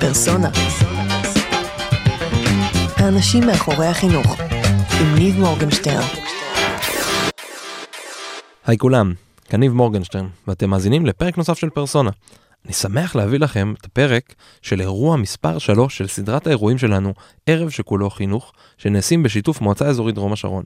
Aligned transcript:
פרסונה. 0.00 0.50
האנשים 2.96 3.46
מאחורי 3.46 3.86
החינוך, 3.86 4.40
עם 5.00 5.14
ניב 5.14 5.38
מורגנשטרן. 5.38 6.02
היי 8.66 8.78
כולם, 8.78 9.12
כאן 9.44 9.60
ניב 9.60 9.72
מורגנשטרן, 9.72 10.26
ואתם 10.48 10.70
מאזינים 10.70 11.06
לפרק 11.06 11.38
נוסף 11.38 11.58
של 11.58 11.70
פרסונה. 11.70 12.10
אני 12.64 12.72
שמח 12.72 13.16
להביא 13.16 13.38
לכם 13.38 13.74
את 13.80 13.84
הפרק 13.84 14.34
של 14.62 14.80
אירוע 14.80 15.16
מספר 15.16 15.58
3 15.58 15.98
של 15.98 16.08
סדרת 16.08 16.46
האירועים 16.46 16.78
שלנו, 16.78 17.14
ערב 17.46 17.70
שכולו 17.70 18.10
חינוך, 18.10 18.52
שנעשים 18.78 19.22
בשיתוף 19.22 19.60
מועצה 19.60 19.86
אזורית 19.86 20.14
דרום 20.14 20.32
השרון. 20.32 20.64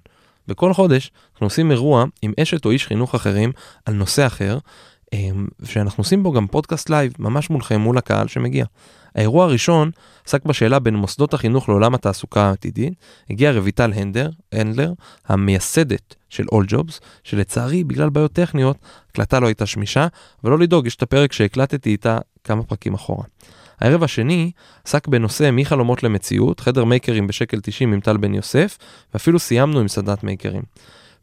בכל 0.49 0.73
חודש 0.73 1.11
אנחנו 1.33 1.47
עושים 1.47 1.71
אירוע 1.71 2.05
עם 2.23 2.33
אשת 2.41 2.65
או 2.65 2.71
איש 2.71 2.87
חינוך 2.87 3.15
אחרים 3.15 3.53
על 3.87 3.95
נושא 3.95 4.27
אחר, 4.27 4.59
שאנחנו 5.65 6.01
עושים 6.01 6.23
בו 6.23 6.33
גם 6.33 6.47
פודקאסט 6.47 6.91
לייב, 6.91 7.13
ממש 7.19 7.51
מולכם, 7.51 7.81
מול 7.81 7.99
הקהל 7.99 8.29
שמגיע. 8.29 8.65
האירוע 9.15 9.45
הראשון 9.45 9.91
עסק 10.27 10.45
בשאלה 10.45 10.79
בין 10.79 10.95
מוסדות 10.95 11.35
החינוך 11.35 11.69
לעולם 11.69 11.95
התעסוקה 11.95 12.43
העתידי. 12.43 12.91
הגיע 13.31 13.53
רויטל 13.53 13.93
הנדר, 13.95 14.31
הנדלר, 14.53 14.93
המייסדת 15.27 16.15
של 16.29 16.45
All 16.45 16.73
Jobs, 16.73 17.01
שלצערי, 17.25 17.85
בגלל 17.85 18.11
בעיות 18.11 18.33
טכניות, 18.33 18.77
הקלטה 19.11 19.41
לא 19.41 19.47
הייתה 19.47 19.67
שמישה, 19.67 20.07
ולא 20.45 20.59
לדאוג, 20.59 20.87
יש 20.87 20.97
את 20.97 21.03
הפרק 21.03 21.33
שהקלטתי 21.33 21.91
איתה 21.91 22.19
כמה 22.45 22.63
פרקים 22.63 22.95
אחורה. 22.95 23.25
הערב 23.81 24.03
השני 24.03 24.51
עסק 24.85 25.09
בנושא 25.09 25.51
מחלומות 25.53 26.03
למציאות, 26.03 26.61
חדר 26.61 26.85
מייקרים 26.85 27.27
בשקל 27.27 27.61
90 27.61 27.93
עם 27.93 28.01
טל 28.01 28.17
בן 28.17 28.35
יוסף, 28.35 28.79
ואפילו 29.15 29.39
סיימנו 29.39 29.81
עם 29.81 29.89
סדנת 29.89 30.25
מייקרים. 30.25 30.63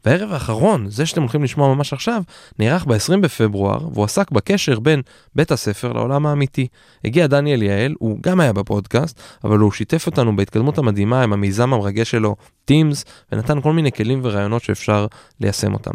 והערב 0.04 0.32
האחרון, 0.32 0.90
זה 0.90 1.06
שאתם 1.06 1.20
הולכים 1.20 1.44
לשמוע 1.44 1.74
ממש 1.74 1.92
עכשיו, 1.92 2.22
נערך 2.58 2.84
ב-20 2.84 3.16
בפברואר, 3.20 3.88
והוא 3.92 4.04
עסק 4.04 4.30
בקשר 4.30 4.80
בין 4.80 5.02
בית 5.34 5.52
הספר 5.52 5.92
לעולם 5.92 6.26
האמיתי. 6.26 6.66
הגיע 7.04 7.26
דניאל 7.26 7.62
יעל, 7.62 7.94
הוא 7.98 8.18
גם 8.20 8.40
היה 8.40 8.52
בפודקאסט, 8.52 9.20
אבל 9.44 9.58
הוא 9.58 9.72
שיתף 9.72 10.06
אותנו 10.06 10.36
בהתקדמות 10.36 10.78
המדהימה 10.78 11.22
עם 11.22 11.32
המיזם 11.32 11.72
המרגש 11.74 12.10
שלו, 12.10 12.36
Teams, 12.70 13.04
ונתן 13.32 13.60
כל 13.60 13.72
מיני 13.72 13.92
כלים 13.92 14.20
ורעיונות 14.22 14.62
שאפשר 14.62 15.06
ליישם 15.40 15.72
אותם. 15.72 15.94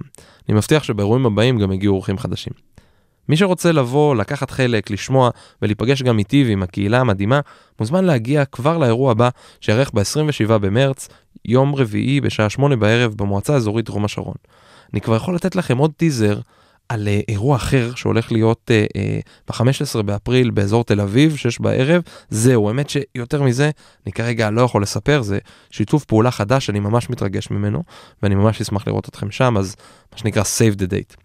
אני 0.50 0.58
מבטיח 0.58 0.84
שבאירועים 0.84 1.26
הבאים 1.26 1.60
גם 1.60 1.72
יגיעו 1.72 1.96
אורחים 1.96 2.18
חדשים. 2.18 2.54
מי 3.30 3.38
שרוצה 3.38 3.72
לבוא, 3.72 4.16
לקחת 4.16 4.52
חלק, 4.52 4.92
לשמוע 4.92 5.30
ולהיפגש 5.62 6.04
גם 6.04 6.20
איתי 6.20 6.44
ועם 6.48 6.64
הקהילה 6.64 7.00
המדהימה, 7.00 7.40
מוזמן 7.80 8.06
להגיע 8.06 8.46
כבר 8.46 8.78
לאירוע 8.78 9.12
הבא 9.12 9.30
שיארך 9.62 9.92
ב-27 9.94 10.58
במרץ, 10.58 11.08
יום 11.48 11.76
רביעי 11.76 12.22
בשעה 12.22 12.50
שמונה 12.50 12.76
בערב 12.76 13.14
במועצה 13.18 13.54
האזורית 13.54 13.86
דרום 13.86 14.06
השרון. 14.06 14.36
אני 14.94 15.02
כבר 15.02 15.16
יכול 15.16 15.36
לתת 15.36 15.56
לכם 15.56 15.78
עוד 15.78 15.92
טיזר 15.98 16.40
על 16.90 17.08
אה, 17.08 17.26
אירוע 17.30 17.56
אחר 17.56 17.92
שהולך 17.96 18.32
להיות 18.32 18.72
אה, 18.72 18.98
אה, 18.98 19.30
ב-15 19.48 20.02
באפריל 20.02 20.50
באזור 20.50 20.84
תל 20.84 21.02
אביב, 21.02 21.36
שש 21.36 21.60
בערב. 21.60 22.02
זהו, 22.30 22.68
האמת 22.68 22.90
שיותר 22.90 23.42
מזה, 23.42 23.72
אני 24.06 24.12
כרגע 24.12 24.50
לא 24.50 24.62
יכול 24.62 24.82
לספר, 24.82 25.22
זה 25.22 25.40
שיתוף 25.70 26.06
פעולה 26.06 26.32
חדש, 26.32 26.70
אני 26.70 26.80
ממש 26.80 27.10
מתרגש 27.10 27.52
ממנו, 27.52 27.84
ואני 28.24 28.36
ממש 28.36 28.62
אשמח 28.62 28.88
לראות 28.88 29.10
אתכם 29.10 29.32
שם, 29.32 29.58
אז 29.58 29.76
מה 30.12 30.18
שנקרא 30.18 30.44
save 30.44 30.76
the 30.76 30.86
date. 30.86 31.16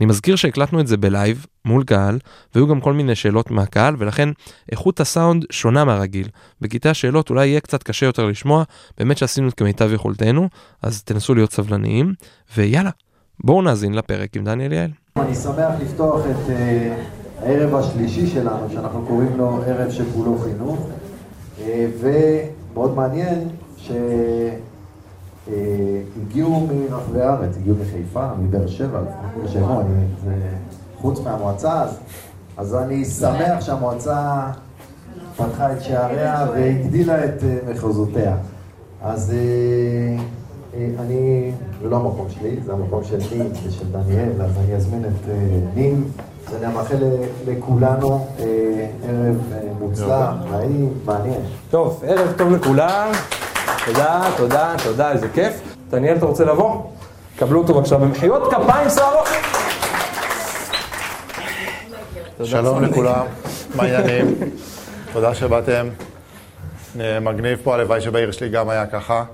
אני 0.00 0.06
מזכיר 0.06 0.36
שהקלטנו 0.36 0.80
את 0.80 0.86
זה 0.86 0.96
בלייב, 0.96 1.46
מול 1.64 1.84
קהל, 1.84 2.18
והיו 2.54 2.66
גם 2.66 2.80
כל 2.80 2.92
מיני 2.92 3.14
שאלות 3.14 3.50
מהקהל, 3.50 3.94
ולכן 3.98 4.28
איכות 4.72 5.00
הסאונד 5.00 5.44
שונה 5.50 5.84
מהרגיל. 5.84 6.28
בקטעי 6.60 6.90
השאלות 6.90 7.30
אולי 7.30 7.46
יהיה 7.46 7.60
קצת 7.60 7.82
קשה 7.82 8.06
יותר 8.06 8.26
לשמוע, 8.26 8.64
באמת 8.98 9.18
שעשינו 9.18 9.48
את 9.48 9.54
כמיטב 9.54 9.92
יכולתנו, 9.92 10.48
אז 10.82 11.02
תנסו 11.02 11.34
להיות 11.34 11.52
סבלניים, 11.52 12.14
ויאללה, 12.56 12.90
בואו 13.44 13.62
נאזין 13.62 13.94
לפרק 13.94 14.36
עם 14.36 14.44
דניאל 14.44 14.72
יעל. 14.72 14.90
אני 15.20 15.34
שמח 15.34 15.74
לפתוח 15.80 16.20
את 16.20 16.46
uh, 16.46 16.50
הערב 17.42 17.74
השלישי 17.74 18.26
שלנו, 18.26 18.70
שאנחנו 18.72 19.02
קוראים 19.06 19.36
לו 19.36 19.60
ערב 19.66 19.90
שכולו 19.90 20.38
חינוך, 20.38 20.78
uh, 20.78 21.62
ומאוד 22.00 22.94
מעניין 22.94 23.48
שהגיעו 23.76 24.06
uh, 26.68 26.72
מרחבי 26.90 27.20
הארץ, 27.20 27.56
הגיעו 27.56 27.76
מחיפה, 27.76 28.28
מבאר 28.40 28.66
שבע, 28.66 29.00
חוץ 31.00 31.20
מהמועצה, 31.20 31.82
אז, 31.82 31.98
אז 32.56 32.74
אני 32.74 33.04
שמח 33.04 33.60
שהמועצה 33.60 34.50
פתחה 35.36 35.72
את 35.72 35.82
שעריה 35.82 36.46
והגדילה 36.52 37.24
את 37.24 37.44
מחוזותיה. 37.68 38.36
אז 39.02 39.34
אה, 39.34 40.16
אני, 40.74 41.50
זה 41.82 41.88
לא 41.88 41.96
המקום 41.96 42.26
שלי, 42.30 42.56
זה 42.64 42.72
המקום 42.72 43.04
של 43.04 43.18
נים 43.32 43.52
ושל 43.66 43.84
דניאל, 43.92 44.42
אז 44.42 44.50
אני 44.64 44.76
אזמין 44.76 45.04
את 45.04 45.28
אה, 45.28 45.34
נים, 45.74 46.10
אז 46.48 46.54
אני 46.62 46.74
מאחל 46.74 46.96
לכולנו 47.46 48.26
אה, 48.38 48.44
ערב 49.08 49.36
מוצלח, 49.78 50.30
נעים, 50.50 50.94
מעניין. 51.04 51.40
טוב, 51.70 52.02
ערב 52.06 52.32
טוב 52.36 52.52
לכולם, 52.52 53.10
תודה, 53.86 54.22
תודה, 54.36 54.74
תודה, 54.84 55.12
איזה 55.12 55.28
כיף. 55.28 55.60
דניאל, 55.90 56.16
אתה 56.16 56.26
רוצה 56.26 56.44
לבוא? 56.44 56.82
קבלו 57.36 57.60
אותו 57.60 57.74
בבקשה 57.74 57.96
במחיאות 57.96 58.54
כפיים 58.54 58.88
סוערות. 58.88 59.28
שלום 62.44 62.82
לכולם, 62.82 63.26
מה 63.74 63.82
העניינים? 63.82 64.34
תודה 65.12 65.34
שבאתם. 65.34 65.88
מגניב 67.20 67.58
פה, 67.64 67.74
הלוואי 67.74 68.00
שבעיר 68.00 68.30
שלי 68.30 68.48
גם 68.48 68.68
היה 68.68 68.86
ככה. 68.86 69.24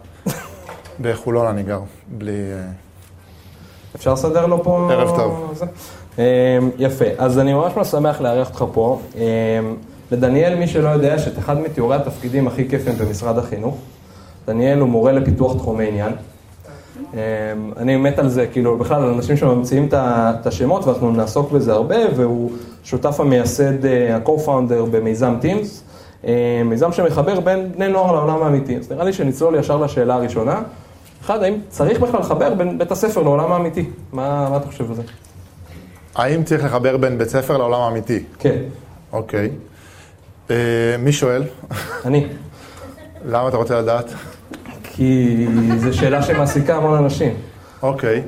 בחולון 1.01 1.47
אני 1.47 1.63
גר, 1.63 1.81
בלי... 2.09 2.33
אה, 2.33 2.69
אפשר 3.97 4.13
לסדר 4.13 4.47
לו 4.47 4.63
פה... 4.63 4.89
ערב 4.93 5.17
טוב. 5.17 5.63
אמ, 6.19 6.23
יפה, 6.79 7.05
אז 7.19 7.39
אני 7.39 7.55
ממש 7.55 7.89
שמח 7.91 8.21
לארח 8.21 8.49
אותך 8.49 8.65
פה. 8.73 9.01
אמ, 9.15 9.21
לדניאל, 10.11 10.55
מי 10.55 10.67
שלא 10.67 10.89
יודע, 10.89 11.15
יש 11.15 11.29
את 11.29 11.39
אחד 11.39 11.61
מתיאורי 11.61 11.97
התפקידים 11.97 12.47
הכי 12.47 12.69
כיפים 12.69 12.95
במשרד 12.99 13.39
החינוך. 13.39 13.77
דניאל 14.47 14.79
הוא 14.79 14.89
מורה 14.89 15.13
לפיתוח 15.13 15.57
תחומי 15.57 15.89
עניין. 15.89 16.13
אמ, 17.15 17.19
אני 17.77 17.97
מת 17.97 18.19
על 18.19 18.29
זה, 18.29 18.47
כאילו, 18.47 18.79
בכלל, 18.79 19.03
על 19.03 19.09
אנשים 19.09 19.37
שממציאים 19.37 19.89
את 19.93 20.47
השמות, 20.47 20.85
ואנחנו 20.85 21.11
נעסוק 21.11 21.53
בזה 21.53 21.73
הרבה, 21.73 21.97
והוא 22.17 22.51
שותף 22.85 23.21
המייסד, 23.21 23.87
אה, 23.87 24.17
ה-co-founder 24.17 24.91
במיזם 24.91 25.35
Teams. 25.43 25.87
מיזם 26.65 26.93
שמחבר 26.93 27.41
בין 27.41 27.73
בני 27.73 27.89
נוער 27.89 28.13
לעולם 28.13 28.43
האמיתי. 28.43 28.77
אז 28.77 28.93
נראה 28.93 29.05
לי 29.05 29.13
שנצלול 29.13 29.55
ישר 29.55 29.77
לשאלה 29.77 30.15
הראשונה. 30.15 30.63
אחד, 31.27 31.43
האם 31.43 31.55
צריך 31.69 32.01
בכלל 32.01 32.21
לחבר 32.21 32.55
בין 32.55 32.79
בית 32.79 32.91
הספר 32.91 33.23
לעולם 33.23 33.53
האמיתי? 33.53 33.85
מה, 34.13 34.49
מה 34.51 34.57
אתה 34.57 34.67
חושב 34.67 34.91
על 34.91 34.97
זה? 34.97 35.03
האם 36.15 36.45
צריך 36.45 36.65
לחבר 36.65 36.97
בין 36.97 37.19
בית 37.19 37.29
ספר 37.29 37.57
לעולם 37.57 37.81
האמיתי? 37.81 38.25
כן. 38.39 38.59
אוקיי. 39.13 39.51
אה, 40.51 40.57
מי 40.99 41.13
שואל? 41.13 41.43
אני. 42.05 42.27
למה 43.33 43.49
אתה 43.49 43.57
רוצה 43.57 43.81
לדעת? 43.81 44.13
כי 44.83 45.47
זו 45.79 45.97
שאלה 45.97 46.23
שמעסיקה 46.23 46.77
המון 46.77 46.99
אנשים. 46.99 47.35
אוקיי. 47.83 48.23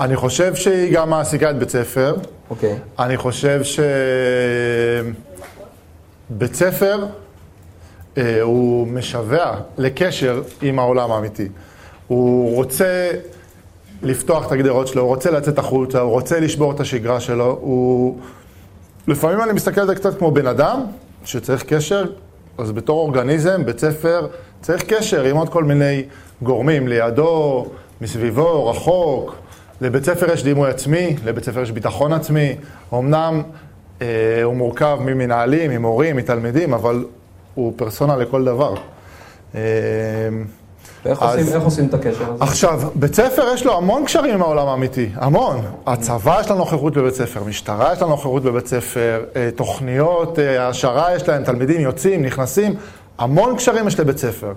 אני 0.00 0.16
חושב 0.16 0.54
שהיא 0.54 0.94
גם 0.94 1.10
מעסיקה 1.10 1.50
את 1.50 1.58
בית 1.58 1.70
ספר. 1.70 2.16
אוקיי. 2.50 2.74
אני 2.98 3.16
חושב 3.16 3.60
שבית 6.30 6.54
ספר 6.54 7.06
אה, 8.18 8.42
הוא 8.42 8.86
משווע 8.86 9.54
לקשר 9.78 10.42
עם 10.62 10.78
העולם 10.78 11.12
האמיתי. 11.12 11.48
הוא 12.10 12.54
רוצה 12.54 13.10
לפתוח 14.02 14.46
את 14.46 14.52
הגדרות 14.52 14.88
שלו, 14.88 15.02
הוא 15.02 15.08
רוצה 15.08 15.30
לצאת 15.30 15.58
החוצה, 15.58 16.00
הוא 16.00 16.10
רוצה 16.10 16.40
לשבור 16.40 16.72
את 16.72 16.80
השגרה 16.80 17.20
שלו, 17.20 17.58
הוא... 17.60 18.18
לפעמים 19.08 19.42
אני 19.42 19.52
מסתכל 19.52 19.80
על 19.80 19.86
זה 19.86 19.94
קצת 19.94 20.18
כמו 20.18 20.30
בן 20.30 20.46
אדם 20.46 20.80
שצריך 21.24 21.64
קשר, 21.64 22.04
אז 22.58 22.72
בתור 22.72 22.98
אורגניזם, 23.00 23.64
בית 23.64 23.78
ספר, 23.78 24.28
צריך 24.60 24.84
קשר 24.84 25.24
עם 25.24 25.36
עוד 25.36 25.48
כל 25.48 25.64
מיני 25.64 26.04
גורמים 26.42 26.88
לידו, 26.88 27.66
מסביבו, 28.00 28.66
רחוק. 28.66 29.34
לבית 29.80 30.04
ספר 30.04 30.32
יש 30.32 30.44
דימוי 30.44 30.70
עצמי, 30.70 31.16
לבית 31.24 31.44
ספר 31.44 31.60
יש 31.60 31.70
ביטחון 31.70 32.12
עצמי. 32.12 32.56
אמנם 32.94 33.42
אה, 34.02 34.42
הוא 34.44 34.56
מורכב 34.56 34.98
ממנהלים, 35.00 35.70
ממורים, 35.70 36.16
מתלמידים, 36.16 36.74
אבל 36.74 37.04
הוא 37.54 37.72
פרסונה 37.76 38.16
לכל 38.16 38.44
דבר. 38.44 38.74
אה, 39.54 39.60
ואיך 41.04 41.22
אז... 41.22 41.38
עושים, 41.38 41.60
עושים 41.60 41.86
את 41.86 41.94
הקשר 41.94 42.32
הזה? 42.32 42.44
עכשיו, 42.44 42.80
בית 42.94 43.14
ספר 43.14 43.42
יש 43.54 43.66
לו 43.66 43.76
המון 43.76 44.04
קשרים 44.04 44.34
עם 44.34 44.42
העולם 44.42 44.68
האמיתי, 44.68 45.08
המון. 45.14 45.60
הצבא 45.86 46.40
יש 46.40 46.50
לו 46.50 46.56
נוכחות 46.56 46.96
בבית 46.96 47.14
ספר, 47.14 47.44
משטרה 47.44 47.92
יש 47.92 48.00
לו 48.00 48.08
נוכחות 48.08 48.42
בבית 48.42 48.66
ספר, 48.66 49.24
אה, 49.36 49.48
תוכניות 49.56 50.38
אה, 50.38 50.66
העשרה 50.66 51.16
יש 51.16 51.28
להם, 51.28 51.44
תלמידים 51.44 51.80
יוצאים, 51.80 52.22
נכנסים, 52.22 52.74
המון 53.18 53.56
קשרים 53.56 53.88
יש 53.88 54.00
לבית 54.00 54.18
ספר. 54.18 54.52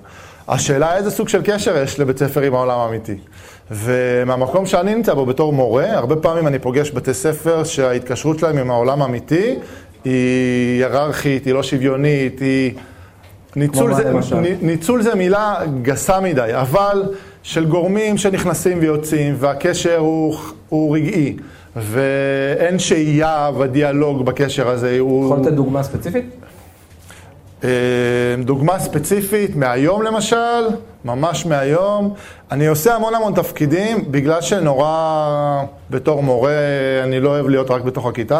השאלה 0.47 0.97
איזה 0.97 1.11
סוג 1.11 1.29
של 1.29 1.41
קשר 1.43 1.77
יש 1.77 1.99
לבית 1.99 2.17
ספר 2.17 2.41
עם 2.41 2.55
העולם 2.55 2.79
האמיתי. 2.79 3.15
ומהמקום 3.71 4.65
שאני 4.65 4.95
נמצא 4.95 5.13
בו 5.13 5.25
בתור 5.25 5.53
מורה, 5.53 5.93
הרבה 5.93 6.15
פעמים 6.15 6.47
אני 6.47 6.59
פוגש 6.59 6.91
בתי 6.91 7.13
ספר 7.13 7.63
שההתקשרות 7.63 8.39
שלהם 8.39 8.57
עם 8.57 8.71
העולם 8.71 9.01
האמיתי 9.01 9.55
היא 10.05 10.83
היררכית, 10.83 11.45
היא 11.45 11.53
לא 11.53 11.63
שוויונית, 11.63 12.39
היא... 12.39 12.73
ניצול 13.55 13.93
זה, 13.93 14.13
ניצול 14.61 15.01
זה 15.01 15.15
מילה 15.15 15.55
גסה 15.81 16.19
מדי, 16.19 16.49
אבל 16.53 17.03
של 17.43 17.65
גורמים 17.65 18.17
שנכנסים 18.17 18.77
ויוצאים, 18.81 19.35
והקשר 19.39 19.97
הוא, 19.97 20.35
הוא 20.69 20.95
רגעי, 20.95 21.37
ואין 21.75 22.79
שהייה 22.79 23.49
ודיאלוג 23.59 24.25
בקשר 24.25 24.67
הזה. 24.69 24.99
הוא... 24.99 25.25
יכול 25.25 25.39
לתת 25.39 25.53
דוגמה 25.53 25.83
ספציפית? 25.83 26.25
אה, 27.63 27.69
דוגמה 28.43 28.79
ספציפית, 28.79 29.55
מהיום 29.55 30.01
למשל, 30.01 30.67
ממש 31.05 31.45
מהיום. 31.45 32.13
אני 32.51 32.67
עושה 32.67 32.95
המון 32.95 33.15
המון 33.15 33.33
תפקידים, 33.33 34.11
בגלל 34.11 34.41
שנורא, 34.41 35.63
בתור 35.89 36.23
מורה, 36.23 36.51
אני 37.03 37.19
לא 37.19 37.29
אוהב 37.29 37.47
להיות 37.47 37.71
רק 37.71 37.81
בתוך 37.81 38.05
הכיתה. 38.05 38.39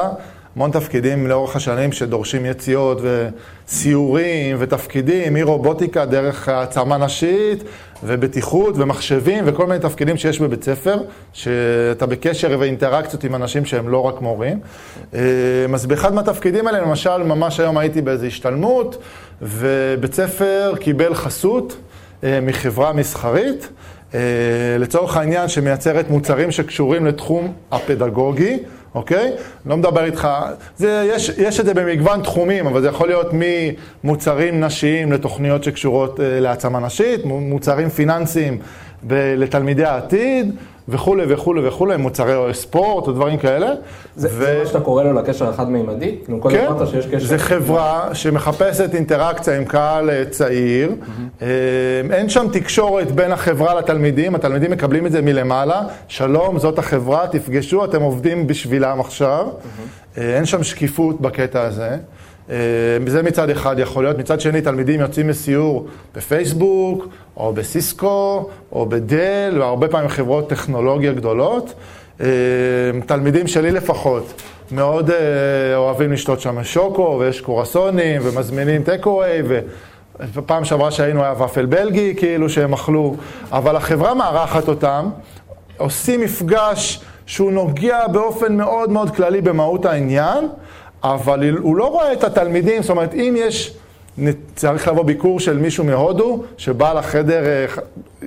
המון 0.56 0.72
תפקידים 0.72 1.28
לאורך 1.28 1.56
השנים 1.56 1.92
שדורשים 1.92 2.46
יציאות 2.46 3.02
וסיורים 3.02 4.56
ותפקידים, 4.60 5.34
מרובוטיקה 5.34 6.06
דרך 6.06 6.50
העצמה 6.50 6.98
נשית 6.98 7.64
ובטיחות 8.04 8.76
ומחשבים 8.78 9.44
וכל 9.48 9.68
מיני 9.68 9.80
תפקידים 9.80 10.18
שיש 10.18 10.40
בבית 10.40 10.64
ספר, 10.64 10.98
שאתה 11.34 12.06
בקשר 12.06 12.58
ואינטראקציות 12.60 13.24
עם 13.24 13.36
אנשים 13.36 13.66
שהם 13.66 13.90
לא 13.90 14.00
רק 14.06 14.22
מורים. 14.22 14.60
אה, 15.14 15.20
אז 15.74 15.86
באחד 15.86 16.14
מהתפקידים 16.14 16.68
האלה, 16.68 16.82
למשל, 16.82 17.18
ממש 17.18 17.60
היום 17.60 17.78
הייתי 17.78 18.02
באיזו 18.02 18.26
השתלמות, 18.26 18.98
ובית 19.42 20.14
ספר 20.14 20.74
קיבל 20.80 21.14
חסות 21.14 21.76
אה, 22.24 22.40
מחברה 22.42 22.94
מסחרית. 22.94 23.70
אה, 24.14 24.20
לצורך 24.80 25.18
העניין 25.18 25.48
שמייצרת 25.48 26.10
מוצרים 26.10 26.52
שקשורים 26.52 27.06
לתחום 27.06 27.54
הפדגוגי, 27.72 28.60
אוקיי? 28.96 29.32
לא 29.66 29.78
מדבר 29.78 30.04
איתך, 30.06 30.28
זה, 30.78 31.10
יש, 31.14 31.30
יש 31.38 31.60
את 31.60 31.66
זה 31.66 31.74
במגוון 31.74 32.22
תחומים, 32.22 32.68
אבל 32.68 32.82
זה 32.82 32.88
יכול 32.88 33.08
להיות 33.08 33.28
ממוצרים 34.04 34.60
נשיים 34.60 35.12
לתוכניות 35.12 35.64
שקשורות 35.64 36.20
אה, 36.20 36.40
להעצמה 36.40 36.80
נשית, 36.80 37.26
מוצרים 37.26 37.90
פיננסיים 37.90 38.60
לתלמידי 39.10 39.86
העתיד. 39.86 40.56
וכולי 40.90 41.24
וכולי 41.28 41.68
וכולי, 41.68 41.98
מוצרי 41.98 42.54
ספורט 42.54 43.08
או 43.08 43.12
דברים 43.12 43.38
כאלה. 43.38 43.72
זה, 44.16 44.28
ו... 44.32 44.32
זה 44.32 44.60
מה 44.60 44.66
שאתה 44.66 44.80
קורא 44.80 45.04
לו 45.04 45.14
לקשר 45.14 45.50
החד-מימדי? 45.50 46.16
כאילו 46.26 46.42
כן, 46.42 46.68
קשר... 46.82 47.26
זה 47.28 47.38
חברה 47.38 48.10
שמחפשת 48.16 48.90
אינטראקציה 48.96 49.58
עם 49.58 49.66
קהל 49.66 50.10
אה, 50.10 50.24
צעיר. 50.30 50.92
Mm-hmm. 50.92 51.44
אין 52.12 52.30
שם 52.30 52.48
תקשורת 52.54 53.12
בין 53.12 53.32
החברה 53.32 53.74
לתלמידים, 53.74 54.36
התלמידים 54.36 54.72
מקבלים 54.72 55.06
את 55.06 55.12
זה 55.12 55.22
מלמעלה. 55.22 55.82
שלום, 56.08 56.60
זאת 56.60 56.80
החברה, 56.80 57.28
תפגשו, 57.28 57.86
אתם 57.86 58.02
עובדים 58.02 58.48
בשבילם 58.48 59.00
עכשיו. 59.00 59.48
Mm-hmm. 59.48 60.20
אין 60.20 60.46
שם 60.46 60.64
שקיפות 60.64 61.22
בקטע 61.22 61.62
הזה. 61.62 61.98
אה, 62.50 62.56
זה 63.08 63.24
מצד 63.24 63.50
אחד 63.50 63.80
יכול 63.80 64.04
להיות. 64.04 64.18
מצד 64.18 64.40
שני, 64.40 64.62
תלמידים 64.62 65.00
יוצאים 65.00 65.30
לסיור 65.30 65.88
בפייסבוק, 66.16 67.08
או 67.38 67.54
בסיסקו, 67.54 68.50
או 68.72 68.86
בדל, 68.86 69.56
והרבה 69.60 69.88
פעמים 69.88 70.10
חברות 70.10 70.50
טכנולוגיה 70.50 71.14
גדולות. 71.14 71.74
אה, 72.22 72.28
תלמידים 73.06 73.48
שלי 73.48 73.72
לפחות, 73.72 74.42
מאוד 74.72 75.10
אה, 75.10 75.76
אוהבים 75.76 76.12
לשתות 76.12 76.40
שם 76.40 76.64
שוקו, 76.64 77.18
ויש 77.20 77.42
קורסונים, 77.42 78.22
ומזמינים 78.24 78.84
טק-אווי, 78.84 79.42
ופעם 80.34 80.66
שעברה 80.66 80.92
שהיינו 80.92 81.24
היה 81.24 81.34
ופל 81.44 81.66
בלגי, 81.66 82.14
כאילו 82.18 82.50
שהם 82.50 82.74
אכלו, 82.74 83.16
אבל 83.52 83.76
החברה 83.76 84.14
מארחת 84.14 84.68
אותם, 84.68 85.10
עושים 85.78 86.22
מפגש 86.22 87.02
שהוא 87.26 87.52
נוגע 87.52 88.08
באופן 88.08 88.58
מאוד 88.58 88.92
מאוד 88.92 89.16
כללי 89.16 89.42
במהות 89.42 89.86
העניין. 89.86 90.48
אבל 91.04 91.50
הוא 91.58 91.76
לא 91.76 91.86
רואה 91.86 92.14
את 92.14 92.24
התלמידים, 92.24 92.82
זאת 92.82 92.90
אומרת, 92.90 93.14
אם 93.14 93.36
יש, 93.38 93.78
צריך 94.56 94.88
לבוא 94.88 95.04
ביקור 95.04 95.40
של 95.40 95.58
מישהו 95.58 95.84
מהודו, 95.84 96.44
שבא 96.58 96.94
לחדר 96.94 97.46
אה, 97.46 97.66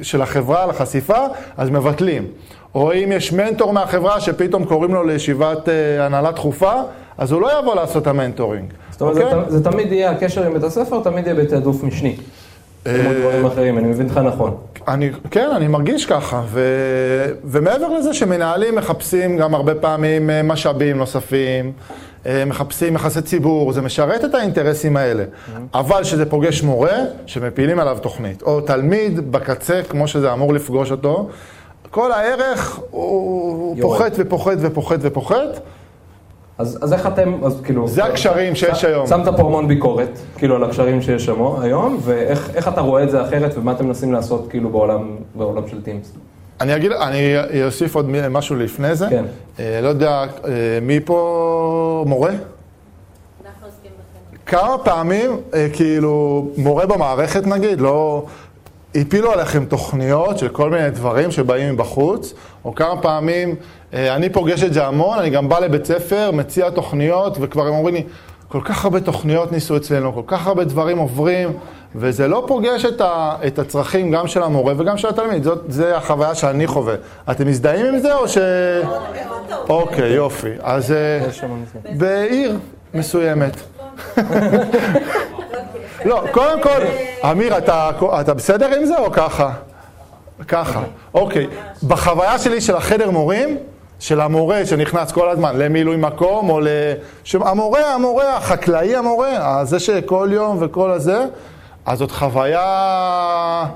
של 0.02 0.22
החברה, 0.22 0.66
לחשיפה, 0.66 1.18
אז 1.56 1.70
מבטלים. 1.70 2.26
או 2.74 2.92
אם 2.92 3.12
יש 3.12 3.32
מנטור 3.32 3.72
מהחברה 3.72 4.20
שפתאום 4.20 4.64
קוראים 4.64 4.94
לו 4.94 5.04
לישיבת 5.04 5.68
אה, 5.68 6.06
הנהלה 6.06 6.32
דחופה, 6.32 6.72
אז 7.18 7.32
הוא 7.32 7.40
לא 7.40 7.58
יבוא 7.58 7.74
לעשות 7.74 8.02
את 8.02 8.06
המנטורינג. 8.06 8.72
זאת 8.90 9.00
אומרת, 9.00 9.16
okay? 9.16 9.50
זה, 9.50 9.58
זה 9.58 9.64
תמיד 9.64 9.92
יהיה, 9.92 10.10
הקשר 10.10 10.46
עם 10.46 10.52
בית 10.52 10.62
הספר 10.62 11.00
תמיד 11.02 11.26
יהיה 11.26 11.36
בתעדוף 11.36 11.82
משני. 11.82 12.16
כמו 12.84 12.92
אה, 12.92 13.14
דברים 13.20 13.46
אחרים, 13.46 13.78
אני 13.78 13.86
מבין 13.86 14.06
אותך 14.06 14.18
נכון. 14.18 14.56
אני, 14.88 15.10
כן, 15.30 15.48
אני 15.56 15.68
מרגיש 15.68 16.06
ככה, 16.06 16.42
ו, 16.46 16.60
ומעבר 17.44 17.88
לזה 17.88 18.14
שמנהלים 18.14 18.74
מחפשים 18.74 19.36
גם 19.36 19.54
הרבה 19.54 19.74
פעמים 19.74 20.30
משאבים 20.44 20.98
נוספים, 20.98 21.72
מחפשים 22.46 22.94
יחסי 22.94 23.22
ציבור, 23.22 23.72
זה 23.72 23.82
משרת 23.82 24.24
את 24.24 24.34
האינטרסים 24.34 24.96
האלה. 24.96 25.24
Mm-hmm. 25.24 25.60
אבל 25.74 26.02
כשזה 26.02 26.26
פוגש 26.26 26.62
מורה, 26.62 26.96
שמפילים 27.26 27.78
עליו 27.78 27.98
תוכנית, 28.02 28.42
או 28.42 28.60
תלמיד 28.60 29.32
בקצה, 29.32 29.80
כמו 29.88 30.08
שזה 30.08 30.32
אמור 30.32 30.54
לפגוש 30.54 30.90
אותו, 30.90 31.28
כל 31.90 32.12
הערך 32.12 32.80
הוא. 32.90 33.76
פוחת 33.80 34.12
ופוחת 34.16 34.56
ופוחת 34.60 34.98
ופוחת. 35.00 35.60
אז, 36.58 36.78
אז 36.82 36.92
איך 36.92 37.06
אתם, 37.06 37.44
אז 37.44 37.60
כאילו... 37.64 37.88
זה 37.88 38.04
הקשרים 38.04 38.54
שיש 38.54 38.84
היום. 38.84 39.06
שמת 39.06 39.28
פה 39.36 39.42
המון 39.42 39.68
ביקורת, 39.68 40.18
כאילו, 40.36 40.56
על 40.56 40.64
הקשרים 40.64 41.02
שיש 41.02 41.24
שם 41.24 41.42
היום, 41.60 41.98
ואיך 42.02 42.68
אתה 42.68 42.80
רואה 42.80 43.02
את 43.02 43.10
זה 43.10 43.22
אחרת, 43.22 43.58
ומה 43.58 43.72
אתם 43.72 43.86
מנסים 43.86 44.12
לעשות, 44.12 44.46
כאילו, 44.50 44.70
בעולם, 44.70 45.16
בעולם 45.34 45.68
של 45.68 45.82
טימס? 45.82 46.12
אני 46.60 46.76
אגיד, 46.76 46.92
אני 46.92 47.34
אוסיף 47.64 47.94
עוד 47.94 48.10
משהו 48.10 48.56
לפני 48.56 48.96
זה. 48.96 49.06
כן. 49.10 49.24
אה, 49.58 49.80
לא 49.82 49.88
יודע, 49.88 50.24
אה, 50.44 50.50
מי 50.82 51.00
פה 51.00 52.04
מורה? 52.06 52.30
כמה 54.46 54.78
פעמים, 54.84 55.40
אה, 55.54 55.68
כאילו, 55.72 56.46
מורה 56.56 56.86
במערכת 56.86 57.46
נגיד, 57.46 57.80
לא... 57.80 58.26
הפילו 58.94 59.32
עליכם 59.32 59.64
תוכניות 59.64 60.38
של 60.38 60.48
כל 60.48 60.70
מיני 60.70 60.90
דברים 60.90 61.30
שבאים 61.30 61.74
מבחוץ, 61.74 62.34
או 62.64 62.74
כמה 62.74 63.02
פעמים, 63.02 63.54
אני 63.92 64.28
פוגש 64.28 64.62
את 64.62 64.72
זה 64.72 64.86
המון, 64.86 65.18
אני 65.18 65.30
גם 65.30 65.48
בא 65.48 65.58
לבית 65.58 65.84
ספר, 65.84 66.30
מציע 66.30 66.70
תוכניות, 66.70 67.36
וכבר 67.40 67.66
הם 67.66 67.74
אומרים 67.74 67.94
לי, 67.94 68.02
כל 68.48 68.60
כך 68.64 68.84
הרבה 68.84 69.00
תוכניות 69.00 69.52
ניסו 69.52 69.76
אצלנו, 69.76 70.12
כל 70.14 70.22
כך 70.26 70.46
הרבה 70.46 70.64
דברים 70.64 70.98
עוברים, 70.98 71.52
וזה 71.94 72.28
לא 72.28 72.44
פוגש 72.46 72.84
את, 72.84 73.00
ה, 73.00 73.36
את 73.46 73.58
הצרכים 73.58 74.10
גם 74.10 74.28
של 74.28 74.42
המורה 74.42 74.74
וגם 74.76 74.98
של 74.98 75.08
התלמיד. 75.08 75.42
זאת 75.42 75.64
זה 75.68 75.96
החוויה 75.96 76.34
שאני 76.34 76.66
חווה. 76.66 76.94
אתם 77.30 77.46
מזדהים 77.46 77.86
עם 77.86 77.98
זה 77.98 78.14
או 78.14 78.28
ש... 78.28 78.38
אוקיי, 79.68 80.12
יופי. 80.12 80.50
אז 80.62 80.92
אה, 80.92 81.20
בעיר 81.96 82.58
מסוימת. 82.94 83.56
לא, 86.04 86.22
קודם 86.30 86.62
כל, 86.62 86.80
אמיר, 87.30 87.58
אתה, 87.58 87.90
אתה 88.20 88.34
בסדר 88.34 88.74
עם 88.74 88.84
זה 88.84 88.98
או 88.98 89.12
ככה? 89.12 89.50
ככה, 90.48 90.82
אוקיי. 91.14 91.46
בחוויה 91.86 92.38
שלי 92.38 92.60
של 92.60 92.76
החדר 92.76 93.10
מורים, 93.10 93.58
של 94.00 94.20
המורה 94.20 94.66
שנכנס 94.66 95.12
כל 95.12 95.28
הזמן 95.28 95.56
למילוי 95.58 95.96
מקום, 95.96 96.50
או. 96.50 96.60
המורה, 97.34 97.94
המורה, 97.94 98.36
החקלאי 98.36 98.96
המורה, 98.96 99.64
זה 99.64 99.80
שכל 99.80 100.28
יום 100.32 100.56
וכל 100.60 100.90
הזה, 100.90 101.24
אז 101.86 101.98
זאת 101.98 102.10
חוויה... 102.10 103.66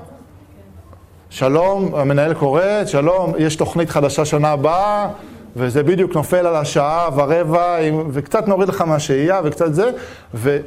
שלום, 1.29 1.95
המנהל 1.95 2.33
קורא, 2.33 2.61
שלום, 2.85 3.33
יש 3.37 3.55
תוכנית 3.55 3.89
חדשה 3.89 4.25
שנה 4.25 4.51
הבאה, 4.51 5.07
וזה 5.55 5.83
בדיוק 5.83 6.15
נופל 6.15 6.47
על 6.47 6.55
השעה 6.55 7.09
ורבע, 7.15 7.77
וקצת 8.11 8.47
נוריד 8.47 8.69
לך 8.69 8.81
מהשהייה 8.81 9.41
וקצת 9.43 9.73
זה, 9.73 9.91
ו... 10.33 10.57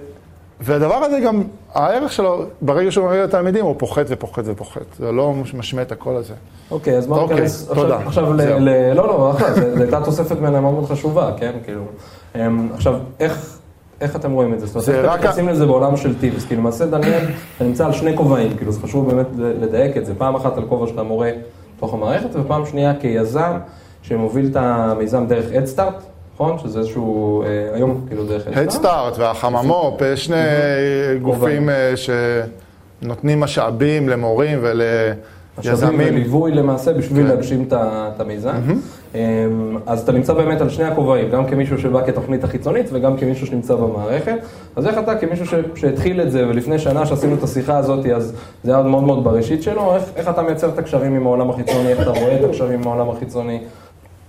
והדבר 0.61 0.94
הזה 0.94 1.20
גם, 1.20 1.42
הערך 1.75 2.12
שלו, 2.12 2.42
ברגע 2.61 2.90
שהוא 2.90 3.06
מראה 3.06 3.25
לתלמידים, 3.25 3.64
הוא 3.64 3.75
פוחת 3.78 4.04
ופוחת 4.08 4.42
ופוחת. 4.46 4.87
זה 4.99 5.12
לא 5.12 5.34
משמע 5.54 5.82
את 5.82 5.92
הקול 5.92 6.16
הזה. 6.16 6.34
אוקיי, 6.70 6.96
אז 6.96 7.06
בוא 7.06 7.18
אוקיי, 7.18 7.37
ניכנס 7.37 7.70
עכשיו, 8.06 8.32
ל... 8.32 8.92
לא, 8.94 9.06
לא, 9.06 9.30
אחלה, 9.30 9.54
זו 9.54 9.82
הייתה 9.82 10.00
תוספת 10.04 10.37
ממנה 10.37 10.61
מאוד 10.61 10.75
מאוד 10.75 10.87
חשובה, 10.87 11.30
כן? 11.37 11.52
כאילו, 11.64 11.82
אמ, 12.34 12.68
עכשיו, 12.75 12.94
איך... 13.20 13.58
איך 14.00 14.16
אתם 14.16 14.32
רואים 14.32 14.54
את 14.54 14.61
זה? 14.61 14.66
זאת 14.66 14.88
אומרת, 14.88 14.88
איך 14.88 15.04
אתם 15.04 15.18
מתייחסים 15.18 15.49
לזה 15.49 15.66
בעולם 15.66 15.96
של 15.96 16.18
טיפס? 16.18 16.44
כאילו, 16.44 16.61
למעשה, 16.61 16.87
דניאל, 16.87 17.25
אתה 17.56 17.64
נמצא 17.64 17.87
על 17.87 17.92
שני 17.92 18.16
כובעים, 18.16 18.56
כאילו, 18.56 18.73
זה 18.73 18.80
חשוב 18.80 19.11
באמת 19.11 19.26
לדייק 19.37 19.96
את 19.96 20.06
זה. 20.06 20.14
פעם 20.14 20.34
אחת 20.34 20.56
על 20.58 20.64
כובע 20.68 20.87
שאתה 20.87 21.02
מורה 21.02 21.30
בתוך 21.76 21.94
המערכת, 21.94 22.28
ופעם 22.32 22.66
שנייה 22.66 22.92
כיזם 23.00 23.52
שמוביל 24.02 24.46
את 24.50 24.56
המיזם 24.56 25.26
דרך 25.26 25.52
אדסטארט, 25.52 26.02
נכון? 26.35 26.59
שזה 26.59 26.79
איזשהו, 26.79 27.43
אה, 27.43 27.69
היום 27.75 28.05
כאילו 28.09 28.26
דרך. 28.26 28.47
אדסטארט 28.49 29.19
והחממופ, 29.19 30.00
יש 30.12 30.25
שני 30.25 30.37
גופים 31.23 31.69
אה, 31.69 31.95
שנותנים 31.97 33.41
משאבים 33.41 34.09
למורים 34.09 34.59
ול... 34.62 34.83
משאבים 35.59 35.99
וליווי 35.99 36.53
למעשה 36.53 36.93
בשביל 36.93 37.23
כן. 37.23 37.29
להגשים 37.29 37.69
את 37.73 38.21
המיזם. 38.21 38.55
אמ, 39.14 39.79
אז 39.87 40.03
אתה 40.03 40.12
נמצא 40.12 40.33
באמת 40.33 40.61
על 40.61 40.69
שני 40.69 40.85
הכובעים, 40.85 41.31
גם 41.31 41.47
כמישהו 41.47 41.79
שבא 41.79 42.07
כתוכנית 42.07 42.45
החיצונית 42.45 42.87
וגם 42.93 43.17
כמישהו 43.17 43.47
שנמצא 43.47 43.75
במערכת. 43.75 44.37
אז 44.76 44.87
איך 44.87 44.99
אתה 44.99 45.14
כמישהו 45.14 45.47
שהתחיל 45.75 46.21
את 46.21 46.31
זה, 46.31 46.49
ולפני 46.49 46.79
שנה 46.79 47.07
שעשינו 47.07 47.35
את 47.35 47.43
השיחה 47.43 47.79
הזאת, 47.79 48.07
אז 48.07 48.35
זה 48.64 48.75
היה 48.75 48.83
מאוד 48.83 49.03
מאוד 49.03 49.25
בראשית 49.25 49.62
שלו, 49.62 49.95
איך, 49.95 50.03
איך 50.17 50.29
אתה 50.29 50.43
מייצר 50.43 50.69
את 50.69 50.79
הקשרים 50.79 51.14
עם 51.14 51.26
העולם 51.26 51.50
החיצוני, 51.50 51.88
איך 51.88 52.00
אתה 52.00 52.11
רואה 52.11 52.37
את 52.41 52.45
הקשרים 52.45 52.81
עם 52.81 52.88
העולם 52.88 53.11
החיצוני? 53.11 53.61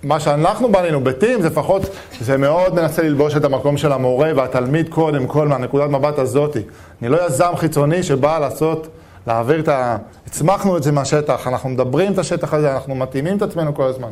מה 0.05 0.19
שאנחנו 0.19 0.71
בנינו 0.71 1.03
בטים, 1.03 1.41
זה 1.41 1.47
לפחות, 1.47 1.81
זה 2.21 2.37
מאוד 2.37 2.75
מנסה 2.75 3.01
ללבוש 3.01 3.37
את 3.37 3.43
המקום 3.43 3.77
של 3.77 3.91
המורה 3.91 4.31
והתלמיד 4.35 4.89
קודם 4.89 5.27
כל 5.27 5.47
מהנקודת 5.47 5.89
מבט 5.89 6.19
הזאתי. 6.19 6.59
אני 7.01 7.09
לא 7.09 7.25
יזם 7.27 7.55
חיצוני 7.55 8.03
שבא 8.03 8.39
לעשות... 8.39 8.87
להעביר 9.27 9.59
את 9.59 9.67
ה... 9.67 9.97
הצמחנו 10.27 10.77
את 10.77 10.83
זה 10.83 10.91
מהשטח, 10.91 11.47
אנחנו 11.47 11.69
מדברים 11.69 12.13
את 12.13 12.17
השטח 12.17 12.53
הזה, 12.53 12.73
אנחנו 12.73 12.95
מתאימים 12.95 13.37
את 13.37 13.41
עצמנו 13.41 13.75
כל 13.75 13.83
הזמן. 13.83 14.09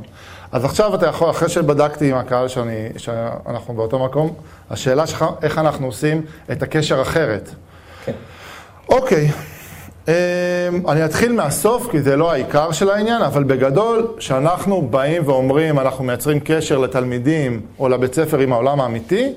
אז 0.52 0.66
עכשיו 0.66 0.96
אתה 0.96 1.08
יכול, 1.08 1.30
אחרי 1.30 1.50
שבדקתי 1.50 2.12
עם 2.12 2.18
הקהל 2.18 2.48
שאני, 2.48 2.90
שאנחנו 2.98 3.74
באותו 3.74 4.00
מקום, 4.00 4.34
השאלה 4.70 5.08
שלך, 5.08 5.26
איך 5.42 5.58
אנחנו 5.58 5.86
עושים 5.86 6.22
את 6.52 6.64
הקשר 6.64 7.02
אחרת. 7.02 7.50
כן. 8.06 8.12
אוקיי, 8.90 9.32
אני 10.88 11.06
אתחיל 11.06 11.32
מהסוף, 11.32 11.92
כי 11.92 12.02
זה 12.02 12.16
לא 12.18 12.32
העיקר 12.32 12.72
של 12.72 12.90
העניין, 12.90 13.22
אבל 13.22 13.44
בגדול, 13.44 14.08
כשאנחנו 14.18 14.82
באים 14.82 15.22
ואומרים, 15.26 15.80
אנחנו 15.80 16.04
מייצרים 16.04 16.40
קשר 16.44 16.78
לתלמידים 16.78 17.62
או 17.80 17.90
לבית 17.90 18.14
ספר 18.14 18.40
עם 18.40 18.54
העולם 18.54 18.82
האמיתי, 18.82 19.34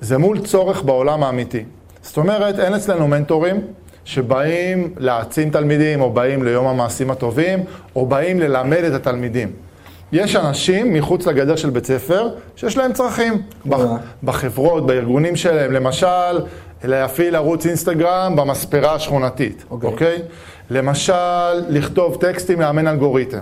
זה 0.00 0.18
מול 0.18 0.38
צורך 0.38 0.82
בעולם 0.82 1.22
האמיתי. 1.22 1.64
זאת 2.02 2.16
אומרת, 2.16 2.58
אין 2.58 2.74
אצלנו 2.74 3.08
מנטורים 3.08 3.60
שבאים 4.04 4.94
להעצים 4.96 5.50
תלמידים, 5.50 6.00
או 6.00 6.10
באים 6.10 6.42
ליום 6.42 6.66
המעשים 6.66 7.10
הטובים, 7.10 7.58
או 7.96 8.06
באים 8.06 8.40
ללמד 8.40 8.78
את 8.84 8.92
התלמידים. 8.92 9.52
יש 10.12 10.36
אנשים 10.36 10.94
מחוץ 10.94 11.26
לגדר 11.26 11.56
של 11.56 11.70
בית 11.70 11.86
ספר 11.86 12.28
שיש 12.56 12.76
להם 12.76 12.92
צרכים 12.92 13.42
בח- 13.66 13.78
בחברות, 14.24 14.86
בארגונים 14.86 15.36
שלהם, 15.36 15.72
למשל, 15.72 16.40
להפעיל 16.84 17.36
ערוץ 17.36 17.66
אינסטגרם 17.66 18.36
במספרה 18.36 18.94
השכונתית, 18.94 19.64
אוקיי. 19.70 19.90
אוקיי? 19.90 20.22
למשל, 20.70 21.52
לכתוב 21.68 22.16
טקסטים, 22.20 22.60
לאמן 22.60 22.88
אלגוריתם. 22.88 23.38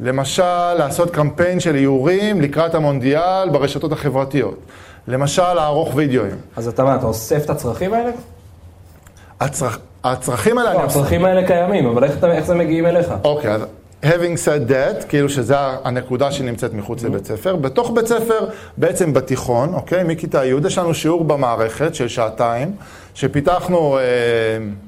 למשל, 0.00 0.74
לעשות 0.78 1.10
קמפיין 1.10 1.60
של 1.60 1.74
איורים 1.74 2.40
לקראת 2.40 2.74
המונדיאל 2.74 3.48
ברשתות 3.52 3.92
החברתיות. 3.92 4.58
למשל, 5.08 5.52
לערוך 5.54 5.94
וידאוים. 5.94 6.36
אז 6.56 6.68
אתה 6.68 6.84
מה, 6.84 6.94
אתה 6.94 7.06
אוסף 7.06 7.44
את 7.44 7.50
הצרכים 7.50 7.94
האלה? 7.94 8.10
הצרכ... 9.40 9.78
הצרכים 10.04 10.58
האלה... 10.58 10.74
לא, 10.74 10.80
הצרכים 10.80 11.24
האלה 11.24 11.46
קיימים, 11.46 11.86
אבל 11.86 12.04
איך 12.04 12.24
איך 12.24 12.44
זה 12.44 12.54
מגיעים 12.54 12.86
אליך? 12.86 13.14
אוקיי, 13.24 13.52
אז 13.52 13.62
having 14.04 14.36
said 14.46 14.70
that, 14.70 15.04
כאילו 15.08 15.28
שזה 15.28 15.56
הנקודה 15.58 16.32
שנמצאת 16.32 16.74
מחוץ 16.74 17.02
לבית 17.02 17.26
ספר. 17.26 17.56
בתוך 17.56 17.90
בית 17.94 18.06
ספר, 18.06 18.46
בעצם 18.76 19.12
בתיכון, 19.12 19.74
אוקיי, 19.74 20.04
מכיתה 20.04 20.44
י' 20.44 20.54
יש 20.66 20.78
לנו 20.78 20.94
שיעור 20.94 21.24
במערכת 21.24 21.94
של 21.94 22.08
שעתיים, 22.08 22.72
שפיתחנו 23.14 23.98
אה, 23.98 24.02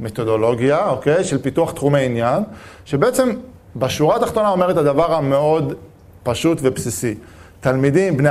מתודולוגיה, 0.00 0.88
אוקיי, 0.88 1.24
של 1.24 1.38
פיתוח 1.38 1.72
תחומי 1.72 2.04
עניין, 2.04 2.42
שבעצם 2.84 3.32
בשורה 3.76 4.16
התחתונה 4.16 4.48
אומר 4.50 4.70
את 4.70 4.76
הדבר 4.76 5.14
המאוד 5.14 5.74
פשוט 6.22 6.58
ובסיסי. 6.62 7.14
תלמידים 7.60 8.16
בני 8.16 8.30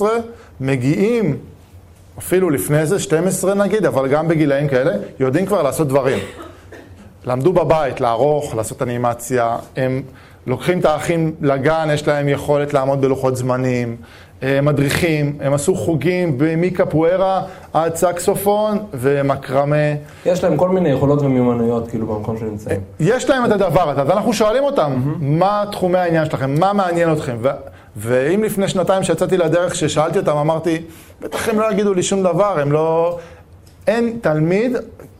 14-15 0.00 0.02
מגיעים 0.60 1.36
אפילו 2.18 2.50
לפני 2.50 2.86
זה, 2.86 2.98
12 2.98 3.54
נגיד, 3.54 3.86
אבל 3.86 4.08
גם 4.08 4.28
בגילאים 4.28 4.68
כאלה, 4.68 4.92
יודעים 5.20 5.46
כבר 5.46 5.62
לעשות 5.62 5.88
דברים. 5.88 6.18
למדו 7.26 7.52
בבית 7.52 8.00
לערוך, 8.00 8.54
לעשות 8.54 8.82
אנימציה, 8.82 9.56
הם 9.76 10.02
לוקחים 10.46 10.78
את 10.78 10.84
האחים 10.84 11.34
לגן, 11.40 11.88
יש 11.92 12.08
להם 12.08 12.28
יכולת 12.28 12.74
לעמוד 12.74 13.00
בלוחות 13.00 13.36
זמנים, 13.36 13.96
הם 14.42 14.64
מדריכים, 14.64 15.38
הם 15.40 15.54
עשו 15.54 15.74
חוגים 15.74 16.38
מקפוארה 16.56 17.42
עד 17.72 17.96
סקסופון 17.96 18.78
ומקרמה. 18.94 19.76
יש 20.26 20.44
להם 20.44 20.56
כל 20.56 20.68
מיני 20.68 20.88
יכולות 20.88 21.22
ומיומנויות, 21.22 21.88
כאילו, 21.88 22.06
במקום 22.06 22.38
שנמצאים. 22.38 22.80
יש 23.00 23.30
להם 23.30 23.44
את 23.44 23.50
הדבר 23.50 23.90
הזה, 23.90 24.02
אז 24.02 24.10
אנחנו 24.10 24.32
שואלים 24.32 24.64
אותם, 24.64 25.16
מה 25.20 25.64
תחומי 25.72 25.98
העניין 25.98 26.24
שלכם, 26.24 26.60
מה 26.60 26.72
מעניין 26.72 27.12
אתכם? 27.12 27.36
ו- 27.40 27.48
ואם 27.96 28.42
לפני 28.42 28.68
שנתיים 28.68 29.02
שיצאתי 29.02 29.36
לדרך, 29.36 29.72
כששאלתי 29.72 30.18
אותם, 30.18 30.36
אמרתי, 30.36 30.82
בטח 31.22 31.48
הם 31.48 31.60
לא 31.60 31.72
יגידו 31.72 31.94
לי 31.94 32.02
שום 32.02 32.22
דבר, 32.22 32.60
הם 32.60 32.72
לא... 32.72 33.18
אין 33.86 34.18
תלמיד, 34.20 34.76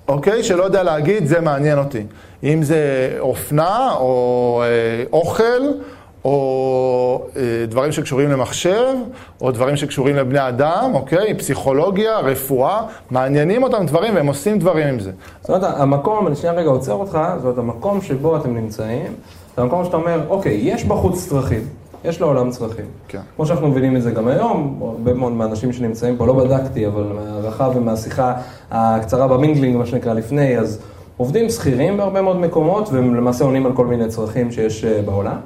אוקיי, 0.09 0.43
שלא 0.43 0.63
יודע 0.63 0.83
להגיד, 0.83 1.27
זה 1.27 1.41
מעניין 1.41 1.79
אותי. 1.79 2.03
אם 2.45 2.63
זה 2.63 3.17
אופנה, 3.21 3.95
או 3.99 4.63
אה, 4.65 5.05
אוכל, 5.13 5.63
או 6.25 7.27
אה, 7.37 7.43
דברים 7.69 7.93
שקשורים 7.93 8.31
למחשב, 8.31 8.95
או 9.41 9.51
דברים 9.51 9.77
שקשורים 9.77 10.17
לבני 10.17 10.49
אדם, 10.49 10.91
אוקיי? 10.95 11.35
פסיכולוגיה, 11.35 12.19
רפואה, 12.19 12.81
מעניינים 13.11 13.63
אותם 13.63 13.87
דברים 13.87 14.15
והם 14.15 14.27
עושים 14.27 14.59
דברים 14.59 14.89
עם 14.89 15.01
זה. 15.01 15.11
זאת 15.41 15.51
אומרת, 15.51 15.75
המקום, 15.77 16.27
אני 16.27 16.37
שנייה 16.37 16.55
רגע 16.55 16.69
עוצר 16.69 16.93
אותך, 16.93 17.19
זאת 17.37 17.43
אומרת, 17.43 17.59
המקום 17.59 18.01
שבו 18.01 18.37
אתם 18.37 18.55
נמצאים, 18.55 19.13
זה 19.57 19.63
המקום 19.63 19.85
שאתה 19.85 19.97
אומר, 19.97 20.21
אוקיי, 20.29 20.61
יש 20.63 20.85
בחוץ 20.85 21.29
צרכים, 21.29 21.65
יש 22.07 22.21
לעולם 22.21 22.51
צרכים. 22.51 22.85
כן. 23.09 23.21
כמו 23.37 23.47
שאנחנו 23.47 23.69
מבינים 23.69 23.97
את 23.97 24.03
זה 24.03 24.11
גם 24.11 24.29
היום, 24.29 24.79
הרבה 24.83 25.15
מאוד 25.15 25.33
מהאנשים 25.33 25.73
שנמצאים 25.73 26.17
פה, 26.17 26.27
לא 26.27 26.33
בדקתי, 26.33 26.87
אבל 26.87 27.03
מההערכה 27.03 27.69
ומהשיחה 27.75 28.35
הקצרה 28.71 29.29
במינגלינג, 29.29 29.77
מה 29.77 29.87
שנקרא 29.87 30.13
לפני, 30.13 30.59
אז 30.59 30.81
עובדים 31.17 31.51
שכירים 31.51 31.97
בהרבה 31.97 32.23
מאוד 32.23 32.37
מקומות, 32.37 32.89
והם 32.93 33.15
למעשה 33.15 33.45
עונים 33.45 33.67
על 33.67 33.73
כל 33.73 33.87
מיני 33.87 34.09
צרכים 34.09 34.53
שיש 34.53 34.85
אה, 34.85 35.03
בעולם. 35.03 35.37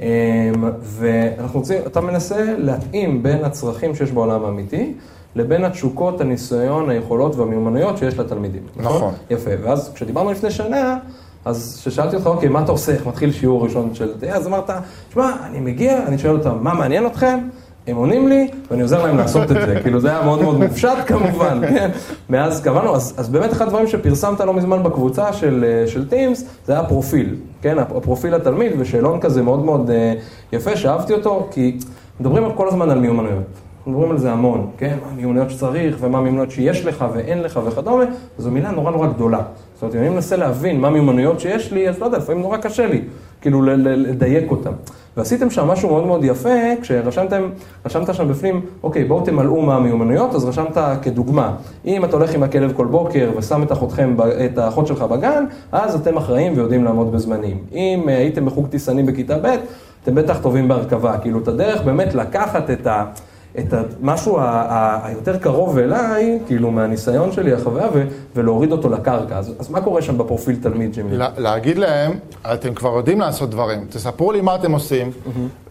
אה, 0.00 0.50
ואנחנו 0.82 1.60
רוצים, 1.60 1.82
אתה 1.86 2.00
מנסה 2.00 2.54
להתאים 2.58 3.22
בין 3.22 3.44
הצרכים 3.44 3.94
שיש 3.94 4.12
בעולם 4.12 4.44
האמיתי, 4.44 4.92
לבין 5.34 5.64
התשוקות, 5.64 6.20
הניסיון, 6.20 6.90
היכולות 6.90 7.36
והמיומנויות 7.36 7.98
שיש 7.98 8.18
לתלמידים. 8.18 8.62
נכון. 8.76 9.14
יפה, 9.30 9.50
ואז 9.62 9.92
כשדיברנו 9.94 10.30
לפני 10.30 10.50
שנה, 10.50 10.98
אז 11.46 11.78
כששאלתי 11.80 12.16
אותך, 12.16 12.26
אוקיי, 12.26 12.48
מה 12.48 12.62
אתה 12.62 12.72
עושה, 12.72 12.92
איך 12.92 13.06
מתחיל 13.06 13.32
שיעור 13.32 13.64
ראשון 13.64 13.94
של 13.94 14.12
זה, 14.20 14.32
אז 14.34 14.46
אמרת, 14.46 14.70
שמע, 15.12 15.32
אני 15.44 15.60
מגיע, 15.60 16.06
אני 16.06 16.18
שואל 16.18 16.36
אותם, 16.36 16.56
מה 16.60 16.74
מעניין 16.74 17.06
אתכם? 17.06 17.38
הם 17.86 17.96
עונים 17.96 18.28
לי, 18.28 18.48
ואני 18.70 18.82
עוזר 18.82 19.02
להם 19.04 19.16
לעשות 19.16 19.42
את 19.42 19.56
זה. 19.66 19.78
כאילו, 19.82 20.00
זה 20.00 20.10
היה 20.10 20.22
מאוד 20.24 20.42
מאוד 20.42 20.58
מופשט 20.58 20.96
כמובן, 21.06 21.60
כן? 21.68 21.90
מאז 22.30 22.62
קבענו, 22.62 22.94
אז, 22.94 23.14
אז 23.16 23.28
באמת 23.28 23.52
אחד 23.52 23.66
הדברים 23.66 23.86
שפרסמת 23.86 24.40
לא 24.40 24.54
מזמן 24.54 24.82
בקבוצה 24.82 25.32
של, 25.32 25.64
אה, 25.68 25.86
של 25.86 26.04
Teams, 26.10 26.40
זה 26.66 26.72
היה 26.72 26.84
פרופיל, 26.84 27.34
כן? 27.62 27.78
הפרופיל 27.78 28.34
התלמיד, 28.34 28.72
ושאלון 28.78 29.20
כזה 29.20 29.42
מאוד 29.42 29.64
מאוד 29.64 29.90
אה, 29.90 30.14
יפה, 30.52 30.76
שאהבתי 30.76 31.12
אותו, 31.12 31.48
כי 31.50 31.78
מדברים 32.20 32.52
כל 32.54 32.68
הזמן 32.68 32.90
על 32.90 32.98
מיומנויות. 32.98 33.44
מדברים 33.86 34.10
על 34.10 34.18
זה 34.18 34.32
המון, 34.32 34.70
כן? 34.78 34.96
מה 35.02 35.10
המיומנויות 35.10 35.50
שצריך, 35.50 35.96
ומה 36.00 36.18
המיומנויות 36.18 36.50
שיש 36.50 36.84
לך 36.84 37.04
ואין 37.14 37.42
לך 37.42 37.60
וכדומה, 37.66 38.04
זו 38.38 38.50
מילה 38.50 38.70
נורא 38.70 38.90
נורא 38.90 39.06
גדולה. 39.06 39.42
זאת 39.76 39.82
אומרת, 39.82 39.94
אם 39.94 40.00
אני 40.00 40.08
מנסה 40.08 40.36
להבין 40.36 40.80
מה 40.80 40.88
המיומנויות 40.88 41.40
שיש 41.40 41.72
לי, 41.72 41.88
אז 41.88 41.98
לא 41.98 42.04
יודע, 42.04 42.18
לפעמים 42.18 42.42
נורא 42.42 42.56
קשה 42.56 42.86
לי, 42.86 43.00
כאילו 43.40 43.62
לדייק 43.86 44.50
אותם. 44.50 44.72
ועשיתם 45.16 45.50
שם 45.50 45.68
משהו 45.68 45.88
מאוד 45.88 46.06
מאוד 46.06 46.24
יפה, 46.24 46.58
כשרשמתם, 46.82 47.42
רשמת 47.86 48.14
שם 48.14 48.28
בפנים, 48.28 48.60
אוקיי, 48.82 49.04
בואו 49.04 49.24
תמלאו 49.24 49.62
מה 49.62 49.76
המיומנויות, 49.76 50.34
אז 50.34 50.44
רשמת 50.44 50.78
כדוגמה, 51.02 51.56
אם 51.84 52.04
אתה 52.04 52.16
הולך 52.16 52.34
עם 52.34 52.42
הכלב 52.42 52.72
כל 52.76 52.86
בוקר 52.86 53.30
ושם 53.36 53.62
את 53.62 53.72
אחותכם, 53.72 54.16
את 54.44 54.58
האחות 54.58 54.86
שלך 54.86 55.02
בגן, 55.02 55.44
אז 55.72 55.94
אתם 55.94 56.16
אחראים 56.16 56.52
ויודעים 56.56 56.84
לעמוד 56.84 57.12
בזמנים. 57.12 57.58
אם 57.72 58.04
אה, 58.08 58.16
הייתם 58.16 58.46
בחוג 58.46 58.66
טיסנים 58.66 59.06
בכיתה 59.06 59.38
ב', 59.38 59.56
אתם 60.02 60.14
בטח 60.14 60.38
טובים 60.42 60.68
בהרכבה. 60.68 61.18
כאילו, 61.18 61.38
את 61.38 61.48
הדרך 61.48 61.82
באמת 61.82 62.14
לקחת 62.14 62.70
את 62.70 62.86
ה... 62.86 63.04
את 63.58 63.74
המשהו 64.02 64.38
היותר 65.02 65.36
קרוב 65.38 65.78
אליי, 65.78 66.38
כאילו 66.46 66.70
מהניסיון 66.70 67.32
שלי, 67.32 67.52
החוויה, 67.52 67.86
ו- 67.94 68.04
ולהוריד 68.36 68.72
אותו 68.72 68.88
לקרקע. 68.88 69.38
אז, 69.38 69.52
אז 69.58 69.70
מה 69.70 69.80
קורה 69.80 70.02
שם 70.02 70.18
בפרופיל 70.18 70.56
תלמיד 70.62 70.92
ג'ימי? 70.92 71.16
לה- 71.16 71.28
להגיד 71.38 71.78
להם, 71.78 72.12
אתם 72.54 72.74
כבר 72.74 72.96
יודעים 72.96 73.20
לעשות 73.20 73.50
דברים, 73.50 73.86
תספרו 73.90 74.32
לי 74.32 74.40
מה 74.40 74.54
אתם 74.54 74.72
עושים. 74.72 75.10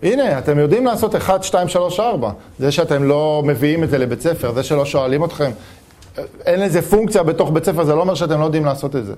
הנה, 0.03 0.37
אתם 0.39 0.59
יודעים 0.59 0.85
לעשות 0.85 1.15
1, 1.15 1.43
2, 1.43 1.67
3, 1.67 1.99
4. 1.99 2.29
זה 2.59 2.71
שאתם 2.71 3.03
לא 3.03 3.41
מביאים 3.45 3.83
את 3.83 3.89
זה 3.89 3.97
לבית 3.97 4.21
ספר, 4.21 4.53
זה 4.53 4.63
שלא 4.63 4.85
שואלים 4.85 5.23
אתכם, 5.23 5.51
אין 6.45 6.59
לזה 6.59 6.81
פונקציה 6.81 7.23
בתוך 7.23 7.49
בית 7.53 7.65
ספר, 7.65 7.83
זה 7.83 7.95
לא 7.95 8.01
אומר 8.01 8.15
שאתם 8.15 8.39
לא 8.39 8.45
יודעים 8.45 8.65
לעשות 8.65 8.95
את 8.95 9.05
זה. 9.05 9.13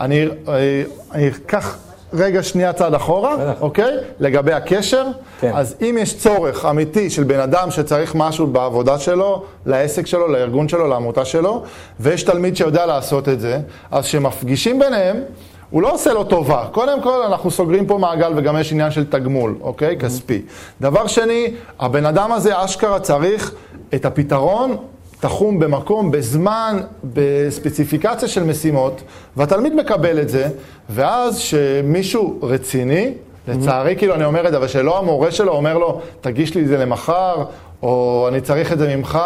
אני 0.00 0.28
אה, 0.48 0.82
אני 1.12 1.28
אקח 1.28 1.78
רגע 2.12 2.42
שנייה 2.42 2.72
צעד 2.72 2.94
אחורה. 2.94 3.52
אוקיי? 3.60 3.96
לגבי 4.20 4.52
הקשר. 4.52 5.04
כן. 5.40 5.52
אז 5.54 5.76
אם 5.80 5.96
יש 6.00 6.18
צורך 6.18 6.64
אמיתי 6.64 7.10
של 7.10 7.24
בן 7.24 7.40
אדם 7.40 7.70
שצריך 7.70 8.14
משהו 8.14 8.46
בעבודה 8.46 8.98
שלו, 8.98 9.42
לעסק 9.66 10.06
שלו, 10.06 10.28
לארגון 10.28 10.68
שלו, 10.68 10.88
לעמותה 10.88 11.24
שלו, 11.24 11.62
ויש 12.00 12.22
תלמיד 12.22 12.56
שיודע 12.56 12.86
לעשות 12.86 13.28
את 13.28 13.40
זה, 13.40 13.58
אז 13.90 14.04
כשמפגישים 14.04 14.78
ביניהם, 14.78 15.16
הוא 15.70 15.82
לא 15.82 15.92
עושה 15.94 16.12
לו 16.12 16.24
טובה. 16.24 16.64
קודם 16.72 17.02
כל, 17.02 17.22
אנחנו 17.22 17.50
סוגרים 17.50 17.86
פה 17.86 17.98
מעגל 17.98 18.32
וגם 18.36 18.56
יש 18.60 18.72
עניין 18.72 18.90
של 18.90 19.10
תגמול, 19.10 19.54
אוקיי? 19.60 19.96
כספי. 19.98 20.42
דבר 20.80 21.06
שני, 21.06 21.54
הבן 21.80 22.06
אדם 22.06 22.32
הזה 22.32 22.64
אשכרה 22.64 23.00
צריך 23.00 23.54
את 23.94 24.04
הפתרון 24.04 24.76
תחום 25.20 25.58
במקום, 25.58 26.10
בזמן, 26.10 26.80
בספציפיקציה 27.04 28.28
של 28.28 28.44
משימות, 28.44 29.02
והתלמיד 29.36 29.74
מקבל 29.74 30.20
את 30.20 30.28
זה, 30.28 30.48
ואז 30.90 31.38
שמישהו 31.38 32.38
רציני, 32.42 33.12
לצערי, 33.48 33.96
כאילו 33.96 34.14
אני 34.14 34.24
אומר 34.24 34.46
את 34.46 34.50
זה, 34.52 34.56
אבל 34.56 34.68
שלא 34.68 34.98
המורה 34.98 35.30
שלו 35.30 35.52
אומר 35.52 35.78
לו, 35.78 36.00
תגיש 36.20 36.54
לי 36.54 36.62
את 36.62 36.68
זה 36.68 36.76
למחר, 36.76 37.44
או 37.82 38.26
אני 38.28 38.40
צריך 38.40 38.72
את 38.72 38.78
זה 38.78 38.96
ממך, 38.96 39.18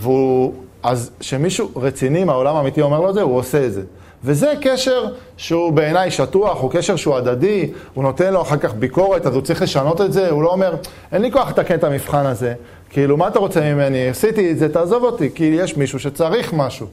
והוא... 0.00 0.52
אז 0.82 1.10
שמישהו 1.20 1.68
רציני 1.76 2.24
מהעולם 2.24 2.56
האמיתי 2.56 2.80
אומר 2.80 3.00
לו 3.00 3.08
את 3.08 3.14
זה, 3.14 3.22
הוא 3.22 3.36
עושה 3.36 3.66
את 3.66 3.72
זה. 3.72 3.82
וזה 4.24 4.52
קשר 4.60 5.06
שהוא 5.36 5.72
בעיניי 5.72 6.10
שטוח, 6.10 6.60
הוא 6.60 6.70
קשר 6.70 6.96
שהוא 6.96 7.16
הדדי, 7.16 7.70
הוא 7.94 8.04
נותן 8.04 8.32
לו 8.32 8.42
אחר 8.42 8.56
כך 8.56 8.74
ביקורת, 8.74 9.26
אז 9.26 9.34
הוא 9.34 9.42
צריך 9.42 9.62
לשנות 9.62 10.00
את 10.00 10.12
זה, 10.12 10.30
הוא 10.30 10.42
לא 10.42 10.52
אומר, 10.52 10.74
אין 11.12 11.22
לי 11.22 11.32
כוח 11.32 11.48
לתקן 11.48 11.74
את 11.74 11.84
המבחן 11.84 12.26
הזה, 12.26 12.54
כאילו, 12.90 13.16
מה 13.16 13.28
אתה 13.28 13.38
רוצה 13.38 13.60
ממני? 13.60 14.08
עשיתי 14.08 14.50
את 14.50 14.58
זה, 14.58 14.68
תעזוב 14.68 15.02
אותי, 15.04 15.30
כי 15.34 15.44
יש 15.44 15.76
מישהו 15.76 15.98
שצריך 15.98 16.52
משהו. 16.52 16.86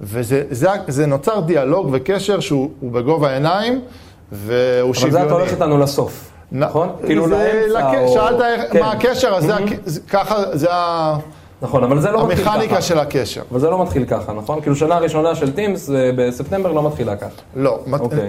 וזה 0.00 0.42
זה, 0.50 0.68
זה 0.88 1.06
נוצר 1.06 1.40
דיאלוג 1.40 1.88
וקשר 1.92 2.40
שהוא 2.40 2.70
הוא 2.80 2.92
בגובה 2.92 3.30
העיניים, 3.30 3.80
והוא 4.32 4.50
אבל 4.90 4.94
שוויוני. 4.94 5.20
זה 5.20 5.26
אתה 5.26 5.34
הולך 5.34 5.50
איתנו 5.52 5.78
לסוף, 5.78 6.30
נכון? 6.52 6.88
כאילו 7.06 7.26
לאמצע 7.26 8.00
או... 8.00 8.08
שאלת 8.14 8.40
כן. 8.72 8.80
מה 8.80 8.92
הקשר, 8.92 9.28
אז 9.28 9.44
הכ- 9.50 9.74
זה- 9.84 10.00
ככה, 10.00 10.56
זה 10.56 10.68
ה... 10.72 11.16
נכון, 11.62 11.84
אבל 11.84 12.00
זה 12.00 12.10
לא 12.10 12.26
מתחיל 12.28 12.44
ככה. 12.44 12.54
המכניקה 12.54 12.82
של 12.82 12.98
הקשר. 12.98 13.42
אבל 13.50 13.60
זה 13.60 13.70
לא 13.70 13.82
מתחיל 13.82 14.04
ככה, 14.04 14.32
נכון? 14.32 14.60
כאילו 14.60 14.76
שנה 14.76 14.98
ראשונה 14.98 15.34
של 15.34 15.52
טימס 15.52 15.90
אה, 15.90 16.10
בספטמבר 16.16 16.72
לא 16.72 16.86
מתחילה 16.88 17.16
ככה, 17.16 17.28
לא, 17.56 17.78
מת- 17.86 18.00
אוקיי. 18.00 18.18
אה, 18.20 18.26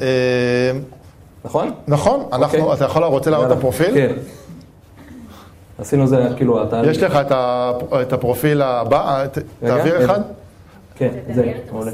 נכון? 1.45 1.71
נכון, 1.87 2.23
אנחנו, 2.33 2.59
אוקיי. 2.59 2.73
אתה 2.73 2.85
יכול, 2.85 3.03
רוצה 3.03 3.29
להראות 3.29 3.51
את. 3.51 3.57
הפרופיל? 3.57 3.93
כן. 3.93 4.13
עשינו 5.79 6.07
זה, 6.07 6.27
כאילו, 6.35 6.63
אתה... 6.63 6.81
יש 6.85 7.03
לך 7.03 7.19
את 8.01 8.13
הפרופיל 8.13 8.61
הבא, 8.61 9.19
אה, 9.21 9.27
ת- 9.27 9.37
רגע, 9.63 9.77
תעביר. 9.77 10.05
אחד. 10.05 10.21
כן, 10.95 11.09
זה, 11.33 11.51
מעולה. 11.71 11.91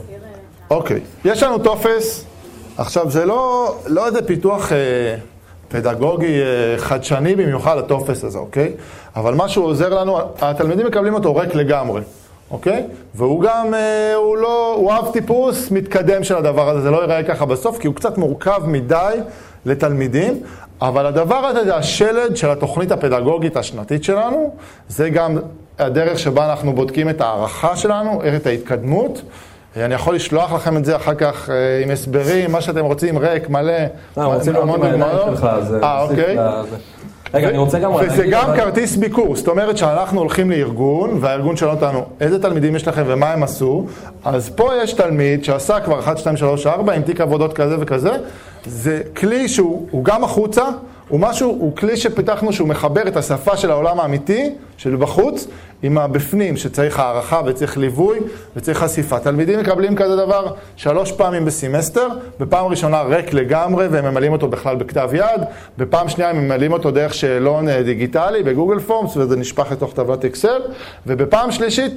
אוקיי, 0.69 0.99
יש 1.25 1.43
לנו 1.43 1.57
טופס, 1.59 2.25
עכשיו 2.77 3.09
זה 3.11 3.25
לא, 3.25 3.75
לא 3.87 4.07
איזה 4.07 4.21
פיתוח 4.27 4.71
אה, 4.71 4.77
פדגוגי 5.67 6.41
אה, 6.41 6.77
חדשני 6.77 7.35
במיוחד 7.35 7.77
הטופס 7.77 8.23
הזה, 8.23 8.37
אוקיי? 8.37 8.73
אבל 9.15 9.33
מה 9.35 9.49
שהוא 9.49 9.65
עוזר 9.65 9.89
לנו, 10.01 10.17
התלמידים 10.41 10.85
מקבלים 10.87 11.13
אותו 11.13 11.35
ריק 11.35 11.55
לגמרי, 11.55 12.01
אוקיי? 12.51 12.83
והוא 13.15 13.41
גם, 13.41 13.73
אה, 13.73 14.15
הוא 14.15 14.37
לא, 14.37 14.75
הוא 14.77 14.93
אב 14.93 15.09
טיפוס 15.13 15.71
מתקדם 15.71 16.23
של 16.23 16.35
הדבר 16.35 16.69
הזה, 16.69 16.81
זה 16.81 16.91
לא 16.91 17.01
ייראה 17.01 17.23
ככה 17.23 17.45
בסוף, 17.45 17.79
כי 17.79 17.87
הוא 17.87 17.95
קצת 17.95 18.17
מורכב 18.17 18.61
מדי 18.65 19.15
לתלמידים, 19.65 20.41
אבל 20.81 21.05
הדבר 21.05 21.35
הזה 21.35 21.63
זה 21.63 21.75
השלד 21.75 22.35
של 22.35 22.49
התוכנית 22.49 22.91
הפדגוגית 22.91 23.57
השנתית 23.57 24.03
שלנו, 24.03 24.55
זה 24.87 25.09
גם 25.09 25.37
הדרך 25.79 26.19
שבה 26.19 26.51
אנחנו 26.51 26.73
בודקים 26.73 27.09
את 27.09 27.21
הערכה 27.21 27.75
שלנו, 27.75 28.21
את 28.37 28.47
ההתקדמות. 28.47 29.21
אני 29.77 29.93
יכול 29.93 30.15
לשלוח 30.15 30.51
לכם 30.53 30.77
את 30.77 30.85
זה 30.85 30.95
אחר 30.95 31.15
כך 31.15 31.49
אה, 31.49 31.83
עם 31.83 31.91
הסברים, 31.91 32.51
מה 32.51 32.61
שאתם 32.61 32.85
רוצים, 32.85 33.17
ריק, 33.17 33.49
מלא, 33.49 33.73
אה, 34.17 34.25
רוצים 34.25 34.53
לראות 34.53 34.75
עם 34.75 34.83
העיניים 34.83 35.17
שלך, 35.25 35.43
אז... 35.43 35.75
אה, 35.83 36.01
אוקיי. 36.01 36.37
רגע, 37.33 37.49
אני 37.49 37.57
רוצה 37.57 37.79
גם... 37.79 37.91
וזה 37.93 38.25
גם 38.31 38.45
כרטיס 38.55 38.95
ביקור, 38.95 39.35
זאת 39.35 39.47
אומרת 39.47 39.77
שאנחנו 39.77 40.19
הולכים 40.19 40.51
לארגון, 40.51 41.17
והארגון 41.21 41.57
שואל 41.57 41.71
אותנו 41.71 42.05
איזה 42.19 42.41
תלמידים 42.41 42.75
יש 42.75 42.87
לכם 42.87 43.03
ומה 43.07 43.31
הם 43.31 43.43
עשו, 43.43 43.85
אז 44.25 44.49
פה 44.49 44.71
יש 44.83 44.93
תלמיד 44.93 45.43
שעשה 45.43 45.79
כבר 45.79 45.99
1, 45.99 46.17
2, 46.17 46.37
3, 46.37 46.67
4 46.67 46.93
עם 46.93 47.01
תיק 47.01 47.21
עבודות 47.21 47.53
כזה 47.53 47.75
וכזה, 47.79 48.11
זה 48.65 49.01
כלי 49.15 49.47
שהוא 49.47 49.87
הוא 49.91 50.03
גם 50.03 50.23
החוצה, 50.23 50.63
הוא 51.11 51.19
משהו, 51.19 51.49
הוא 51.49 51.75
כלי 51.75 51.97
שפיתחנו 51.97 52.53
שהוא 52.53 52.67
מחבר 52.67 53.07
את 53.07 53.17
השפה 53.17 53.57
של 53.57 53.71
העולם 53.71 53.99
האמיתי, 53.99 54.49
של 54.77 54.95
בחוץ, 54.95 55.47
עם 55.83 55.97
הבפנים, 55.97 56.57
שצריך 56.57 56.99
הערכה 56.99 57.41
וצריך 57.45 57.77
ליווי 57.77 58.19
וצריך 58.55 58.77
חשיפה. 58.77 59.19
תלמידים 59.19 59.59
מקבלים 59.59 59.95
כזה 59.95 60.15
דבר 60.15 60.53
שלוש 60.75 61.11
פעמים 61.11 61.45
בסמסטר, 61.45 62.07
בפעם 62.39 62.65
ראשונה 62.65 63.01
ריק 63.01 63.33
לגמרי 63.33 63.87
והם 63.87 64.05
ממלאים 64.05 64.31
אותו 64.31 64.47
בכלל 64.47 64.75
בכתב 64.75 65.09
יד, 65.13 65.41
בפעם 65.77 66.09
שנייה 66.09 66.29
הם 66.29 66.45
ממלאים 66.45 66.73
אותו 66.73 66.91
דרך 66.91 67.13
שאלון 67.13 67.69
אה, 67.69 67.83
דיגיטלי 67.83 68.43
ב 68.43 68.48
Google 68.48 68.79
Forms 68.79 69.17
וזה 69.17 69.35
נשפך 69.35 69.71
לתוך 69.71 69.93
טבלת 69.93 70.25
Excel, 70.25 70.61
ובפעם 71.07 71.51
שלישית 71.51 71.93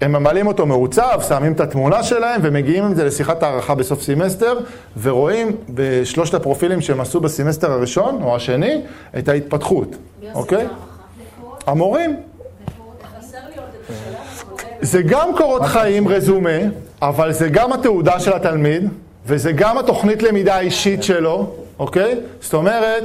הם 0.00 0.12
ממלאים 0.12 0.46
אותו 0.46 0.66
מעוצב, 0.66 1.20
שמים 1.28 1.52
את 1.52 1.60
התמונה 1.60 2.02
שלהם 2.02 2.40
ומגיעים 2.44 2.84
עם 2.84 2.94
זה 2.94 3.04
לשיחת 3.04 3.42
הערכה 3.42 3.74
בסוף 3.74 4.02
סמסטר 4.02 4.58
ורואים 5.02 5.56
בשלושת 5.68 6.34
הפרופילים 6.34 6.80
שהם 6.80 7.00
עשו 7.00 7.20
בסמסטר 7.20 7.72
הראשון 7.72 8.22
או 8.22 8.36
השני 8.36 8.80
את 9.18 9.28
ההתפתחות, 9.28 9.96
אוקיי? 10.34 10.66
המורים. 11.66 12.16
זה 14.80 15.02
גם 15.02 15.28
קורות 15.36 15.62
חיים, 15.62 16.08
רזומה, 16.08 16.58
אבל 17.02 17.32
זה 17.32 17.48
גם 17.48 17.72
התעודה 17.72 18.20
של 18.20 18.32
התלמיד, 18.32 18.88
וזה 19.26 19.52
גם 19.52 19.78
התוכנית 19.78 20.22
למידה 20.22 20.54
האישית 20.54 21.02
שלו, 21.02 21.54
אוקיי? 21.78 22.20
זאת 22.40 22.54
אומרת, 22.54 23.04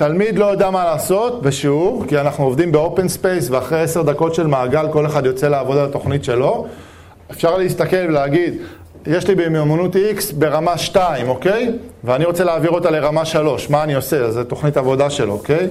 תלמיד 0.00 0.38
לא 0.38 0.44
יודע 0.44 0.70
מה 0.70 0.84
לעשות 0.84 1.42
בשיעור, 1.42 2.04
כי 2.08 2.18
אנחנו 2.18 2.44
עובדים 2.44 2.72
ב 2.72 2.79
open 2.79 3.08
space, 3.08 3.50
ואחרי 3.50 3.80
עשר 3.80 4.02
דקות 4.02 4.34
של 4.34 4.46
מעגל 4.46 4.86
כל 4.92 5.06
אחד 5.06 5.26
יוצא 5.26 5.48
לעבוד 5.48 5.78
על 5.78 5.84
התוכנית 5.84 6.24
שלו. 6.24 6.66
אפשר 7.30 7.56
להסתכל 7.56 7.96
ולהגיד, 8.08 8.54
יש 9.06 9.28
לי 9.28 9.34
במיומנות 9.34 9.96
X 9.96 10.34
ברמה 10.34 10.78
2, 10.78 11.28
אוקיי? 11.28 11.72
ואני 12.04 12.24
רוצה 12.24 12.44
להעביר 12.44 12.70
אותה 12.70 12.90
לרמה 12.90 13.24
3, 13.24 13.70
מה 13.70 13.82
אני 13.82 13.94
עושה? 13.94 14.30
זו 14.30 14.44
תוכנית 14.44 14.76
עבודה 14.76 15.10
שלו, 15.10 15.32
אוקיי? 15.32 15.68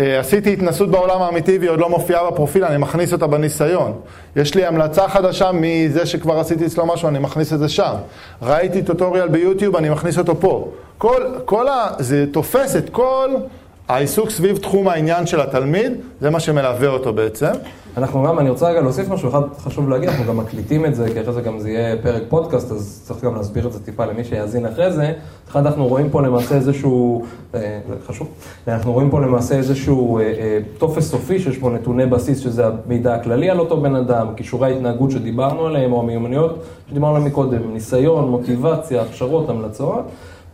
אה, 0.00 0.20
עשיתי 0.20 0.52
התנסות 0.52 0.90
בעולם 0.90 1.22
האמיתי 1.22 1.58
והיא 1.58 1.70
עוד 1.70 1.80
לא 1.80 1.88
מופיעה 1.88 2.30
בפרופיל, 2.30 2.64
אני 2.64 2.78
מכניס 2.78 3.12
אותה 3.12 3.26
בניסיון. 3.26 3.92
יש 4.36 4.54
לי 4.54 4.66
המלצה 4.66 5.08
חדשה 5.08 5.50
מזה 5.52 6.06
שכבר 6.06 6.40
עשיתי 6.40 6.66
אצלו 6.66 6.86
משהו, 6.86 7.08
אני 7.08 7.18
מכניס 7.18 7.52
את 7.52 7.58
זה 7.58 7.68
שם. 7.68 7.94
ראיתי 8.42 8.82
טוטוריאל 8.82 9.28
ביוטיוב, 9.28 9.76
אני 9.76 9.88
מכניס 9.90 10.18
אותו 10.18 10.40
פה. 10.40 10.68
כל, 10.98 11.22
כל 11.44 11.68
ה... 11.68 11.90
זה 11.98 12.24
תופס 12.32 12.76
את 12.76 12.90
כל 12.90 13.30
העיסוק 13.88 14.30
סביב 14.30 14.56
תחום 14.56 14.88
העניין 14.88 15.26
של 15.26 15.40
התלמיד, 15.40 15.92
זה 16.20 16.30
מה 16.30 16.40
שמלווה 16.40 16.88
אותו 16.88 17.12
בעצם. 17.12 17.52
אנחנו 17.96 18.22
גם, 18.22 18.38
אני 18.38 18.50
רוצה 18.50 18.68
רגע 18.70 18.80
להוסיף 18.80 19.08
משהו 19.08 19.28
אחד 19.28 19.40
חשוב 19.58 19.88
להגיד, 19.88 20.08
אנחנו 20.08 20.24
גם 20.24 20.36
מקליטים 20.36 20.86
את 20.86 20.94
זה, 20.94 21.06
כי 21.12 21.20
אחרי 21.20 21.32
זה 21.32 21.40
גם 21.40 21.58
זה 21.58 21.70
יהיה 21.70 21.96
פרק 22.02 22.22
פודקאסט, 22.28 22.72
אז 22.72 23.02
צריך 23.06 23.24
גם 23.24 23.34
להסביר 23.34 23.66
את 23.66 23.72
זה 23.72 23.84
טיפה 23.84 24.04
למי 24.04 24.24
שיאזין 24.24 24.66
אחרי 24.66 24.92
זה. 24.92 25.12
אחד, 25.48 25.66
אנחנו 25.66 25.86
רואים 25.86 26.10
פה 26.10 26.22
למעשה 26.22 26.54
איזשהו, 26.54 27.24
אה, 27.54 27.80
זה 27.88 27.94
חשוב, 28.06 28.28
אנחנו 28.68 28.92
רואים 28.92 29.10
פה 29.10 29.20
למעשה 29.20 29.54
איזשהו 29.54 30.18
אה, 30.18 30.22
אה, 30.22 30.58
טופס 30.78 31.10
סופי 31.10 31.38
שיש 31.38 31.58
בו 31.58 31.70
נתוני 31.70 32.06
בסיס, 32.06 32.38
שזה 32.38 32.66
המידע 32.66 33.14
הכללי 33.14 33.50
על 33.50 33.58
אותו 33.58 33.80
בן 33.80 33.94
אדם, 33.94 34.26
כישורי 34.36 34.72
ההתנהגות 34.72 35.10
שדיברנו 35.10 35.66
עליהם, 35.66 35.92
או 35.92 36.00
המיומנויות 36.00 36.62
שדיברנו 36.90 37.14
עליהם 37.14 37.28
מקודם, 37.28 37.72
ניסיון, 37.72 38.30
מוטיבציה, 38.30 39.02
הכשרות, 39.02 39.48
המלצות. 39.48 40.04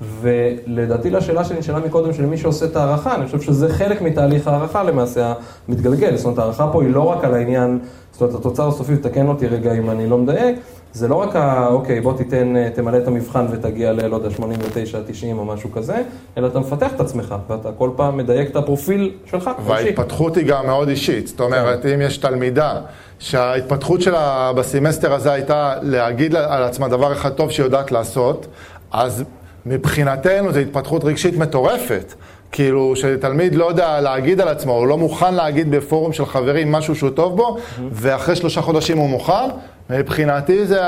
ולדעתי 0.01 1.11
לשאלה 1.11 1.45
שנשאלה 1.45 1.79
מקודם 1.79 2.13
של 2.13 2.27
מי 2.27 2.37
שעושה 2.37 2.67
את 2.67 2.77
ההערכה, 2.77 3.15
אני 3.15 3.27
חושב 3.27 3.41
שזה 3.41 3.69
חלק 3.69 4.03
מתהליך 4.03 4.49
ההערכה 4.49 4.83
למעשה 4.83 5.33
המתגלגל. 5.69 6.17
זאת 6.17 6.25
אומרת, 6.25 6.39
ההערכה 6.39 6.69
פה 6.73 6.83
היא 6.83 6.91
לא 6.91 7.03
רק 7.03 7.25
על 7.25 7.35
העניין, 7.35 7.79
זאת 8.13 8.21
אומרת, 8.21 8.35
התוצר 8.35 8.69
הסופי, 8.69 8.97
תקן 8.97 9.29
אותי 9.29 9.47
רגע 9.47 9.73
אם 9.73 9.91
אני 9.91 10.07
לא 10.07 10.19
מדייק, 10.19 10.57
זה 10.93 11.09
לא 11.09 11.15
רק 11.15 11.37
ה, 11.37 11.67
אוקיי, 11.67 12.01
בוא 12.01 12.17
תיתן, 12.17 12.55
תמלא 12.75 12.99
את 12.99 13.09
המבחן 13.09 13.47
ותגיע 13.51 13.93
ל, 13.93 14.07
לא 14.07 14.17
יודע, 14.17 14.31
89, 14.31 14.99
90 15.07 15.39
או 15.39 15.45
משהו 15.45 15.73
כזה, 15.73 16.03
אלא 16.39 16.47
אתה 16.47 16.61
מפתח 16.61 16.93
את 16.95 17.01
עצמך, 17.01 17.35
ואתה 17.49 17.73
כל 17.73 17.91
פעם 17.97 18.17
מדייק 18.17 18.51
את 18.51 18.57
הפרופיל 18.57 19.13
שלך. 19.25 19.51
וההתפתחות 19.65 20.37
היא 20.37 20.47
גם 20.47 20.67
מאוד 20.67 20.89
אישית. 20.89 21.27
זאת 21.27 21.41
אומרת, 21.41 21.87
אם 21.87 22.01
יש 22.01 22.19
תלמידה 22.19 22.81
שההתפתחות 23.19 24.03
שלה 24.03 24.53
בסמסטר 24.57 25.15
הזה 25.15 25.33
הייתה 25.33 25.75
להגיד 25.83 26.35
על 26.35 26.63
עצמה 26.63 26.89
דבר 26.89 27.13
אחד 27.13 27.31
טוב 27.31 27.51
שהיא 27.51 27.65
יודעת 27.65 27.93
לעשות, 27.93 28.47
אז 28.93 29.25
מבחינתנו 29.67 30.53
זו 30.53 30.59
התפתחות 30.59 31.05
רגשית 31.05 31.37
מטורפת. 31.39 32.15
כאילו, 32.53 32.97
שתלמיד 32.97 33.55
לא 33.55 33.65
יודע 33.65 34.01
להגיד 34.01 34.41
על 34.41 34.49
עצמו, 34.49 34.73
הוא 34.73 34.87
לא 34.87 34.99
מוכן 34.99 35.35
להגיד 35.35 35.71
בפורום 35.71 36.13
של 36.13 36.27
חברים 36.27 36.73
משהו 36.73 36.95
שהוא 36.95 37.11
טוב 37.11 37.37
בו, 37.37 37.57
ואחרי 37.91 38.37
שלושה 38.37 38.63
חודשים 38.63 38.99
הוא 38.99 39.09
מוכן, 39.09 39.49
מבחינתי 39.91 40.67
זה 40.67 40.81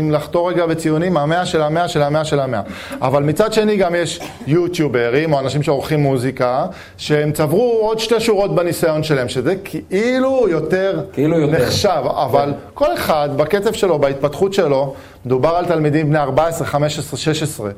אם 0.00 0.10
לחתור 0.10 0.50
רגע 0.50 0.66
בציונים, 0.66 1.16
המאה 1.16 1.46
של 1.46 1.62
המאה 1.62 1.88
של 1.88 2.02
המאה 2.02 2.24
של 2.24 2.40
המאה. 2.40 2.60
אבל 3.02 3.22
מצד 3.22 3.52
שני 3.52 3.76
גם 3.76 3.94
יש 3.94 4.20
יוטיוברים 4.46 5.32
או 5.32 5.40
אנשים 5.40 5.62
שעורכים 5.62 6.00
מוזיקה, 6.00 6.66
שהם 6.96 7.32
צברו 7.32 7.78
עוד 7.82 7.98
שתי 7.98 8.20
שורות 8.20 8.54
בניסיון 8.54 9.02
שלהם, 9.02 9.28
שזה 9.28 9.54
כאילו 9.56 10.46
יותר, 10.48 11.00
כאילו 11.12 11.38
יותר. 11.38 11.52
נחשב, 11.66 12.02
אבל 12.06 12.52
כל 12.74 12.94
אחד 12.94 13.28
בקצב 13.36 13.72
שלו, 13.72 13.98
בהתפתחות 13.98 14.54
שלו, 14.54 14.94
מדובר 15.26 15.48
על 15.48 15.66
תלמידים 15.66 16.10
בני 16.10 16.18
14, 16.18 16.66
15, 16.66 17.18
16. 17.18 17.70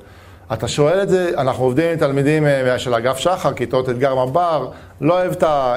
אתה 0.52 0.68
שואל 0.68 1.02
את 1.02 1.08
זה, 1.08 1.30
אנחנו 1.38 1.64
עובדים 1.64 1.90
עם 1.90 1.96
תלמידים 1.96 2.46
אה, 2.46 2.78
של 2.78 2.94
אגף 2.94 3.18
שחר, 3.18 3.52
כיתות 3.52 3.88
אתגר 3.88 4.24
מב"ר, 4.24 4.68
לא 5.00 5.14
אוהב 5.14 5.32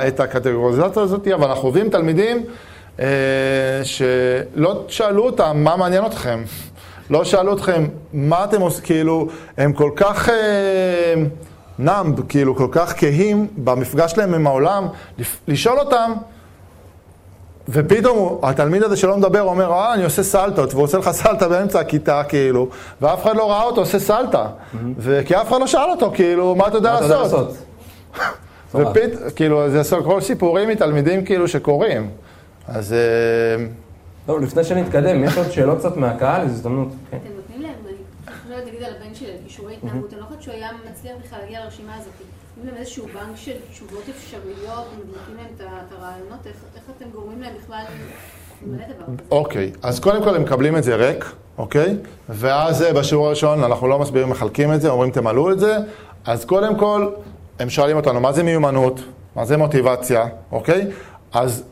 את 0.08 0.20
הקטגוריזציה 0.20 1.04
הזאת, 1.04 1.28
אבל 1.28 1.48
אנחנו 1.48 1.68
עובדים 1.68 1.86
עם 1.86 1.92
תלמידים 1.92 2.46
שלא 3.84 4.86
שאלו 4.88 5.26
אותם 5.26 5.58
מה 5.64 5.76
מעניין 5.76 6.06
אתכם. 6.06 6.44
לא 7.10 7.24
שאלו 7.24 7.54
אתכם 7.54 7.88
מה 8.14 8.44
אתם 8.44 8.62
עושים, 8.62 8.86
כאילו, 8.86 9.28
הם 9.58 9.74
כל 9.74 9.92
כך 9.96 10.30
נאמב, 11.80 12.28
כאילו, 12.30 12.56
כל 12.56 12.68
כך 12.72 12.94
כהים 12.98 13.48
במפגש 13.58 14.12
שלהם 14.12 14.34
עם 14.34 14.48
העולם, 14.48 14.88
לשאול 15.48 15.80
אותם, 15.80 16.12
ופתאום 17.70 18.40
התלמיד 18.44 18.84
הזה 18.84 18.98
שלא 18.98 19.18
מדבר 19.18 19.42
אומר, 19.42 19.72
אה, 19.72 19.94
אני 19.94 20.04
עושה 20.04 20.24
סלטות, 20.24 20.74
והוא 20.74 20.84
עושה 20.84 20.98
לך 20.98 21.12
סלטה 21.12 21.48
באמצע 21.48 21.80
הכיתה, 21.80 22.24
כאילו, 22.24 22.68
ואף 23.02 23.24
אחד 23.24 23.36
לא 23.36 23.52
ראה 23.52 23.64
אותו 23.64 23.82
עושה 23.82 24.00
סלטה. 24.00 24.46
וכי 24.98 25.36
אף 25.36 25.48
אחד 25.48 25.60
לא 25.60 25.68
שאל 25.68 25.90
אותו, 25.90 26.12
כאילו, 26.14 26.56
מה 26.56 26.68
אתה 26.68 26.78
יודע 26.78 26.92
מה 26.92 26.98
אתה 26.98 27.06
יודע 27.06 27.18
לעשות? 27.18 27.58
ופתאום, 28.76 29.30
כאילו, 29.36 29.70
זה 29.70 29.96
כל 30.06 30.22
סיפורים 30.22 30.70
מתלמידים 30.70 31.26
כאילו 31.26 31.48
שקורים. 31.48 32.10
אז 32.68 32.94
אה, 32.94 33.66
טוב, 34.26 34.42
לפני 34.42 34.64
שנתקדם, 34.64 35.24
יש 35.24 35.38
עוד 35.38 35.52
שאלות 35.52 35.78
קצת 35.78 35.98
מהקהל, 35.98 36.48
זו 36.48 36.54
הזדמנות. 36.54 36.88
אתם 37.10 37.18
נותנים 37.36 37.62
להם, 37.62 37.74
אני 37.88 38.36
חושבת 38.36 38.66
להגיד 38.66 38.84
על 38.84 38.94
הבן 38.96 39.16
שלי, 39.16 39.32
כישורי 39.44 39.74
התנהגות, 39.74 40.14
אני 40.14 40.22
לא 40.22 40.26
חושבת 40.26 40.42
שהוא 40.42 40.54
היה 40.54 40.70
מצליח 40.92 41.14
בכלל 41.26 41.40
להגיע 41.40 41.64
לרשימה 41.64 41.96
הזאת. 41.96 42.14
נותנים 42.58 42.74
להם 42.74 42.82
איזשהו 42.82 43.06
בנק 43.06 43.36
של 43.36 43.52
תשובות 43.72 44.04
אפשריות, 44.10 44.86
נותנים 44.98 45.38
להם 45.38 45.72
את 45.88 45.92
הרעיונות, 46.00 46.48
איך 46.48 46.84
אתם 46.98 47.06
גורמים 47.14 47.42
להם 47.42 47.54
בכלל? 47.64 47.84
אוקיי, 49.32 49.72
אז 49.84 50.00
קודם 50.00 50.24
כל 50.24 50.36
הם 50.36 50.42
מקבלים 50.42 50.78
את 50.78 50.84
זה 50.84 50.96
ריק, 50.96 51.26
אוקיי? 51.58 51.98
ואז 52.30 52.82
אה, 52.82 52.94
בשיעור 52.94 53.28
הראשון 53.28 53.64
אנחנו 53.64 53.88
לא 53.88 54.00
מסבירים, 54.00 54.30
מחלקים 54.30 54.74
את 54.74 54.82
זה, 54.82 54.90
אומרים 54.90 55.12
תמלאו 55.12 55.52
את 55.52 55.60
זה. 55.60 55.78
אז 56.26 56.46
קודם 56.46 56.76
כל, 56.76 57.10
הם 57.60 57.70
שואלים 57.70 57.98
אותנו, 57.98 58.20
מה 58.20 58.34
זה 58.34 58.44
מיומנות? 58.44 59.00
מה 59.36 59.46
זה 59.46 59.58
מוטיבציה? 59.58 60.28
אוקיי? 60.52 60.88
אז 61.34 61.64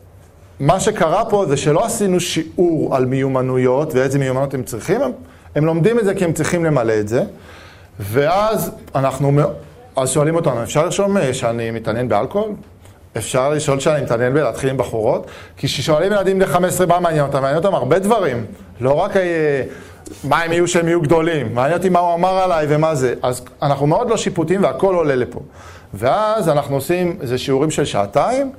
מה 0.59 0.79
שקרה 0.79 1.25
פה 1.25 1.45
זה 1.45 1.57
שלא 1.57 1.85
עשינו 1.85 2.19
שיעור 2.19 2.95
על 2.95 3.05
מיומנויות 3.05 3.93
ואיזה 3.93 4.19
מיומנויות 4.19 4.53
הם 4.53 4.63
צריכים, 4.63 5.01
הם, 5.01 5.11
הם 5.55 5.65
לומדים 5.65 5.99
את 5.99 6.05
זה 6.05 6.15
כי 6.15 6.25
הם 6.25 6.33
צריכים 6.33 6.65
למלא 6.65 6.93
את 6.99 7.07
זה, 7.07 7.23
ואז 7.99 8.71
אנחנו, 8.95 9.31
אז 9.95 10.09
שואלים 10.09 10.35
אותנו, 10.35 10.63
אפשר 10.63 10.83
לרשום 10.83 11.17
אה, 11.17 11.33
שאני 11.33 11.71
מתעניין 11.71 12.09
באלכוהול? 12.09 12.51
אפשר 13.17 13.49
לשאול 13.49 13.79
שאני 13.79 14.01
מתעניין 14.01 14.33
בלהתחיל 14.33 14.69
עם 14.69 14.77
בחורות? 14.77 15.27
כי 15.57 15.67
כששואלים 15.67 16.11
ילדים 16.11 16.39
בני 16.39 16.47
15 16.47 16.87
מה 16.87 16.99
מעניין 16.99 17.25
אותם, 17.25 17.41
מעניין 17.41 17.57
אותם 17.57 17.75
הרבה 17.75 17.99
דברים, 17.99 18.45
לא 18.81 18.93
רק 18.93 19.17
אה, 19.17 19.63
מה 20.23 20.41
הם 20.41 20.51
יהיו 20.51 20.67
שהם 20.67 20.87
יהיו 20.87 21.01
גדולים, 21.01 21.55
מעניין 21.55 21.77
אותי 21.77 21.89
מה 21.89 21.99
הוא 21.99 22.13
אמר 22.13 22.37
עליי 22.37 22.65
ומה 22.69 22.95
זה. 22.95 23.13
אז 23.21 23.41
אנחנו 23.61 23.87
מאוד 23.87 24.09
לא 24.09 24.17
שיפוטיים 24.17 24.63
והכל 24.63 24.95
עולה 24.95 25.15
לפה. 25.15 25.39
ואז 25.93 26.49
אנחנו 26.49 26.75
עושים 26.75 27.17
איזה 27.21 27.37
שיעורים 27.37 27.71
של 27.71 27.85
שעתיים, 27.85 28.51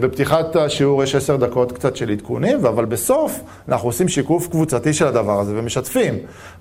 בפתיחת 0.00 0.56
השיעור 0.56 1.02
יש 1.02 1.14
עשר 1.14 1.36
דקות 1.36 1.72
קצת 1.72 1.96
של 1.96 2.10
עדכונים, 2.10 2.66
אבל 2.66 2.84
בסוף 2.84 3.40
אנחנו 3.68 3.88
עושים 3.88 4.08
שיקוף 4.08 4.48
קבוצתי 4.48 4.92
של 4.92 5.06
הדבר 5.06 5.40
הזה 5.40 5.52
ומשתפים. 5.56 6.14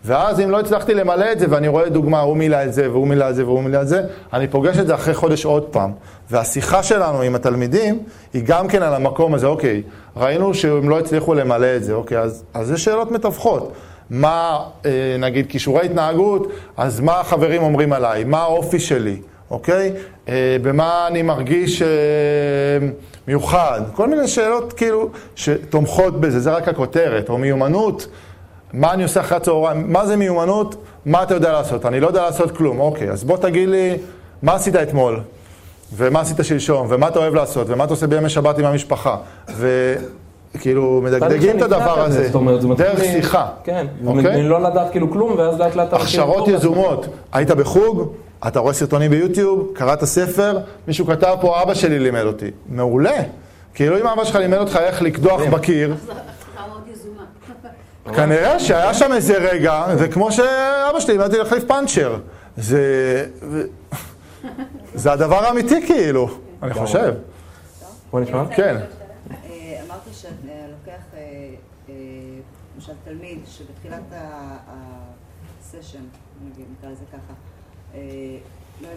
ואז 0.05 0.39
אם 0.39 0.49
לא 0.49 0.59
הצלחתי 0.59 0.93
למלא 0.93 1.31
את 1.31 1.39
זה 1.39 1.45
ואני 1.49 1.67
רואה 1.67 1.89
דוגמה, 1.89 2.19
הוא 2.19 2.37
מילא 2.37 2.57
את 2.65 2.73
זה 2.73 2.91
והוא 2.91 3.07
מילא 3.07 3.29
את 3.29 3.35
זה 3.35 3.45
והוא 3.45 3.63
מילא 3.63 3.81
את 3.81 3.87
זה, 3.87 4.01
אני 4.33 4.47
פוגש 4.47 4.77
את 4.77 4.87
זה 4.87 4.95
אחרי 4.95 5.13
חודש 5.13 5.45
עוד 5.45 5.63
פעם. 5.63 5.91
והשיחה 6.31 6.83
שלנו 6.83 7.21
עם 7.21 7.35
התלמידים 7.35 7.99
היא 8.33 8.43
גם 8.45 8.67
כן 8.67 8.81
על 8.81 8.93
המקום 8.93 9.33
הזה, 9.33 9.47
אוקיי, 9.47 9.81
ראינו 10.17 10.53
שהם 10.53 10.89
לא 10.89 10.99
הצליחו 10.99 11.33
למלא 11.33 11.75
את 11.75 11.83
זה, 11.83 11.93
אוקיי, 11.93 12.19
אז, 12.19 12.43
אז 12.53 12.71
יש 12.71 12.83
שאלות 12.83 13.11
מתווכות. 13.11 13.73
מה, 14.09 14.59
אה, 14.85 15.15
נגיד, 15.19 15.47
כישורי 15.49 15.85
התנהגות, 15.85 16.47
אז 16.77 16.99
מה 16.99 17.19
החברים 17.19 17.63
אומרים 17.63 17.93
עליי? 17.93 18.23
מה 18.23 18.41
האופי 18.41 18.79
שלי? 18.79 19.21
אוקיי? 19.53 19.91
אה, 20.29 20.57
במה 20.61 21.07
אני 21.07 21.21
מרגיש 21.21 21.81
אה, 21.81 21.87
מיוחד? 23.27 23.81
כל 23.95 24.09
מיני 24.09 24.27
שאלות 24.27 24.73
כאילו 24.73 25.09
שתומכות 25.35 26.21
בזה, 26.21 26.39
זה 26.39 26.51
רק 26.51 26.67
הכותרת. 26.67 27.29
או 27.29 27.37
מיומנות, 27.37 28.07
מה 28.73 28.93
אני 28.93 29.03
עושה 29.03 29.19
אחרי 29.19 29.37
הצהריים? 29.37 29.93
מה 29.93 30.05
זה 30.05 30.15
מיומנות? 30.15 30.75
מה 31.05 31.23
אתה 31.23 31.33
יודע 31.33 31.51
לעשות? 31.51 31.85
אני 31.85 31.99
לא 31.99 32.07
יודע 32.07 32.21
לעשות 32.21 32.57
כלום. 32.57 32.79
אוקיי, 32.79 33.11
אז 33.11 33.23
בוא 33.23 33.37
תגיד 33.37 33.69
לי, 33.69 33.97
מה 34.43 34.53
עשית 34.53 34.75
אתמול? 34.75 35.19
ומה 35.95 36.19
עשית 36.19 36.37
שלשום? 36.41 36.87
ומה 36.89 37.07
אתה 37.07 37.19
אוהב 37.19 37.35
לעשות? 37.35 37.69
ומה 37.69 37.83
אתה 37.83 37.93
עושה 37.93 38.07
בימי 38.07 38.29
שבת 38.29 38.59
עם 38.59 38.65
המשפחה? 38.65 39.17
וכאילו, 39.57 41.01
מדגדגים 41.03 41.57
את 41.57 41.61
הדבר 41.61 41.99
הזה, 41.99 42.29
דרך 42.77 43.03
שיחה. 43.03 43.47
כן, 43.63 43.87
אוקיי? 44.05 44.41
מלא 44.41 44.61
לדעת 44.61 44.91
כאילו 44.91 45.11
כלום, 45.11 45.35
ואז 45.37 45.59
לאט 45.59 45.75
לאט 45.75 45.93
הכשרות. 45.93 46.47
יזומות, 46.47 47.07
היית 47.33 47.51
בחוג, 47.51 48.13
אתה 48.47 48.59
רואה 48.59 48.73
סרטונים 48.73 49.11
ביוטיוב, 49.11 49.71
קראת 49.75 50.03
ספר, 50.03 50.59
מישהו 50.87 51.05
כתב 51.05 51.35
פה, 51.41 51.61
אבא 51.61 51.73
שלי 51.73 51.99
לימד 51.99 52.23
אותי. 52.23 52.51
מעולה. 52.69 53.21
כאילו 53.73 53.99
אם 53.99 54.07
אבא 54.07 54.25
שלך 54.25 54.35
לימד 54.35 54.57
אותך 54.57 54.75
איך 54.75 55.01
לקדוח 55.01 55.41
בקיר. 55.41 55.95
כנראה 58.15 58.59
שהיה 58.59 58.93
שם 58.93 59.13
איזה 59.13 59.37
רגע, 59.37 59.85
זה 59.97 60.07
כמו 60.07 60.31
שאבא 60.31 60.99
שלי 60.99 61.13
לימד 61.13 61.25
אותי 61.25 61.37
להחליף 61.37 61.63
פאנצ'ר. 61.63 62.19
זה... 62.57 63.25
זה 64.93 65.11
הדבר 65.13 65.45
האמיתי 65.45 65.87
כאילו, 65.87 66.29
אני 66.63 66.73
חושב. 66.73 67.13
בוא 68.11 68.19
נשמע. 68.19 68.43
כן. 68.55 68.75
אה, 68.75 69.81
אמרת 69.85 69.99
שאתה 70.11 70.33
לוקח, 70.71 71.01
אה, 71.13 71.19
אה, 71.89 71.93
למשל 72.75 72.93
תלמיד 73.03 73.39
שבתחילת 73.47 74.13
הסשן, 74.67 76.03
נגיד, 76.45 76.65
נקרא 76.77 76.89
לזה 76.89 77.03
ככה, 77.09 77.17
אה, 77.29 77.52
לא 78.81 78.87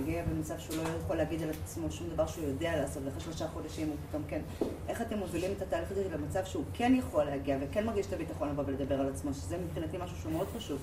הגיע, 0.00 0.22
במצב 0.30 0.54
שהוא 0.58 0.76
לא 0.76 0.88
יכול 1.04 1.16
להגיד 1.16 1.42
על 1.42 1.48
עצמו 1.64 1.90
שום 1.90 2.06
דבר 2.14 2.26
שהוא 2.26 2.44
יודע 2.44 2.76
לעשות, 2.80 3.02
ואחרי 3.06 3.20
שלושה 3.20 3.44
חודשים 3.54 3.88
הוא 3.88 3.96
פתאום 4.08 4.22
כן. 4.28 4.40
איך 4.88 5.02
אתם 5.02 5.18
מובילים 5.18 5.50
את 5.56 5.62
התהליך 5.62 5.90
הזה 5.90 6.02
למצב 6.14 6.40
שהוא 6.44 6.64
כן 6.74 6.92
יכול 6.98 7.24
להגיע 7.24 7.56
וכן 7.60 7.86
מרגיש 7.86 8.06
את 8.06 8.12
הביטחון 8.12 8.48
לבוא 8.48 8.64
ולדבר 8.66 8.94
על 8.94 9.08
עצמו, 9.08 9.34
שזה 9.34 9.56
מבחינתי 9.66 9.96
משהו 10.04 10.16
שהוא 10.22 10.32
מאוד 10.32 10.46
חשוב. 10.56 10.78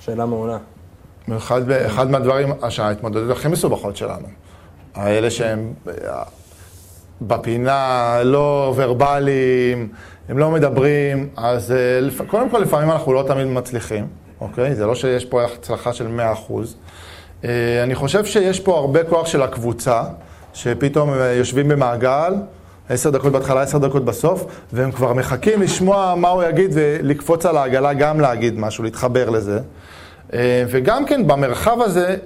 שאלה 0.00 0.26
מעולה. 0.26 0.58
אחד, 1.36 1.70
אחד 1.70 2.10
מהדברים, 2.10 2.48
שההתמודדות 2.68 3.36
הכי 3.36 3.48
מסובכות 3.48 3.96
שלנו, 3.96 4.28
האלה 4.94 5.30
שהם 5.30 5.74
אה, 5.88 6.22
בפינה, 7.20 8.18
לא 8.24 8.72
ורבליים, 8.76 9.92
הם 10.28 10.38
לא 10.38 10.50
מדברים, 10.50 11.28
אז 11.36 11.72
אה, 11.72 12.26
קודם 12.26 12.50
כל 12.50 12.58
לפעמים 12.58 12.90
אנחנו 12.90 13.12
לא 13.12 13.24
תמיד 13.28 13.46
מצליחים, 13.46 14.06
אוקיי? 14.40 14.74
זה 14.74 14.86
לא 14.86 14.94
שיש 14.94 15.24
פה 15.24 15.44
הצלחה 15.44 15.92
של 15.92 16.06
100%. 16.06 16.20
אה, 16.20 16.62
אני 17.82 17.94
חושב 17.94 18.24
שיש 18.24 18.60
פה 18.60 18.78
הרבה 18.78 19.04
כוח 19.04 19.26
של 19.26 19.42
הקבוצה, 19.42 20.02
שפתאום 20.54 21.10
אה, 21.10 21.32
יושבים 21.32 21.68
במעגל, 21.68 22.34
עשר 22.88 23.10
דקות 23.10 23.32
בהתחלה, 23.32 23.62
עשר 23.62 23.78
דקות 23.78 24.04
בסוף, 24.04 24.44
והם 24.72 24.92
כבר 24.92 25.12
מחכים 25.12 25.62
לשמוע 25.62 26.14
מה 26.16 26.28
הוא 26.28 26.42
יגיד 26.42 26.70
ולקפוץ 26.74 27.46
על 27.46 27.56
העגלה, 27.56 27.94
גם 27.94 28.20
להגיד 28.20 28.58
משהו, 28.58 28.84
להתחבר 28.84 29.30
לזה. 29.30 29.58
אה, 30.32 30.64
וגם 30.68 31.06
כן 31.06 31.26
במרחב 31.26 31.80
הזה, 31.80 32.16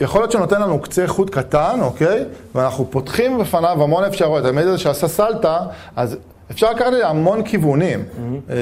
יכול 0.00 0.20
להיות 0.20 0.32
שנותן 0.32 0.62
לנו 0.62 0.78
קצה 0.78 1.06
חוט 1.06 1.30
קטן, 1.30 1.78
אוקיי? 1.80 2.24
ואנחנו 2.54 2.90
פותחים 2.90 3.38
בפניו 3.38 3.82
המון 3.82 4.04
אפשרויות. 4.04 4.44
התלמיד 4.44 4.66
הזה 4.66 4.78
שעשה 4.78 5.08
סלטה, 5.08 5.58
אז 5.96 6.16
אפשר 6.50 6.70
לקחת 6.70 6.86
את 6.86 6.92
זה 6.92 7.08
המון 7.08 7.42
כיוונים. 7.42 8.04
אה, 8.50 8.56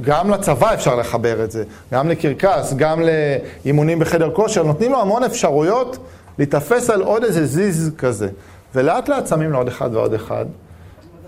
גם 0.00 0.30
לצבא 0.30 0.74
אפשר 0.74 0.94
לחבר 0.94 1.44
את 1.44 1.50
זה, 1.50 1.64
גם 1.92 2.08
לקרקס, 2.08 2.74
גם 2.76 3.00
לאימונים 3.00 3.98
בחדר 3.98 4.30
כושר, 4.34 4.62
נותנים 4.62 4.92
לו 4.92 5.00
המון 5.00 5.24
אפשרויות 5.24 5.98
להיתפס 6.38 6.90
על 6.90 7.02
עוד 7.02 7.24
איזה 7.24 7.46
זיז 7.46 7.92
כזה. 7.98 8.28
ולאט 8.74 9.08
לאט 9.08 9.26
שמים 9.26 9.50
לו 9.50 9.58
עוד 9.58 9.68
אחד 9.68 9.94
ועוד 9.94 10.14
אחד. 10.14 10.46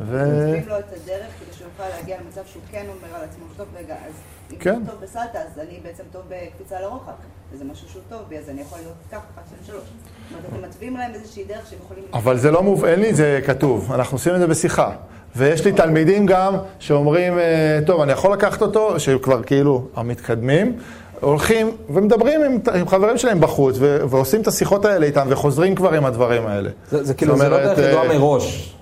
ו... 0.00 0.24
מתווים 0.26 0.68
לו 0.68 0.79
את 0.79 0.85
הדרך 0.92 1.26
כדי 1.40 1.57
שהוא 1.57 1.68
יוכל 1.79 1.96
להגיע 1.96 2.16
למצב 2.20 2.40
שהוא 2.46 2.62
כן 2.70 2.87
אומר 2.88 3.16
על 3.16 3.24
עצמו, 3.24 3.44
טוב 3.57 3.66
רגע, 3.79 3.94
אז 3.94 4.12
אם 4.52 4.57
כן. 4.59 4.83
טוב 4.87 4.94
בסלטה, 5.02 5.38
אז 5.38 5.59
אני 5.59 5.81
בעצם 5.83 6.02
טוב 6.12 6.22
בקפיצה 6.29 6.81
לרוחב, 6.81 7.12
וזה 7.52 7.64
משהו 7.64 7.88
שהוא 7.88 8.02
טוב 8.09 8.20
בי, 8.29 8.38
אז 8.38 8.48
אני 8.48 8.61
יכול 8.61 8.79
להיות 8.79 8.94
ככה, 9.11 9.18
אחת, 9.18 9.42
שתיים, 9.46 9.62
שלוש. 9.66 9.88
זאת 10.30 10.38
אומרת, 10.38 10.58
אתם 10.58 10.68
מתווים 10.68 10.96
להם 10.96 11.10
איזושהי 11.14 11.44
דרך 11.44 11.66
שהם 11.70 11.78
יכולים... 11.84 12.04
אבל 12.12 12.38
זה 12.38 12.50
לא 12.50 12.62
מוב... 12.62 12.84
אין 12.84 13.00
לי 13.00 13.10
את 13.10 13.16
זה 13.16 13.40
כתוב, 13.46 13.92
אנחנו 13.92 14.14
עושים 14.14 14.34
את 14.34 14.38
זה 14.38 14.46
בשיחה. 14.46 14.90
ויש 15.36 15.64
לי 15.64 15.72
תלמידים 15.72 16.26
גם 16.26 16.56
שאומרים, 16.78 17.38
אה, 17.38 17.78
טוב, 17.86 18.00
אני 18.00 18.12
יכול 18.12 18.32
לקחת 18.32 18.62
אותו, 18.62 19.00
שכבר 19.00 19.42
כאילו 19.42 19.82
המתקדמים, 19.96 20.72
הולכים 21.20 21.70
ומדברים 21.90 22.40
עם, 22.44 22.58
עם 22.74 22.88
חברים 22.88 23.18
שלהם 23.18 23.40
בחוץ, 23.40 23.76
ו- 23.78 23.98
ועושים 24.08 24.40
את 24.40 24.46
השיחות 24.46 24.84
האלה 24.84 25.06
איתם, 25.06 25.26
וחוזרים 25.30 25.74
כבר 25.74 25.94
עם 25.94 26.04
הדברים 26.04 26.46
האלה. 26.46 26.70
זה, 26.90 27.04
זה 27.04 27.14
כאילו, 27.14 27.32
זאת 27.36 27.44
זה 27.44 27.48
לא 27.48 27.56
אומרת, 27.56 27.76
דרך 27.76 27.88
ידועה 27.88 28.04
אה, 28.04 28.18
מראש, 28.18 28.76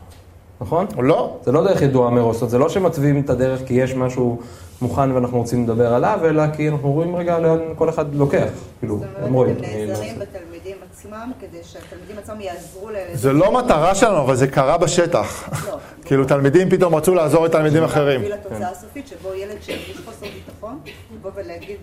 נכון? 0.60 0.86
לא, 0.98 1.36
זה 1.44 1.52
לא 1.52 1.64
דרך 1.64 1.82
ידועה 1.82 2.10
מראש, 2.10 2.34
זאת 2.34 2.42
אומרת, 2.42 2.50
זה 2.50 2.58
לא 2.58 2.68
שמתווים 2.68 3.20
את 3.20 3.30
הדרך 3.30 3.60
כי 3.66 3.74
יש 3.74 3.94
משהו 3.94 4.38
מוכן 4.82 5.10
ואנחנו 5.12 5.38
רוצים 5.38 5.64
לדבר 5.64 5.94
עליו, 5.94 6.18
אלא 6.24 6.42
כי 6.56 6.68
אנחנו 6.68 6.92
רואים 6.92 7.16
רגע 7.16 7.38
לאן 7.38 7.58
כל 7.76 7.88
אחד 7.88 8.14
לוקח. 8.14 8.48
כאילו, 8.78 8.98
זאת 8.98 9.06
הם 9.16 9.24
אומרת, 9.24 9.34
רואים. 9.34 9.56
אתם 9.56 9.64
אני 9.64 9.86
לא 9.86 9.86
נעזרים 9.86 10.14
עושה. 10.14 10.24
בתלמידים 10.24 10.53
עצמם, 11.14 11.32
כדי 11.40 11.58
שהתלמידים 11.64 12.18
עצמם 12.18 12.40
יעזרו 12.40 12.90
להם. 12.90 13.08
זה 13.14 13.32
לא 13.32 13.52
מטרה 13.52 13.94
שלנו, 13.94 14.20
אבל 14.20 14.36
זה 14.36 14.46
קרה 14.46 14.78
בשטח. 14.78 15.48
לא. 15.68 15.78
כאילו, 16.04 16.24
תלמידים 16.24 16.70
פתאום 16.70 16.94
רצו 16.94 17.14
לעזור 17.14 17.44
לתלמידים 17.44 17.84
אחרים. 17.84 18.22
להביא 18.22 18.34
לתוצאה 18.34 18.70
הסופית, 18.70 19.08
שבו 19.08 19.34
ילד 19.34 19.56
שהרגיש 19.62 19.96
חוסר 20.04 20.26
ביטחון, 20.34 20.80
לבוא 21.14 21.30
ולהגיד 21.34 21.76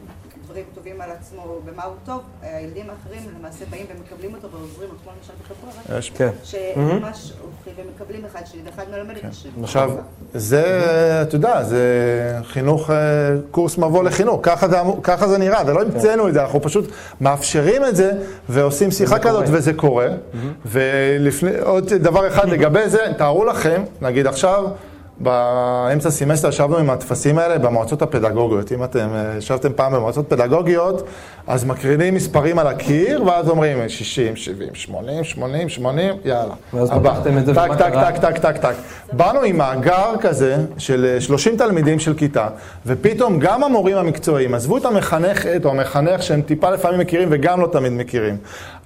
דברים 0.51 0.65
טובים 0.75 1.01
על 1.01 1.09
עצמו, 1.11 1.59
במה 1.65 1.83
הוא 1.83 1.93
טוב, 2.05 2.21
הילדים 2.41 2.85
האחרים 2.89 3.29
למעשה 3.39 3.65
באים 3.69 3.85
ומקבלים 3.95 4.33
אותו 4.35 4.47
ועוזרים 4.51 4.89
לו, 4.89 4.95
כמו 5.03 5.11
למשל 5.17 5.33
יש 5.97 6.09
כן. 6.09 6.29
שממש 6.43 7.33
הולכים 7.41 7.85
ומקבלים 7.85 8.25
אחד 8.25 8.41
שני, 8.45 8.61
ואחד 8.65 8.83
מלמד 8.91 9.17
את 9.17 9.25
השני. 9.29 9.51
עכשיו, 9.63 9.91
זה, 10.33 10.63
אתה 11.21 11.35
יודע, 11.35 11.63
זה 11.63 11.81
חינוך, 12.43 12.89
אה, 12.91 12.95
קורס 13.51 13.77
מבוא 13.77 14.03
לחינוך, 14.03 14.39
ככה 14.43 14.67
זה, 14.67 14.81
אמור- 14.81 14.99
ככה 15.03 15.27
זה 15.27 15.37
נראה, 15.37 15.61
ולא 15.65 15.81
המצאנו 15.81 16.27
את 16.27 16.33
זה, 16.33 16.41
אנחנו 16.41 16.61
פשוט 16.61 16.91
מאפשרים 17.21 17.85
את 17.85 17.95
זה 17.95 18.11
ועושים 18.49 18.91
שיחה 18.91 19.19
כזאת 19.19 19.45
קורה. 19.45 19.57
וזה 19.57 19.73
קורה. 19.73 20.07
ולפני, 20.65 21.59
עוד 21.59 21.93
דבר 21.93 22.27
אחד 22.27 22.49
לגבי 22.53 22.89
זה, 22.89 22.99
תארו 23.17 23.45
לכם, 23.45 23.83
נגיד 24.01 24.27
עכשיו, 24.27 24.65
באמצע 25.23 26.07
הסמסטר 26.07 26.49
ישבנו 26.49 26.77
עם 26.77 26.89
הטפסים 26.89 27.37
האלה 27.37 27.57
במועצות 27.57 28.01
הפדגוגיות. 28.01 28.71
אם 28.71 28.83
אתם 28.83 29.09
אה, 29.13 29.37
ישבתם 29.37 29.73
פעם 29.75 29.93
במועצות 29.93 30.29
פדגוגיות, 30.29 31.07
אז 31.47 31.65
מקרינים 31.65 32.15
מספרים 32.15 32.59
על 32.59 32.67
הקיר, 32.67 33.23
ואז 33.25 33.49
אומרים 33.49 33.89
60, 33.89 34.35
70, 34.35 34.75
80, 34.75 35.23
80, 35.23 35.69
80, 35.69 36.15
יאללה. 36.25 36.53
ואז. 36.73 36.91
פתחתם 36.91 37.37
את 37.37 37.45
זה, 37.45 37.55
טק, 37.55 37.61
ומה 37.65 37.77
טק, 37.77 37.91
קרה? 37.91 38.11
טק, 38.11 38.19
טק, 38.19 38.37
טק, 38.37 38.57
טק. 38.57 38.73
באנו 39.13 39.41
עם 39.41 39.57
מאגר 39.57 40.13
כזה 40.21 40.57
של 40.77 41.05
אה, 41.15 41.21
30 41.21 41.57
תלמידים 41.57 41.99
של 41.99 42.13
כיתה, 42.13 42.47
ופתאום 42.85 43.39
גם 43.39 43.63
המורים 43.63 43.97
המקצועיים, 43.97 44.53
עזבו 44.53 44.77
את 44.77 44.85
המחנכת 44.85 45.61
או 45.65 45.69
המחנך 45.69 46.23
שהם 46.23 46.41
טיפה 46.41 46.69
לפעמים 46.69 46.99
מכירים 46.99 47.27
וגם 47.31 47.61
לא 47.61 47.67
תמיד 47.67 47.91
מכירים. 47.91 48.37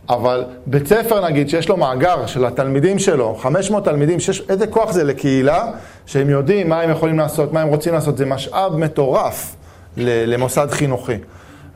אבל 0.09 0.43
בית 0.65 0.87
ספר 0.87 1.25
נגיד 1.25 1.49
שיש 1.49 1.69
לו 1.69 1.77
מאגר 1.77 2.25
של 2.25 2.45
התלמידים 2.45 2.99
שלו, 2.99 3.35
500 3.35 3.85
תלמידים, 3.85 4.19
שיש, 4.19 4.43
איזה 4.49 4.67
כוח 4.67 4.91
זה 4.91 5.03
לקהילה, 5.03 5.71
שהם 6.05 6.29
יודעים 6.29 6.69
מה 6.69 6.81
הם 6.81 6.89
יכולים 6.89 7.17
לעשות, 7.19 7.53
מה 7.53 7.61
הם 7.61 7.67
רוצים 7.67 7.93
לעשות, 7.93 8.17
זה 8.17 8.25
משאב 8.25 8.77
מטורף 8.77 9.55
למוסד 9.97 10.67
חינוכי. 10.71 11.17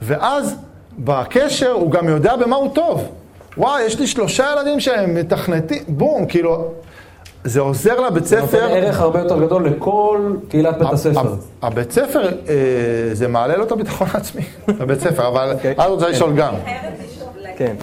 ואז 0.01 0.55
בקשר 0.99 1.71
הוא 1.71 1.91
גם 1.91 2.09
יודע 2.09 2.35
במה 2.35 2.55
הוא 2.55 2.73
טוב. 2.73 3.09
וואי, 3.57 3.83
יש 3.83 3.99
לי 3.99 4.07
שלושה 4.07 4.45
ילדים 4.53 4.79
שהם 4.79 5.15
מתכנתים, 5.15 5.83
בום, 5.87 6.25
כאילו, 6.25 6.71
זה 7.43 7.59
עוזר 7.59 8.01
לבית 8.01 8.25
זה 8.25 8.41
ספר. 8.41 8.61
נותן 8.61 8.75
ערך 8.75 8.99
הרבה 8.99 9.19
יותר 9.19 9.45
גדול 9.45 9.67
לכל 9.67 10.33
קהילת 10.49 10.77
בית 10.77 10.93
הספר. 10.93 11.35
הבית 11.61 11.91
ספר, 11.91 12.25
אה, 12.25 12.55
זה 13.13 13.27
מעלה 13.27 13.57
לו 13.57 13.63
את 13.63 13.71
הביטחון 13.71 14.07
העצמי, 14.11 14.41
לבית 14.79 14.99
ספר, 14.99 15.27
אבל 15.27 15.51
אוקיי. 15.53 15.71
את 15.71 15.79
רוצה 15.79 16.09
לשאול 16.09 16.35
גם. 16.35 16.53
כן. 17.59 17.75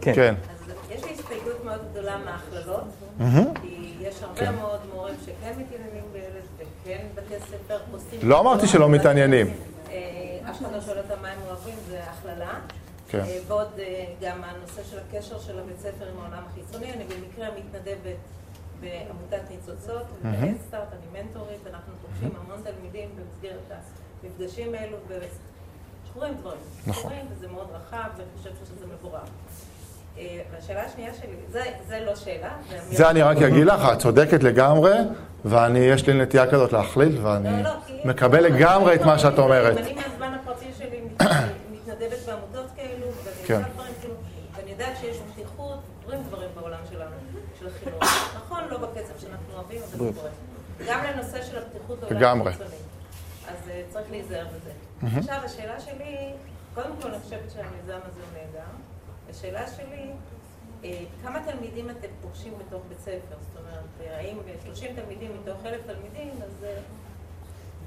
כן. 0.00 0.14
כן. 0.14 0.34
אז 0.50 0.72
יש 0.90 1.04
לי 1.04 1.10
הסתייגות 1.12 1.64
מאוד 1.64 1.80
גדולה 1.92 2.18
מההכללות, 2.18 2.84
כי 3.62 3.94
יש 4.00 4.22
הרבה 4.22 4.40
כן. 4.40 4.54
מאוד 4.54 4.80
מורים 4.94 5.14
שכן 5.24 5.52
מתעניינים 5.58 6.04
בילד 6.12 6.44
וכן 6.56 7.06
בתי 7.14 7.34
ספר 7.40 7.78
עושים... 7.92 8.20
לא 8.22 8.40
אמרתי 8.40 8.66
שלא 8.66 8.88
מתעניינים. 8.88 9.46
אה, 9.90 10.50
אף 10.50 10.60
אחד 10.62 10.72
לא 10.72 10.80
שואל 10.80 10.98
אותם 10.98 11.22
מה 11.22 11.28
הם 11.28 11.38
אוהבים, 11.48 11.74
זה 11.88 12.00
הכללה. 12.04 12.58
כן. 13.08 13.20
אה, 13.20 13.38
ועוד 13.46 13.68
אה, 13.78 14.04
גם 14.20 14.44
הנושא 14.44 14.82
של 14.90 14.98
הקשר 14.98 15.38
של 15.38 15.58
הבית 15.58 15.78
ספר 15.80 16.08
עם 16.12 16.18
העולם 16.22 16.42
החיצוני. 16.50 16.92
אני 16.92 17.04
במקרה 17.04 17.48
מתנדבת 17.58 18.18
בעמותת 18.80 19.50
ניצוצות, 19.50 20.06
באדסטארט, 20.22 20.88
אני 20.92 21.22
מנטורית, 21.22 21.66
אנחנו 21.66 21.92
פוגשים 22.02 22.30
המון 22.40 22.62
תלמידים 22.64 23.08
במסגרת 23.16 23.72
המפגשים 24.22 24.74
האלו, 24.74 24.96
וקורים 26.10 26.34
דברים. 26.40 26.58
נכון. 26.86 27.02
קורים, 27.02 27.26
וזה 27.36 27.48
מאוד 27.48 27.66
רחב, 27.74 28.08
ואני 28.16 28.28
חושבת 28.38 28.52
שזה 28.66 28.86
מבורך. 28.86 29.20
אה, 30.18 30.40
והשאלה 30.52 30.82
השנייה 30.84 31.14
שלי, 31.14 31.34
זה, 31.50 31.62
זה 31.88 32.00
לא 32.06 32.16
שאלה, 32.16 32.50
אמירה. 32.68 32.84
זה 32.96 33.10
אני 33.10 33.22
רק 33.22 33.36
אגיד 33.36 33.66
לך, 33.66 33.80
את 33.92 33.98
צודקת 33.98 34.42
לגמרי, 34.42 34.92
ואני, 35.44 35.78
יש 35.78 36.06
לי 36.06 36.14
נטייה 36.22 36.50
כזאת 36.50 36.72
להכליל, 36.72 37.18
ואני 37.26 37.62
לא, 37.62 37.70
לא, 37.70 37.74
מקבל 38.04 38.40
לגמרי 38.44 38.94
את 38.94 39.02
מה 39.02 39.18
שאת 39.18 39.38
אומרת. 39.38 39.76
אני 39.78 39.94
מהזמן 39.94 40.36
הפרטי 40.42 40.66
שלי 40.78 41.00
מת- 41.00 41.22
מתנדבת 41.72 42.18
בעמותות 42.26 42.66
כאלו, 42.76 43.06
ואני 43.24 43.46
כן. 43.46 43.62
דברים 43.74 43.92
כאילו, 44.00 44.14
ואני 44.56 44.70
יודעת 44.70 44.96
שיש 45.00 45.16
פתיחות, 45.32 45.78
קורים 46.04 46.20
דברים 46.28 46.48
בעולם 46.54 46.78
שלנו, 46.90 47.10
של 47.60 47.66
החינוך. 47.66 48.02
נכון, 48.36 48.60
לא 48.70 48.78
בקצב 48.78 49.18
שאנחנו 49.20 49.54
אוהבים, 49.54 49.80
אבל 49.82 49.98
זה 50.06 50.12
קורה. 50.20 50.30
גם 50.88 51.04
לנושא 51.04 51.42
של 51.42 51.58
הפתיחות 51.58 52.00
בעולם. 52.00 52.42
החיצוני. 52.42 52.68
אז 53.48 53.68
אה, 53.70 53.82
צריך 53.90 54.10
להיזהר 54.10 54.44
בזה. 54.46 54.70
עכשיו, 55.02 55.40
השאלה 55.44 55.80
שלי, 55.80 56.32
קודם 56.74 56.90
כל 57.02 57.08
אני 57.08 57.20
חושבת 57.20 57.50
שהמיזם 57.50 57.98
הזה 58.04 58.20
הוא 58.20 58.38
נהדר. 58.38 58.68
השאלה 59.30 59.66
שלי, 59.76 60.10
אה, 60.84 61.00
כמה 61.22 61.38
תלמידים 61.50 61.90
אתם 61.90 62.08
פוגשים 62.22 62.52
בתוך 62.58 62.82
בית 62.88 63.00
ספר? 63.00 63.36
זאת 63.40 63.56
אומרת, 63.56 64.14
האם 64.18 64.36
30 64.64 64.94
תלמידים 64.94 65.30
מתוך 65.42 65.66
1,000 65.66 65.80
תלמידים, 65.86 66.30
אז... 66.42 66.64
אה, 66.64 66.78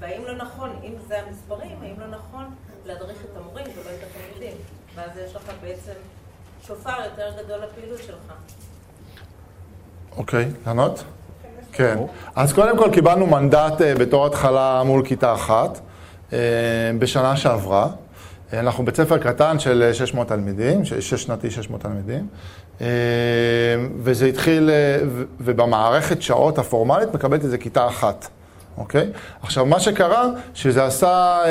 והאם 0.02 0.24
לא 0.24 0.36
נכון, 0.36 0.70
אם 0.82 0.92
זה 1.08 1.22
המספרים, 1.22 1.76
האם 1.82 2.00
לא 2.00 2.06
נכון 2.06 2.44
להדריך 2.86 3.24
את 3.24 3.36
המורים 3.36 3.66
ולא 3.66 3.90
את 3.90 4.02
התלמידים? 4.10 4.56
ואז 4.94 5.10
יש 5.16 5.36
לך 5.36 5.52
בעצם 5.60 5.92
שופר 6.66 7.04
יותר 7.04 7.42
גדול 7.42 7.58
לפעילות 7.58 7.98
שלך. 7.98 8.32
אוקיי, 10.16 10.50
לענות? 10.66 11.04
כן. 11.72 11.98
אז 12.34 12.52
קודם 12.52 12.78
כל 12.78 12.90
קיבלנו 12.92 13.26
מנדט 13.26 13.80
אה, 13.80 13.94
בתור 13.94 14.26
התחלה 14.26 14.82
מול 14.82 15.06
כיתה 15.06 15.34
אחת, 15.34 15.80
בשנה 16.98 17.36
שעברה. 17.36 17.88
אה, 18.52 18.60
אנחנו 18.60 18.84
בית 18.84 18.96
ספר 18.96 19.18
קטן 19.18 19.58
של 19.58 19.82
אה, 19.82 19.94
600 19.94 20.28
תלמידים, 20.28 20.84
שש 20.84 21.14
שנתי 21.14 21.50
600 21.50 21.80
תלמידים. 21.80 22.26
אה, 22.80 22.86
וזה 23.98 24.26
התחיל, 24.26 24.70
אה, 24.70 24.98
ובמערכת 25.40 26.22
שעות 26.22 26.58
הפורמלית 26.58 27.14
מקבלת 27.14 27.44
איזה 27.44 27.58
כיתה 27.58 27.86
אחת. 27.86 28.28
אוקיי? 28.78 29.08
עכשיו, 29.42 29.66
מה 29.66 29.80
שקרה, 29.80 30.26
שזה 30.54 30.84
עשה 30.84 31.38
אה, 31.44 31.50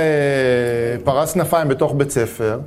פרס 1.04 1.34
כנפיים 1.34 1.67
בתוך 1.67 1.94
בית 1.98 2.12
ספר, 2.12 2.60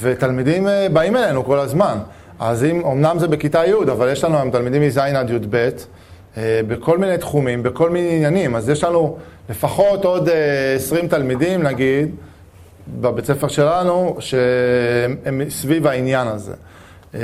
ותלמידים 0.00 0.68
אה, 0.68 0.86
באים 0.92 1.16
אלינו 1.16 1.44
כל 1.44 1.58
הזמן. 1.58 1.98
אז 2.38 2.64
אם, 2.64 2.86
אמנם 2.86 3.18
זה 3.18 3.28
בכיתה 3.28 3.66
י', 3.66 3.74
אבל 3.92 4.12
יש 4.12 4.24
לנו 4.24 4.36
היום 4.36 4.50
תלמידים 4.50 4.82
מז' 4.82 4.98
עד 4.98 5.30
י"ב, 5.30 5.54
אה, 5.54 5.68
בכל 6.38 6.98
מיני 6.98 7.18
תחומים, 7.18 7.62
בכל 7.62 7.90
מיני 7.90 8.16
עניינים. 8.16 8.56
אז 8.56 8.68
יש 8.68 8.84
לנו 8.84 9.18
לפחות 9.50 10.04
עוד 10.04 10.28
אה, 10.28 10.74
20 10.74 11.08
תלמידים, 11.08 11.62
נגיד, 11.62 12.14
בבית 13.00 13.24
ספר 13.24 13.48
שלנו, 13.48 14.16
שהם 14.18 15.16
הם 15.24 15.50
סביב 15.50 15.86
העניין 15.86 16.28
הזה. 16.28 16.52
אה, 17.14 17.20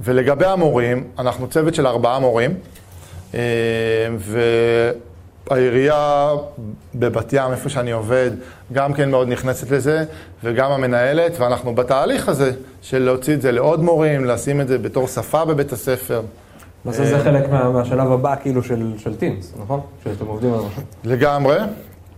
ולגבי 0.00 0.46
המורים, 0.46 1.04
אנחנו 1.18 1.48
צוות 1.48 1.74
של 1.74 1.86
ארבעה 1.86 2.18
מורים, 2.18 2.54
אה, 3.34 3.40
והעירייה 5.50 6.30
בבת 6.94 7.32
ים, 7.32 7.52
איפה 7.52 7.68
שאני 7.68 7.92
עובד, 7.92 8.30
גם 8.72 8.92
כן 8.92 9.10
מאוד 9.10 9.28
נכנסת 9.28 9.70
לזה, 9.70 10.04
וגם 10.44 10.72
המנהלת, 10.72 11.32
ואנחנו 11.38 11.74
בתהליך 11.74 12.28
הזה 12.28 12.52
של 12.82 12.98
להוציא 12.98 13.34
את 13.34 13.42
זה 13.42 13.52
לעוד 13.52 13.82
מורים, 13.82 14.24
לשים 14.24 14.60
את 14.60 14.68
זה 14.68 14.78
בתור 14.78 15.08
שפה 15.08 15.44
בבית 15.44 15.72
הספר. 15.72 16.22
למעשה 16.86 17.04
זה 17.04 17.18
חלק 17.18 17.48
מה- 17.50 17.70
מהשלב 17.70 18.12
הבא 18.12 18.34
כאילו 18.42 18.62
של 18.62 18.92
של 18.98 19.16
טינס, 19.16 19.52
נכון? 19.62 19.80
שאתם 20.04 20.26
עובדים 20.26 20.52
על 20.54 20.58
משהו. 20.60 20.82
לגמרי. 21.04 21.56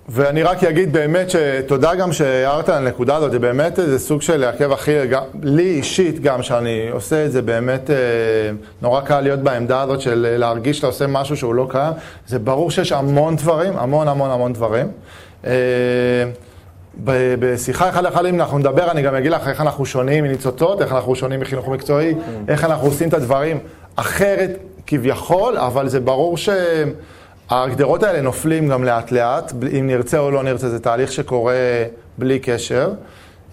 ואני 0.08 0.42
רק 0.42 0.64
אגיד 0.64 0.92
באמת 0.92 1.26
שתודה 1.30 1.94
גם 1.94 2.12
שהערת 2.12 2.68
על 2.68 2.86
הנקודה 2.86 3.16
הזאת, 3.16 3.30
זה 3.30 3.38
באמת 3.38 3.78
איזה 3.78 3.98
סוג 3.98 4.22
של 4.22 4.44
עקב 4.44 4.70
גם- 5.10 5.22
לי 5.42 5.62
אישית 5.62 6.20
גם, 6.22 6.42
שאני 6.42 6.88
עושה 6.92 7.24
את 7.26 7.32
זה 7.32 7.42
באמת, 7.42 7.90
אה, 7.90 7.96
נורא 8.82 9.00
קל 9.00 9.20
להיות 9.20 9.40
בעמדה 9.40 9.82
הזאת 9.82 10.00
של 10.00 10.26
אה, 10.30 10.36
להרגיש 10.36 10.76
שאתה 10.76 10.86
עושה 10.86 11.06
משהו 11.06 11.36
שהוא 11.36 11.54
לא 11.54 11.66
קיים. 11.70 11.92
זה 12.26 12.38
ברור 12.38 12.70
שיש 12.70 12.92
המון 12.92 13.36
דברים, 13.36 13.72
המון 13.76 14.08
המון 14.08 14.30
המון 14.30 14.52
דברים. 14.52 14.86
אה, 15.46 15.52
ב- 17.04 17.34
בשיחה 17.40 17.88
אחד 17.88 18.04
לאחד, 18.04 18.26
אם 18.26 18.40
אנחנו 18.40 18.58
נדבר, 18.58 18.90
אני 18.90 19.02
גם 19.02 19.14
אגיד 19.14 19.32
לך 19.32 19.48
איך 19.48 19.60
אנחנו 19.60 19.86
שונים 19.86 20.24
מניצוצות, 20.24 20.82
איך 20.82 20.92
אנחנו 20.92 21.14
שונים 21.14 21.40
מחינוך 21.40 21.68
מקצועי, 21.68 22.14
איך 22.48 22.64
אנחנו 22.64 22.86
עושים 22.86 23.08
את 23.08 23.14
הדברים 23.14 23.58
אחרת 24.00 24.50
כביכול, 24.86 25.56
אבל 25.56 25.88
זה 25.88 26.00
ברור 26.00 26.36
שהגדרות 26.36 28.02
האלה 28.02 28.20
נופלים 28.20 28.68
גם 28.68 28.84
לאט 28.84 29.10
לאט, 29.10 29.52
אם 29.78 29.86
נרצה 29.86 30.18
או 30.18 30.30
לא 30.30 30.42
נרצה, 30.42 30.68
זה 30.68 30.80
תהליך 30.80 31.12
שקורה 31.12 31.84
בלי 32.18 32.38
קשר. 32.38 32.92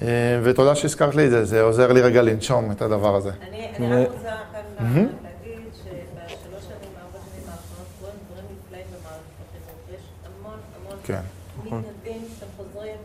אה, 0.01 0.07
ותודה 0.43 0.75
שהזכרת 0.75 1.15
לי 1.15 1.25
את 1.25 1.31
זה, 1.31 1.45
זה 1.45 1.61
עוזר 1.61 1.91
לי 1.91 2.01
רגע 2.01 2.21
לנשום 2.21 2.71
את 2.71 2.81
הדבר 2.81 3.15
הזה. 3.15 3.31
אני, 3.41 3.67
אני 3.79 4.03
רק 4.03 4.11
רוצה 4.11 4.29
כאן 4.53 4.91
להגיד 4.93 5.65
שבשלוש 5.73 6.63
שנים, 6.63 6.91
ארבע 7.01 7.19
שנים 7.31 7.45
האחרונות 7.47 7.87
קורים 7.99 8.15
דברים 8.27 8.45
נפלאים 8.51 8.85
במערכת 8.91 9.31
החינוך. 9.39 9.79
יש 9.95 10.03
המון 10.25 10.59
המון 10.75 10.99
כן. 11.03 11.21
מתנדבים 11.63 12.21
שחוזרים 12.39 12.97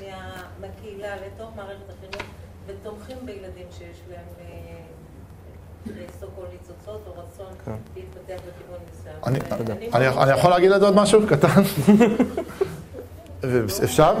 מה, 0.00 0.42
מהקהילה 0.60 1.16
לתוך 1.26 1.50
מערכת 1.56 1.88
החינוך 1.98 2.28
ותומכים 2.66 3.16
בילדים 3.26 3.66
שיש 3.78 4.00
להם 4.10 4.24
סו-קול 6.20 6.44
ניצוצות 6.52 7.02
או 7.06 7.12
רצון 7.12 7.52
להתפתח 7.96 8.42
בכיוון 8.46 8.80
מסוים. 8.92 9.13
אני, 9.26 9.38
יכול 10.32 10.50
להגיד 10.50 10.72
על 10.72 10.84
עוד 10.84 10.96
משהו 10.96 11.20
קטן? 11.26 11.62
אפשר? 13.84 14.14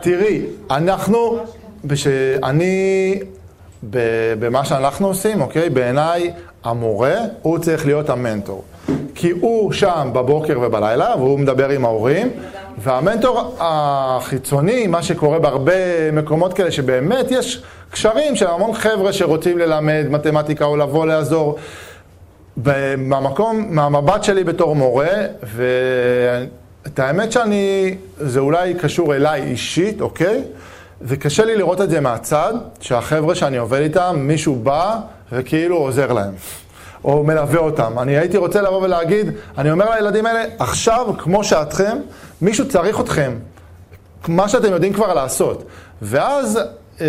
תראי, 0.00 0.42
אנחנו, 0.70 1.38
אני, 2.44 3.18
במה 4.38 4.64
שאנחנו 4.64 5.06
עושים, 5.06 5.40
אוקיי? 5.40 5.70
בעיניי, 5.70 6.32
המורה, 6.64 7.14
הוא 7.42 7.58
צריך 7.58 7.86
להיות 7.86 8.10
המנטור. 8.10 8.64
כי 9.14 9.30
הוא 9.30 9.72
שם 9.72 10.10
בבוקר 10.12 10.58
ובלילה, 10.62 11.14
והוא 11.18 11.38
מדבר 11.38 11.68
עם 11.68 11.84
ההורים, 11.84 12.30
והמנטור 12.78 13.56
החיצוני, 13.58 14.86
מה 14.86 15.02
שקורה 15.02 15.38
בהרבה 15.38 16.10
מקומות 16.12 16.54
כאלה, 16.54 16.70
שבאמת 16.70 17.30
יש 17.30 17.62
קשרים 17.90 18.36
של 18.36 18.46
המון 18.46 18.74
חבר'ה 18.74 19.12
שרוצים 19.12 19.58
ללמד 19.58 20.06
מתמטיקה 20.10 20.64
או 20.64 20.76
לבוא 20.76 21.06
לעזור. 21.06 21.58
מהמקום, 22.98 23.66
מהמבט 23.68 24.24
שלי 24.24 24.44
בתור 24.44 24.76
מורה, 24.76 25.14
ואת 25.42 26.98
האמת 26.98 27.32
שאני, 27.32 27.96
זה 28.18 28.40
אולי 28.40 28.74
קשור 28.74 29.14
אליי 29.14 29.42
אישית, 29.42 30.00
אוקיי? 30.00 30.42
וקשה 31.02 31.44
לי 31.44 31.56
לראות 31.56 31.80
את 31.80 31.90
זה 31.90 32.00
מהצד, 32.00 32.54
שהחבר'ה 32.80 33.34
שאני 33.34 33.56
עובד 33.56 33.80
איתם, 33.80 34.16
מישהו 34.18 34.54
בא 34.54 34.98
וכאילו 35.32 35.76
עוזר 35.76 36.12
להם, 36.12 36.34
או 37.04 37.24
מלווה 37.24 37.58
אותם. 37.58 37.98
אני 37.98 38.16
הייתי 38.18 38.36
רוצה 38.36 38.62
לבוא 38.62 38.82
ולהגיד, 38.82 39.26
אני 39.58 39.70
אומר 39.70 39.90
לילדים 39.94 40.26
האלה, 40.26 40.44
עכשיו, 40.58 41.14
כמו 41.18 41.44
שאתכם, 41.44 41.96
מישהו 42.42 42.68
צריך 42.68 43.00
אתכם, 43.00 43.32
מה 44.28 44.48
שאתם 44.48 44.72
יודעים 44.72 44.92
כבר 44.92 45.14
לעשות. 45.14 45.64
ואז, 46.02 46.60
אה, 47.00 47.06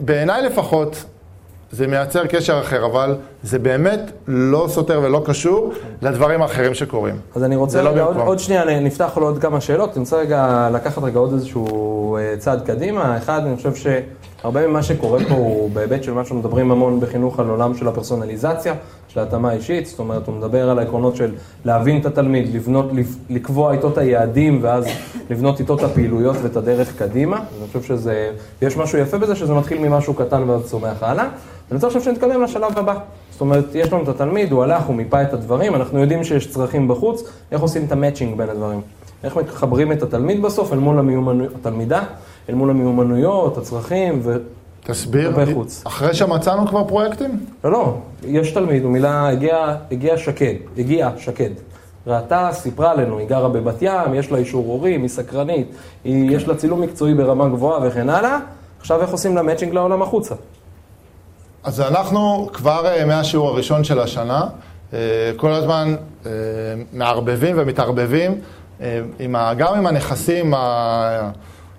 בעיניי 0.00 0.42
לפחות, 0.42 1.04
זה 1.72 1.86
מייצר 1.86 2.26
קשר 2.26 2.60
אחר, 2.60 2.86
אבל 2.86 3.16
זה 3.42 3.58
באמת 3.58 4.10
לא 4.28 4.66
סותר 4.68 5.00
ולא 5.04 5.22
קשור 5.26 5.72
לדברים 6.02 6.42
האחרים 6.42 6.74
שקורים. 6.74 7.14
אז 7.34 7.44
אני 7.44 7.56
רוצה 7.56 7.82
לא 7.82 7.90
רגע 7.90 8.02
עוד, 8.02 8.14
במקום. 8.14 8.28
עוד 8.28 8.38
שנייה, 8.38 8.80
נפתח 8.80 9.16
לו 9.16 9.26
עוד 9.26 9.38
כמה 9.38 9.60
שאלות. 9.60 9.90
אני 9.92 10.00
רוצה 10.00 10.16
רגע 10.16 10.68
לקחת 10.72 11.02
רגע 11.02 11.18
עוד 11.18 11.32
איזשהו 11.32 12.16
אה, 12.16 12.34
צעד 12.38 12.66
קדימה. 12.66 13.18
אחד, 13.18 13.40
אני 13.46 13.56
חושב 13.56 13.72
הרבה 14.44 14.66
ממה 14.66 14.82
שקורה 14.82 15.18
פה 15.28 15.34
הוא 15.34 15.70
בהיבט 15.70 16.02
של 16.02 16.12
מה 16.12 16.24
שמדברים 16.24 16.70
המון 16.70 17.00
בחינוך 17.00 17.40
על 17.40 17.48
עולם 17.48 17.74
של 17.74 17.88
הפרסונליזציה, 17.88 18.74
של 19.08 19.20
ההתאמה 19.20 19.50
האישית, 19.50 19.86
זאת 19.86 19.98
אומרת, 19.98 20.26
הוא 20.26 20.34
מדבר 20.34 20.70
על 20.70 20.78
העקרונות 20.78 21.16
של 21.16 21.34
להבין 21.64 22.00
את 22.00 22.06
התלמיד, 22.06 22.54
לבנות, 22.54 22.90
לקבוע 23.30 23.72
איתו 23.72 23.88
את 23.88 23.98
היעדים 23.98 24.58
ואז 24.62 24.86
לבנות 25.30 25.60
איתו 25.60 25.74
את 25.74 25.82
הפעילויות 25.82 26.36
ואת 26.42 26.56
הדרך 26.56 26.98
קדימה. 26.98 27.36
אני 27.36 27.66
חושב 27.66 27.82
שזה, 27.82 28.30
יש 28.62 28.76
משהו 28.76 28.98
יפה 28.98 29.18
בזה 29.18 29.36
שזה 29.36 29.54
מתחיל 29.54 29.88
ממשהו 29.88 30.14
קטן 30.14 30.50
ואז 30.50 30.70
צומח 30.70 31.02
הלאה. 31.02 31.28
אני 31.70 31.74
רוצה 31.74 31.86
עכשיו 31.86 32.02
שנתקדם 32.02 32.42
לשלב 32.42 32.78
הבא. 32.78 32.94
זאת 33.30 33.40
אומרת, 33.40 33.64
יש 33.74 33.92
לנו 33.92 34.02
את 34.02 34.08
התלמיד, 34.08 34.52
הוא 34.52 34.62
הלך, 34.62 34.82
הוא 34.82 34.96
מיפה 34.96 35.22
את 35.22 35.32
הדברים, 35.32 35.74
אנחנו 35.74 35.98
יודעים 35.98 36.24
שיש 36.24 36.50
צרכים 36.50 36.88
בחוץ, 36.88 37.22
איך 37.52 37.60
עושים 37.60 37.84
את 37.84 37.92
המאצ'ינג 37.92 38.36
בין 38.36 38.48
הדברים. 38.48 38.80
איך 39.24 39.36
מחברים 39.36 39.92
את 39.92 40.02
התלמיד 40.02 40.42
בסוף 40.42 40.72
אל 40.72 40.78
מול 40.78 40.98
המיומנויות, 40.98 41.54
התלמידה, 41.54 42.02
אל 42.48 42.54
מול 42.54 42.70
המיומנויות, 42.70 43.58
הצרכים 43.58 44.20
ו... 44.22 44.36
תסביר, 44.84 45.32
חוץ. 45.54 45.82
אחרי 45.86 46.14
שמצאנו 46.14 46.66
כבר 46.66 46.84
פרויקטים? 46.84 47.46
לא, 47.64 47.70
לא, 47.70 47.94
יש 48.26 48.52
תלמיד, 48.52 48.82
הוא 48.82 48.92
מילה, 48.92 49.28
הגיע, 49.28 49.76
הגיע 49.90 50.18
שקד, 50.18 50.54
הגיע 50.78 51.10
שקד. 51.16 51.50
ראתה, 52.06 52.48
סיפרה 52.52 52.94
לנו, 52.94 53.18
היא 53.18 53.28
גרה 53.28 53.48
בבת 53.48 53.76
ים, 53.80 54.14
יש 54.14 54.32
לה 54.32 54.38
אישור 54.38 54.66
הורים, 54.66 55.02
היא 55.02 55.08
סקרנית, 55.08 55.66
היא, 56.04 56.36
יש 56.36 56.48
לה 56.48 56.56
צילום 56.56 56.80
מקצועי 56.80 57.14
ברמה 57.14 57.48
גבוהה 57.48 57.88
וכן 57.88 58.10
הלאה. 58.10 58.38
עכשיו 58.80 59.00
איך 59.00 59.10
עושים 59.10 59.36
לה 59.36 59.42
מאצ'ינג 59.42 59.74
לעולם 59.74 60.02
החוצה? 60.02 60.34
אז 61.64 61.80
אנחנו 61.80 62.50
כבר 62.52 62.86
אה, 62.86 63.04
מהשיעור 63.04 63.48
הראשון 63.48 63.84
של 63.84 63.98
השנה, 63.98 64.46
אה, 64.92 64.98
כל 65.36 65.52
הזמן 65.52 65.94
אה, 66.26 66.30
מערבבים 66.92 67.56
ומתערבבים 67.58 68.40
גם 69.58 69.74
עם 69.74 69.86
הנכסים 69.86 70.54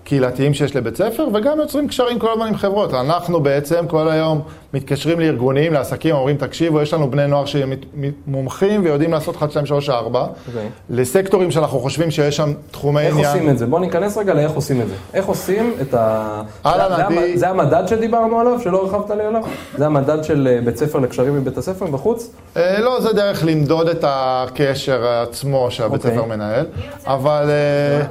הקהילתיים 0.03 0.53
שיש 0.53 0.75
לבית 0.75 0.95
ספר, 0.95 1.27
וגם 1.33 1.59
יוצרים 1.59 1.87
קשרים 1.87 2.19
כל 2.19 2.31
הזמן 2.31 2.47
עם 2.47 2.55
חברות. 2.55 2.93
אנחנו 2.93 3.39
בעצם 3.39 3.87
כל 3.87 4.09
היום 4.09 4.41
מתקשרים 4.73 5.19
לארגונים, 5.19 5.73
לעסקים, 5.73 6.15
אומרים, 6.15 6.37
תקשיבו, 6.37 6.81
יש 6.81 6.93
לנו 6.93 7.11
בני 7.11 7.27
נוער 7.27 7.43
שמומחים 7.45 8.83
ויודעים 8.83 9.11
לעשות 9.11 9.35
1, 9.35 9.51
2, 9.51 9.65
3, 9.65 9.89
4, 9.89 10.25
okay. 10.25 10.57
לסקטורים 10.89 11.51
שאנחנו 11.51 11.79
חושבים 11.79 12.11
שיש 12.11 12.37
שם 12.37 12.53
תחומי 12.71 13.01
איך 13.01 13.11
עניין. 13.13 13.25
איך 13.25 13.35
עושים 13.35 13.49
את 13.49 13.57
זה? 13.57 13.65
בואו 13.65 13.81
ניכנס 13.81 14.17
רגע 14.17 14.33
לאיך 14.33 14.51
עושים 14.51 14.81
את 14.81 14.87
זה. 14.87 14.93
איך 15.13 15.25
עושים 15.25 15.73
את 15.81 15.93
ה... 15.93 16.41
זה, 16.63 16.71
זה, 17.09 17.31
זה 17.35 17.49
המדד 17.49 17.83
שדיברנו 17.87 18.39
עליו, 18.39 18.59
שלא 18.59 18.81
הרחבת 18.81 19.09
לי 19.09 19.23
עליו? 19.23 19.41
זה 19.77 19.85
המדד 19.85 20.23
של 20.23 20.47
אה, 20.51 20.61
בית 20.65 20.77
ספר 20.77 20.99
לקשרים 20.99 21.35
מבית 21.35 21.57
הספר 21.57 21.85
בחוץ? 21.85 22.31
אה, 22.57 22.79
לא, 22.79 23.01
זה 23.01 23.13
דרך 23.13 23.43
למדוד 23.45 23.87
את 23.87 24.05
הקשר 24.07 25.07
עצמו 25.07 25.71
שהבית 25.71 26.01
okay. 26.01 26.05
אוקיי. 26.05 26.17
ספר 26.17 26.25
מנהל, 26.25 26.65
אבל... 27.05 27.49
אה, 27.49 28.05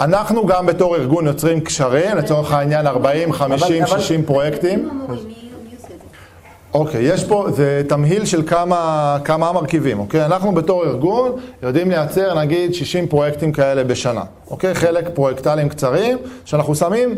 אנחנו 0.00 0.46
גם 0.46 0.66
בתור 0.66 0.96
ארגון 0.96 1.26
יוצרים 1.26 1.60
קשרים, 1.60 2.16
לצורך 2.16 2.52
העניין 2.52 2.86
40, 2.86 3.32
50, 3.32 3.86
60 3.86 4.24
פרויקטים. 4.24 4.88
אוקיי, 6.74 7.02
יש 7.02 7.24
פה, 7.24 7.46
זה 7.50 7.82
תמהיל 7.88 8.24
של 8.24 8.42
כמה, 8.46 9.18
כמה 9.24 9.52
מרכיבים, 9.52 9.98
אוקיי? 9.98 10.24
אנחנו 10.24 10.54
בתור 10.54 10.84
ארגון 10.84 11.32
יודעים 11.62 11.90
לייצר 11.90 12.40
נגיד 12.40 12.74
60 12.74 13.06
פרויקטים 13.06 13.52
כאלה 13.52 13.84
בשנה, 13.84 14.22
אוקיי? 14.50 14.74
חלק 14.74 15.08
פרויקטליים 15.14 15.68
קצרים, 15.68 16.18
שאנחנו 16.44 16.74
שמים 16.74 17.14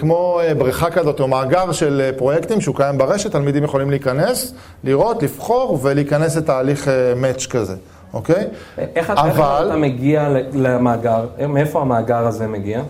כמו 0.00 0.40
אה, 0.40 0.54
בריכה 0.54 0.90
כזאת 0.90 1.20
או 1.20 1.28
מאגר 1.28 1.72
של 1.72 2.00
אה, 2.04 2.18
פרויקטים 2.18 2.60
שהוא 2.60 2.76
קיים 2.76 2.98
ברשת, 2.98 3.32
תלמידים 3.32 3.64
יכולים 3.64 3.90
להיכנס, 3.90 4.54
לראות, 4.84 5.22
לבחור 5.22 5.78
ולהיכנס 5.82 6.36
לתהליך 6.36 6.88
מאץ' 7.16 7.46
אה, 7.46 7.50
כזה. 7.50 7.74
אוקיי? 8.14 8.46
איך, 8.78 9.10
אבל... 9.10 9.28
איך 9.28 9.40
אתה 9.40 9.76
מגיע 9.76 10.28
למאגר? 10.54 11.26
מאיפה 11.48 11.80
המאגר 11.80 12.26
הזה 12.26 12.46
מגיע? 12.46 12.80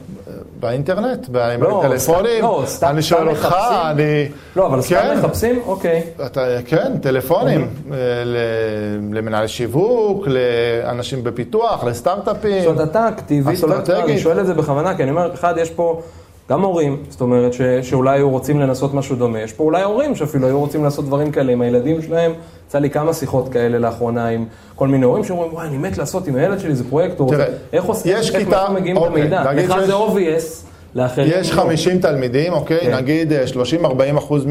באינטרנט, 0.61 1.29
לא, 1.33 1.79
בטלפונים. 1.79 2.43
לא, 2.43 2.63
סתם, 2.67 2.87
אני 2.91 3.03
שואל 3.03 3.29
אותך, 3.29 3.57
אני... 3.91 4.29
לא, 4.57 4.67
אבל 4.67 4.81
סתם 4.83 4.95
כן. 4.95 5.19
מחפשים? 5.19 5.61
אוקיי. 5.67 6.03
אתה, 6.27 6.47
כן, 6.67 6.99
טלפונים. 7.03 7.69
אוקיי. 7.85 7.99
למנהלי 9.11 9.49
שיווק, 9.49 10.27
לאנשים 10.27 11.25
בפיתוח, 11.25 11.85
לסטארט-אפים. 11.85 12.63
זאת 12.63 12.71
אומרת, 12.71 12.91
אתה 12.91 13.09
אקטיבי, 13.09 13.55
אני 14.05 14.19
שואל 14.19 14.41
את 14.41 14.47
זה 14.47 14.55
בכוונה, 14.55 14.97
כי 14.97 15.03
אני 15.03 15.11
אומר, 15.11 15.35
אחד, 15.35 15.55
יש 15.59 15.71
פה... 15.71 16.01
גם 16.51 16.63
הורים, 16.63 16.97
זאת 17.09 17.21
אומרת 17.21 17.53
ש, 17.53 17.61
שאולי 17.63 18.17
היו 18.19 18.31
רוצים 18.31 18.61
לנסות 18.61 18.95
משהו 18.95 19.17
דומה, 19.17 19.41
יש 19.41 19.53
פה 19.53 19.65
אולי 19.65 19.83
הורים 19.83 20.15
שאפילו 20.15 20.47
היו 20.47 20.61
רוצים 20.61 20.85
לעשות 20.85 21.05
דברים 21.05 21.33
כאלה 21.33 21.53
עם 21.53 21.61
הילדים 21.61 22.03
שלהם, 22.03 22.33
יצא 22.67 22.79
לי 22.79 22.91
כמה 22.91 23.15
שיחות 23.15 23.49
כאלה 23.49 23.79
לאחרונה 23.79 24.29
עם 24.29 24.45
כל 24.75 24.89
מיני 24.89 25.05
הורים 25.05 25.25
שאומרים, 25.25 25.55
וואי, 25.55 25.69
אני 25.69 25.79
מת 25.79 25.99
לעשות 25.99 26.27
עם 26.27 26.37
הילד 26.37 26.59
שלי, 26.59 26.75
זה 26.75 26.85
פרויקט, 26.89 27.21
רוצה... 27.21 27.45
איך 27.73 27.85
עושים, 27.85 28.17
איך 28.17 28.37
כיתה, 28.37 28.67
מגיעים 28.75 28.97
אוקיי, 28.97 29.23
למידע? 29.23 29.53
לך 29.53 29.75
זה 29.87 29.93
obvious. 29.93 30.69
לאחרים. 30.99 31.33
יש 31.35 31.53
50 31.53 31.97
לא. 31.97 32.03
תלמידים, 32.03 32.53
אוקיי? 32.53 32.81
כן. 32.81 32.95
נגיד 32.95 33.33
30-40 33.83 34.19
אחוז 34.19 34.47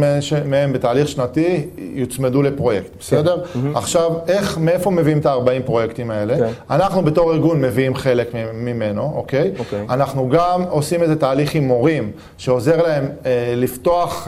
מהם 0.46 0.74
בתהליך 0.74 1.08
שנתי 1.08 1.68
יוצמדו 1.78 2.42
לפרויקט, 2.42 2.90
כן. 2.92 2.98
בסדר? 3.00 3.44
כן. 3.46 3.76
עכשיו, 3.76 4.12
איך, 4.28 4.58
מאיפה 4.58 4.92
מביאים 4.92 5.18
את 5.18 5.26
ה-40 5.26 5.66
פרויקטים 5.66 6.12
האלה? 6.12 6.38
כן. 6.38 6.52
אנחנו 6.70 7.02
בתור 7.02 7.34
ארגון 7.34 7.62
מביאים 7.62 7.96
חלק 7.96 8.30
ממנו, 8.54 9.12
אוקיי? 9.16 9.52
אוקיי? 9.60 9.86
אנחנו 9.90 10.30
גם 10.30 10.64
עושים 10.70 11.02
איזה 11.02 11.16
תהליך 11.16 11.56
עם 11.56 11.64
מורים, 11.64 12.12
שעוזר 12.38 12.82
להם 12.82 13.10
אה, 13.26 13.54
לפתוח, 13.56 14.28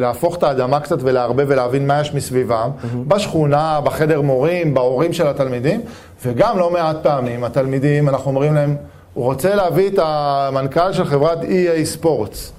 להפוך 0.00 0.36
את 0.36 0.42
האדמה 0.42 0.80
קצת 0.80 0.98
ולערבב 1.00 1.44
ולהבין 1.48 1.86
מה 1.86 2.00
יש 2.00 2.14
מסביבם, 2.14 2.70
בשכונה, 3.08 3.80
בחדר 3.84 4.20
מורים, 4.20 4.74
בהורים 4.74 5.12
של 5.12 5.26
התלמידים, 5.26 5.80
וגם 6.24 6.58
לא 6.58 6.70
מעט 6.70 6.96
פעמים 7.02 7.44
התלמידים, 7.44 8.08
אנחנו 8.08 8.30
אומרים 8.30 8.54
להם, 8.54 8.76
הוא 9.14 9.24
רוצה 9.24 9.54
להביא 9.54 9.88
את 9.88 9.98
המנכ"ל 10.02 10.92
של 10.92 11.04
חברת 11.04 11.38
EA 11.42 11.84
ספורטס. 11.84 12.52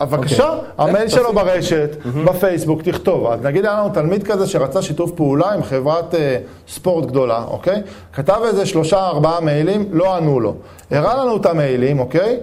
בבקשה, 0.00 0.44
okay. 0.44 0.52
אוקיי. 0.78 0.90
המייל 0.90 1.08
שלו 1.08 1.32
ברשת, 1.32 1.90
mm-hmm. 1.92 2.30
בפייסבוק, 2.30 2.82
תכתוב. 2.82 3.26
אז 3.26 3.42
נגיד 3.42 3.64
היה 3.64 3.74
לנו 3.74 3.88
תלמיד 3.88 4.22
כזה 4.22 4.46
שרצה 4.46 4.82
שיתוף 4.82 5.12
פעולה 5.12 5.52
עם 5.52 5.62
חברת 5.62 6.14
uh, 6.14 6.16
ספורט 6.68 7.06
גדולה, 7.06 7.44
אוקיי? 7.48 7.82
כתב 8.12 8.40
איזה 8.44 8.66
שלושה, 8.66 9.06
ארבעה 9.06 9.40
מיילים, 9.40 9.88
לא 9.92 10.16
ענו 10.16 10.40
לו. 10.40 10.54
הראה 10.90 11.24
לנו 11.24 11.36
את 11.36 11.46
המיילים, 11.46 11.98
אוקיי? 11.98 12.40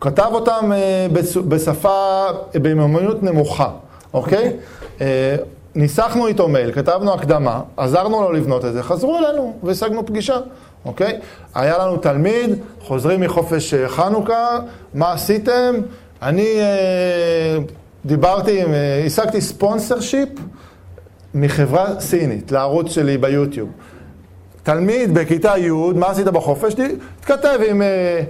כתב 0.00 0.28
אותם 0.32 0.72
uh, 0.72 1.42
בשפה, 1.48 2.24
במיומנות 2.54 3.22
נמוכה, 3.22 3.70
אוקיי? 4.14 4.52
uh, 4.98 5.02
ניסחנו 5.74 6.26
איתו 6.26 6.48
מייל, 6.48 6.72
כתבנו 6.72 7.14
הקדמה, 7.14 7.60
עזרנו 7.76 8.22
לו 8.22 8.32
לבנות 8.32 8.64
את 8.64 8.72
זה, 8.72 8.82
חזרו 8.82 9.18
אלינו 9.18 9.54
והשגנו 9.62 10.06
פגישה. 10.06 10.38
אוקיי? 10.86 11.20
היה 11.54 11.78
לנו 11.78 11.96
תלמיד, 11.96 12.50
חוזרים 12.80 13.20
מחופש 13.20 13.74
אה, 13.74 13.88
חנוכה, 13.88 14.58
מה 14.94 15.12
עשיתם? 15.12 15.74
אני 16.22 16.60
אה, 16.60 17.58
דיברתי, 18.04 18.62
אה, 18.62 19.02
השגתי 19.06 19.40
ספונסר 19.40 20.00
שיפ 20.00 20.28
מחברה 21.34 22.00
סינית 22.00 22.52
לערוץ 22.52 22.90
שלי 22.90 23.18
ביוטיוב. 23.18 23.68
תלמיד 24.62 25.14
בכיתה 25.14 25.58
י', 25.58 25.70
מה 25.94 26.06
עשית 26.06 26.26
בחופש? 26.26 26.74
התכתב 27.20 27.58
עם 27.68 27.82
אה, 27.82 28.20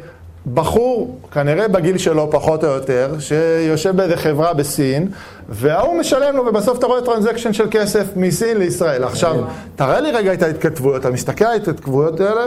בחור, 0.55 1.19
כנראה 1.33 1.69
בגיל 1.69 1.99
שלו 1.99 2.31
פחות 2.31 2.65
או 2.65 2.69
יותר, 2.69 3.15
שיושב 3.19 3.97
באיזה 3.97 4.17
חברה 4.17 4.55
בסין, 4.55 5.09
וההוא 5.49 5.99
משלם 5.99 6.37
לו, 6.37 6.47
ובסוף 6.47 6.79
אתה 6.79 6.87
רואה 6.87 7.01
transaction 7.03 7.53
של 7.53 7.67
כסף 7.71 8.07
מסין 8.17 8.57
לישראל. 8.59 9.05
עכשיו, 9.05 9.35
תראה 9.77 10.01
לי 10.01 10.11
רגע 10.11 10.33
את 10.33 10.43
ההתכתבויות, 10.43 11.01
אתה 11.01 11.11
מסתכל 11.11 11.45
על 11.45 11.53
ההתכתבויות 11.53 12.21
האלה, 12.21 12.45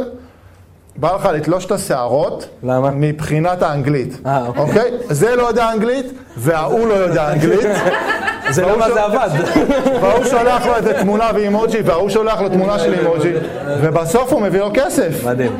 בא 0.95 1.15
לך 1.15 1.25
לתלוש 1.25 1.65
את 1.65 1.71
השערות, 1.71 2.47
למה? 2.63 2.91
מבחינת 2.91 3.61
האנגלית, 3.61 4.17
אה, 4.25 4.47
אוקיי? 4.47 4.63
אוקיי? 4.63 4.91
זה 5.09 5.35
לא 5.35 5.47
יודע 5.47 5.71
אנגלית, 5.71 6.05
וההוא 6.37 6.87
לא 6.87 6.93
יודע 6.93 7.31
אנגלית. 7.33 7.65
זה 8.51 8.65
למה 8.65 8.91
זה 8.93 9.03
עבד. 9.03 9.29
והוא 10.01 10.25
שולח 10.25 10.65
לו 10.65 10.75
איזה 10.75 10.93
תמונה 10.93 11.31
ואימוג'י, 11.33 11.81
וההוא 11.81 12.09
שולח 12.09 12.41
לו 12.41 12.49
תמונה 12.49 12.79
של 12.79 12.93
אימוג'י, 12.93 13.33
ובסוף 13.81 14.33
הוא 14.33 14.41
מביא 14.41 14.59
לו 14.59 14.69
כסף. 14.73 15.23
מדהים. 15.25 15.57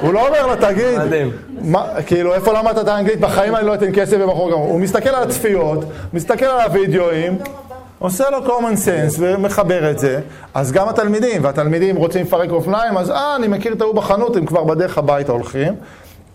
הוא 0.00 0.14
לא 0.14 0.26
אומר 0.28 0.46
לו, 0.46 0.56
תגיד. 0.56 1.00
מה, 1.62 1.86
כאילו, 2.06 2.34
איפה 2.34 2.52
למדת 2.52 2.78
את 2.78 2.88
האנגלית? 2.88 3.20
בחיים 3.20 3.56
אני 3.56 3.66
לא 3.66 3.74
אתן 3.74 3.92
כסף 3.94 4.16
במחור 4.16 4.50
גמור. 4.50 4.66
הוא 4.66 4.80
מסתכל 4.80 5.08
על 5.08 5.22
הצפיות, 5.22 5.84
מסתכל 6.12 6.44
על 6.44 6.60
הוידאוים, 6.60 7.38
עושה 7.98 8.30
לו 8.30 8.38
common 8.46 8.76
sense 8.76 9.16
ומחבר 9.18 9.90
את 9.90 9.98
זה, 9.98 10.20
אז 10.54 10.72
גם 10.72 10.88
התלמידים, 10.88 11.44
והתלמידים 11.44 11.96
רוצים 11.96 12.22
לפרק 12.22 12.50
אופניים, 12.50 12.96
אז 12.96 13.10
אה, 13.10 13.36
אני 13.36 13.48
מכיר 13.48 13.72
את 13.72 13.80
ההוא 13.80 13.94
בחנות, 13.94 14.36
הם 14.36 14.46
כבר 14.46 14.64
בדרך 14.64 14.98
הביתה 14.98 15.32
הולכים. 15.32 15.74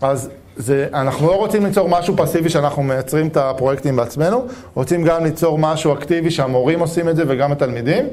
אז 0.00 0.30
זה, 0.56 0.86
אנחנו 0.94 1.26
לא 1.26 1.36
רוצים 1.36 1.64
ליצור 1.64 1.88
משהו 1.88 2.16
פסיבי 2.16 2.48
שאנחנו 2.48 2.82
מייצרים 2.82 3.28
את 3.28 3.36
הפרויקטים 3.36 3.96
בעצמנו, 3.96 4.44
רוצים 4.74 5.04
גם 5.04 5.24
ליצור 5.24 5.58
משהו 5.58 5.94
אקטיבי 5.94 6.30
שהמורים 6.30 6.80
עושים 6.80 7.08
את 7.08 7.16
זה 7.16 7.22
וגם 7.26 7.52
התלמידים. 7.52 8.08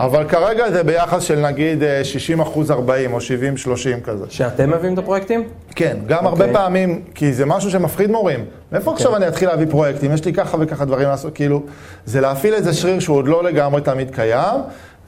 אבל 0.00 0.24
כרגע 0.28 0.70
זה 0.70 0.82
ביחס 0.82 1.22
של 1.22 1.46
נגיד 1.46 1.82
60 2.02 2.40
אה, 2.40 2.46
אחוז 2.46 2.70
40 2.70 3.12
או 3.12 3.20
70 3.20 3.56
30 3.56 4.00
כזה. 4.00 4.24
שאתם 4.28 4.70
מביאים 4.70 4.94
את 4.94 4.98
הפרויקטים? 4.98 5.44
כן, 5.74 5.96
גם 6.06 6.18
okay. 6.18 6.28
הרבה 6.28 6.44
אוקיי. 6.44 6.54
פעמים, 6.54 7.02
כי 7.14 7.32
זה 7.32 7.46
משהו 7.46 7.70
שמפחיד 7.70 8.10
מורים. 8.10 8.44
מאיפה 8.72 8.90
okay. 8.90 8.94
עכשיו 8.94 9.16
אני 9.16 9.28
אתחיל 9.28 9.48
להביא 9.48 9.66
פרויקטים? 9.70 10.12
יש 10.12 10.24
לי 10.24 10.32
ככה 10.32 10.56
וככה 10.60 10.84
דברים 10.84 11.08
לעשות, 11.08 11.34
כאילו, 11.34 11.62
זה 12.06 12.20
להפעיל 12.20 12.54
איזה 12.54 12.72
שריר 12.72 13.00
שהוא 13.00 13.16
עוד 13.16 13.28
לא 13.28 13.44
לגמרי 13.44 13.80
תמיד 13.80 14.14
קיים, 14.14 14.60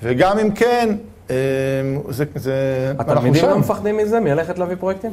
וגם 0.02 0.38
אם 0.38 0.50
כן, 0.50 0.94
אה, 1.30 1.36
זה, 2.08 2.24
זה, 2.34 2.54
התלמידים 2.98 3.44
לא 3.44 3.58
מפחדים 3.58 3.96
מזה, 3.96 4.20
מלכת 4.20 4.58
להביא 4.58 4.76
פרויקטים? 4.76 5.10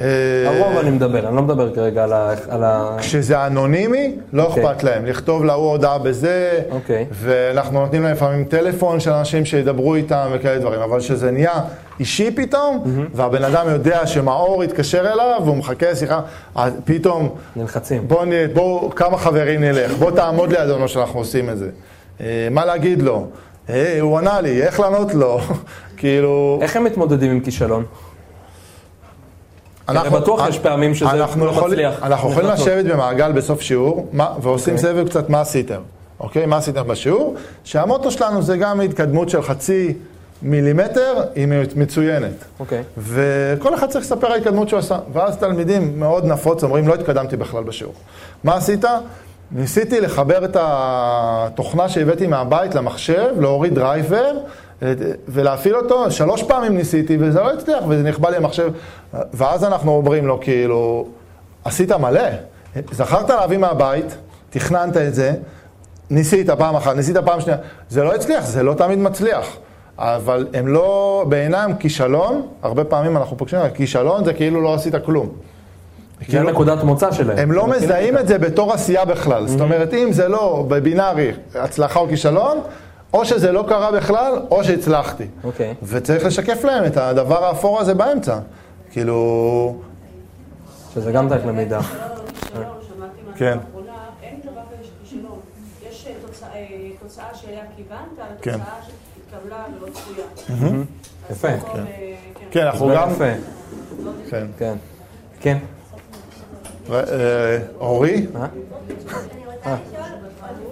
אה, 0.00 0.06
הרוב 0.46 0.78
אני 0.78 0.90
מדבר, 0.90 1.28
אני 1.28 1.36
לא 1.36 1.42
מדבר 1.42 1.74
כרגע 1.74 2.04
על 2.48 2.64
ה... 2.64 2.96
כשזה 3.00 3.46
אנונימי, 3.46 4.16
לא 4.32 4.42
אוקיי. 4.42 4.64
אכפת 4.70 4.82
להם. 4.82 5.06
לכתוב 5.06 5.44
להוא 5.44 5.70
הודעה 5.70 5.98
בזה, 5.98 6.60
אוקיי. 6.70 7.06
ואנחנו 7.12 7.80
נותנים 7.80 8.02
להם 8.02 8.12
לפעמים 8.12 8.44
טלפון 8.44 9.00
של 9.00 9.10
אנשים 9.10 9.44
שידברו 9.44 9.94
איתם 9.94 10.28
וכאלה 10.32 10.58
דברים, 10.58 10.80
אבל 10.80 10.98
כשזה 11.00 11.30
נהיה 11.30 11.52
אישי 12.00 12.30
פתאום, 12.30 12.84
והבן 13.14 13.44
אדם 13.44 13.66
יודע 13.70 14.06
שמאור 14.06 14.64
יתקשר 14.64 15.12
אליו, 15.12 15.40
והוא 15.44 15.56
מחכה 15.56 15.96
שיחה, 15.96 16.20
אז 16.54 16.72
פתאום, 16.84 17.28
נלחצים. 17.56 18.08
בוא, 18.08 18.24
נ- 18.24 18.54
בוא, 18.54 18.90
כמה 18.90 19.18
חברים 19.18 19.60
נלך, 19.60 19.92
בוא 19.92 20.10
תעמוד 20.10 20.52
לידינו 20.52 20.88
שאנחנו 20.88 21.18
עושים 21.20 21.50
את 21.50 21.58
זה. 21.58 21.68
אה, 22.20 22.48
מה 22.50 22.64
להגיד 22.64 23.02
לו? 23.02 23.26
הוא 24.00 24.18
ענה 24.18 24.40
לי, 24.40 24.62
איך 24.62 24.80
לענות 24.80 25.14
לו? 25.14 25.40
כאילו... 25.96 26.58
איך 26.62 26.76
הם 26.76 26.84
מתמודדים 26.84 27.30
עם 27.30 27.40
כישלון? 27.40 27.84
אנחנו- 29.88 30.20
בטוח 30.20 30.48
יש 30.48 30.58
פעמים 30.58 30.94
שזה 30.94 31.12
לא 31.12 31.24
יכול- 31.24 31.48
מצליח. 31.70 32.02
אנחנו 32.02 32.30
יכולים. 32.30 32.50
לשבת 32.50 32.84
במעגל 32.84 33.32
בסוף 33.32 33.60
שיעור, 33.60 34.06
ועושים 34.42 34.74
אוקיי. 34.74 34.90
סבב 34.92 35.08
קצת 35.08 35.28
מה 35.30 35.40
עשיתם, 35.40 35.80
אוקיי? 36.20 36.46
מה 36.46 36.56
עשיתם 36.56 36.88
בשיעור? 36.88 37.34
שהמוטו 37.64 38.10
שלנו 38.10 38.42
זה 38.42 38.56
גם 38.56 38.80
התקדמות 38.80 39.28
של 39.28 39.42
חצי 39.42 39.94
מילימטר, 40.42 41.14
היא 41.34 41.46
מצוינת. 41.76 42.44
אוקיי. 42.60 42.82
וכל 42.98 43.74
אחד 43.74 43.88
צריך 43.88 44.04
לספר 44.04 44.26
על 44.26 44.32
ההתקדמות 44.32 44.68
שהוא 44.68 44.78
עשה. 44.78 44.98
ואז 45.12 45.36
תלמידים 45.36 46.00
מאוד 46.00 46.24
נפוץ 46.24 46.64
אומרים, 46.64 46.88
לא 46.88 46.94
התקדמתי 46.94 47.36
בכלל 47.36 47.62
בשיעור. 47.64 47.94
מה 48.44 48.54
עשית? 48.54 48.84
ניסיתי 49.52 50.00
לחבר 50.00 50.44
את 50.44 50.56
התוכנה 50.60 51.88
שהבאתי 51.88 52.26
מהבית 52.26 52.74
למחשב, 52.74 53.26
להוריד 53.40 53.74
דרייבר, 53.74 54.32
ולהפעיל 55.28 55.76
אותו, 55.76 56.10
שלוש 56.10 56.42
פעמים 56.42 56.76
ניסיתי, 56.76 57.16
וזה 57.20 57.40
לא 57.40 57.52
הצליח, 57.52 57.84
וזה 57.88 58.02
נכבה 58.02 58.30
לי 58.30 58.36
המחשב. 58.36 58.72
ואז 59.32 59.64
אנחנו 59.64 59.92
אומרים 59.92 60.26
לו, 60.26 60.40
כאילו, 60.40 61.06
עשית 61.64 61.92
מלא. 61.92 62.28
זכרת 62.92 63.30
להביא 63.30 63.58
מהבית, 63.58 64.16
תכננת 64.50 64.96
את 64.96 65.14
זה, 65.14 65.34
ניסית 66.10 66.50
פעם 66.50 66.76
אחת, 66.76 66.96
ניסית 66.96 67.16
פעם 67.16 67.40
שנייה, 67.40 67.58
זה 67.88 68.04
לא 68.04 68.14
הצליח, 68.14 68.44
זה 68.44 68.62
לא 68.62 68.74
תמיד 68.74 68.98
מצליח. 68.98 69.56
אבל 69.98 70.46
הם 70.54 70.68
לא, 70.68 71.24
בעינם 71.28 71.72
כישלון, 71.78 72.46
הרבה 72.62 72.84
פעמים 72.84 73.16
אנחנו 73.16 73.36
פוגשים, 73.36 73.58
כישלון 73.74 74.24
זה 74.24 74.32
כאילו 74.32 74.60
לא 74.60 74.74
עשית 74.74 74.94
כלום. 75.04 75.28
זה 76.28 76.42
נקודת 76.42 76.82
מוצא 76.82 77.12
שלהם. 77.12 77.38
הם 77.38 77.52
לא 77.52 77.66
מזהים. 77.66 78.18
את 78.18 78.28
זה 78.28 78.38
בתור 78.38 78.72
עשייה 78.72 79.04
בכלל. 79.04 79.46
זאת 79.46 79.60
אומרת, 79.60 79.94
אם 79.94 80.12
זה 80.12 80.28
לא 80.28 80.64
בבינארי 80.68 81.32
הצלחה 81.54 82.00
או 82.00 82.08
כישלון, 82.08 82.58
או 83.14 83.24
שזה 83.24 83.52
לא 83.52 83.64
קרה 83.68 83.92
בכלל, 83.92 84.42
או 84.50 84.64
שהצלחתי. 84.64 85.24
אוקיי. 85.44 85.74
וצריך 85.82 86.24
לשקף 86.24 86.64
להם 86.64 86.84
את 86.84 86.96
הדבר 86.96 87.44
האפור 87.44 87.80
הזה 87.80 87.94
באמצע. 87.94 88.38
כאילו... 88.90 89.76
שזה 90.94 91.12
גם 91.12 91.28
דרך 91.28 91.46
למידה. 91.46 91.82
שמעתי 91.82 92.00
משהו 93.22 93.34
כן. 93.36 93.58
אה, 96.06 96.14
תוצאה- 96.26 96.48
אה, 96.54 96.66
תוצאה 97.02 97.24
שאליה 97.34 97.62
כיוונת, 97.76 98.00
כן. 98.42 98.50
ותוצאה 98.54 98.74
שהתקבלה 98.86 99.64
ולא 99.80 99.92
צפויה. 99.92 100.26
יפה. 101.30 101.48
אה, 101.48 101.54
כן, 102.50 102.66
אנחנו 102.66 102.88
גם... 102.94 103.08
כן. 104.30 104.46
כן. 104.58 104.76
כן. 105.40 105.58
אה, 106.92 107.58
אורי? 107.80 108.26
מה? 108.32 108.46
אני 108.46 108.60
רוצה 109.46 109.76
לשאול, 109.90 110.06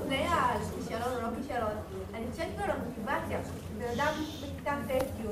לפני 0.04 0.16
הכישלון 0.16 1.02
או 1.16 1.22
לא 1.22 1.28
כישלון, 1.42 1.70
חושבת 2.32 2.58
על 2.64 2.70
המוטיבציה. 2.70 3.38
בן 3.78 3.88
אדם 4.00 4.12
בכיתה 4.42 4.74
ט'-י', 4.88 5.26